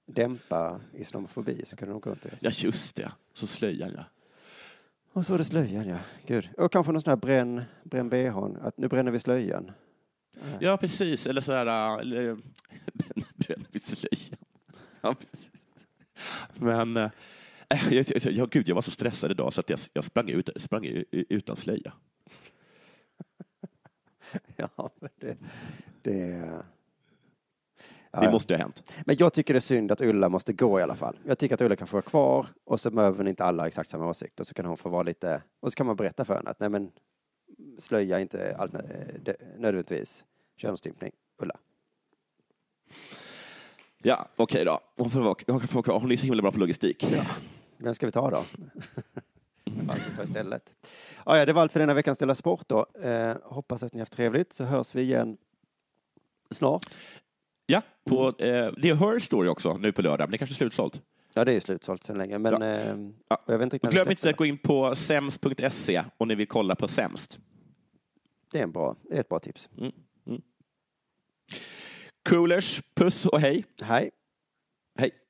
dämpa 0.07 0.81
islamofobi 0.95 1.63
så 1.65 1.77
kunde 1.77 1.95
de 1.95 2.01
gå 2.01 2.11
runt 2.11 2.27
Ja, 2.41 2.51
just 2.55 2.97
det. 2.97 3.13
Så 3.35 3.47
slöjan, 3.47 3.91
ja. 3.97 4.05
Och 5.13 5.27
så 5.27 5.33
var 5.33 5.39
det 5.39 5.45
slöjan, 5.45 5.89
ja. 5.89 5.99
Gud. 6.27 6.49
Och 6.59 6.73
kanske 6.73 6.93
någon 6.93 7.01
sån 7.01 7.11
här 7.11 7.17
bränn, 7.17 7.63
bränn 7.85 8.09
bhn, 8.09 8.57
att 8.63 8.79
nu 8.79 8.89
bränner 8.89 9.13
vi 9.13 9.19
slöjan. 9.19 9.71
Ja, 10.61 10.77
precis. 10.77 11.27
Eller 11.27 11.41
så 11.41 11.53
här... 11.53 11.99
Eller, 12.01 12.37
bränn 13.35 13.67
vid 13.71 13.83
slöjan. 13.83 14.39
Ja. 15.01 15.15
Men... 16.55 16.97
eh, 16.97 17.11
Jag, 17.91 17.93
jag, 17.93 18.33
jag, 18.33 18.51
gud, 18.51 18.69
jag 18.69 18.75
var 18.75 18.83
så 18.83 18.91
stressad 18.91 19.31
idag 19.31 19.53
så 19.53 19.61
att 19.61 19.71
jag, 19.71 19.79
jag 19.93 20.05
sprang, 20.05 20.29
ut, 20.29 20.51
sprang 20.57 20.85
utan 21.11 21.57
slöja. 21.57 21.93
Ja, 24.57 24.91
men 25.01 25.11
det... 25.21 25.37
det 26.03 26.51
Ja, 28.15 28.21
Det 28.21 28.31
måste 28.33 28.55
ha 28.55 28.59
hänt. 28.59 28.93
Men 29.07 29.17
jag 29.19 29.33
tycker 29.33 29.55
det 29.55 29.59
är 29.59 29.61
synd 29.61 29.93
att 29.93 30.01
Ulla 30.01 30.29
måste 30.29 30.53
gå 30.53 30.81
i 30.81 30.83
alla 30.83 30.97
fall. 30.97 31.19
Jag 31.27 31.39
tycker 31.39 31.55
att 31.55 31.61
Ulla 31.61 31.77
kan 31.77 31.87
få 31.87 31.97
vara 31.97 32.03
kvar 32.03 32.47
och 32.65 32.81
så 32.81 32.91
behöver 32.91 33.29
inte 33.29 33.45
alla 33.45 33.67
exakt 33.67 33.91
samma 33.91 34.07
åsikt 34.09 34.41
och 34.41 34.47
så 34.47 34.55
kan 34.55 34.65
hon 34.67 34.77
få 34.77 34.89
vara 34.89 35.03
lite, 35.03 35.43
och 35.61 35.73
så 35.73 35.77
kan 35.77 35.87
man 35.87 35.97
berätta 35.97 36.25
för 36.25 36.35
henne 36.35 36.51
att 36.51 36.61
nej 36.61 36.69
men 36.69 36.91
slöja 37.79 38.21
inte 38.21 38.57
all, 38.59 38.71
det, 39.23 39.37
nödvändigtvis 39.59 40.25
könsstympning, 40.57 41.13
Ulla. 41.43 41.57
Ja, 44.03 44.27
okej 44.37 44.65
då. 44.65 44.81
Hon, 44.97 45.11
får 45.11 45.21
vara, 45.21 45.35
hon, 45.47 45.59
kan 45.61 45.69
få 45.69 45.75
vara 45.75 45.83
kvar. 45.83 46.01
hon 46.01 46.13
är 46.13 46.17
så 46.17 46.27
himla 46.27 46.43
bra 46.43 46.53
på 46.53 46.59
logistik. 46.59 47.07
Vem 47.79 47.95
ska 47.95 48.07
vi 48.07 48.13
ta 48.13 48.31
då? 48.31 48.43
Ta 50.17 50.25
istället? 50.25 50.75
Ja, 51.27 51.39
ja, 51.39 51.47
det 51.47 51.53
var 51.53 51.63
allt 51.63 51.73
för 51.73 51.81
denna 51.81 51.95
veckans 51.95 52.19
Della 52.19 52.35
Sport 52.35 52.69
då. 52.69 52.87
Eh, 53.03 53.37
hoppas 53.43 53.83
att 53.83 53.93
ni 53.93 53.99
har 53.99 54.03
haft 54.03 54.13
trevligt 54.13 54.53
så 54.53 54.65
hörs 54.65 54.95
vi 54.95 55.03
igen 55.03 55.37
snart. 56.51 56.87
Ja, 57.67 57.83
på, 58.05 58.29
eh, 58.29 58.73
det 58.77 58.91
är 58.91 58.95
Her 58.95 59.19
Story 59.19 59.49
också 59.49 59.77
nu 59.77 59.93
på 59.93 60.03
lördag, 60.03 60.21
men 60.27 60.31
det 60.31 60.37
är 60.37 60.39
kanske 60.39 60.55
är 60.55 60.57
slutsålt. 60.57 61.01
Ja, 61.35 61.45
det 61.45 61.53
är 61.53 61.61
slutsålt 61.61 62.05
sedan 62.05 62.19
länge, 62.19 62.39
men 62.39 62.53
Ja. 62.53 62.67
eh, 62.69 62.97
Ja. 63.29 63.43
jag 63.47 63.59
vet 63.59 63.73
inte 63.75 63.89
Glöm 63.89 64.11
inte 64.11 64.31
att 64.31 64.37
gå 64.37 64.45
in 64.47 64.59
på 64.59 64.95
sems.se 64.97 66.03
om 66.19 66.29
ni 66.29 66.35
vill 66.35 66.47
kolla 66.49 66.75
på 66.75 66.89
Sämst. 66.89 67.39
Det 68.53 68.59
är, 68.59 68.63
en 68.63 68.73
bra, 68.73 68.97
det 69.03 69.17
är 69.17 69.21
ett 69.21 69.29
bra 69.29 69.39
tips. 69.39 69.71
Coolers, 72.29 72.83
puss 72.95 73.27
och 73.27 73.41
hej. 73.41 73.65
Hej! 73.83 74.11
Hej. 74.99 75.22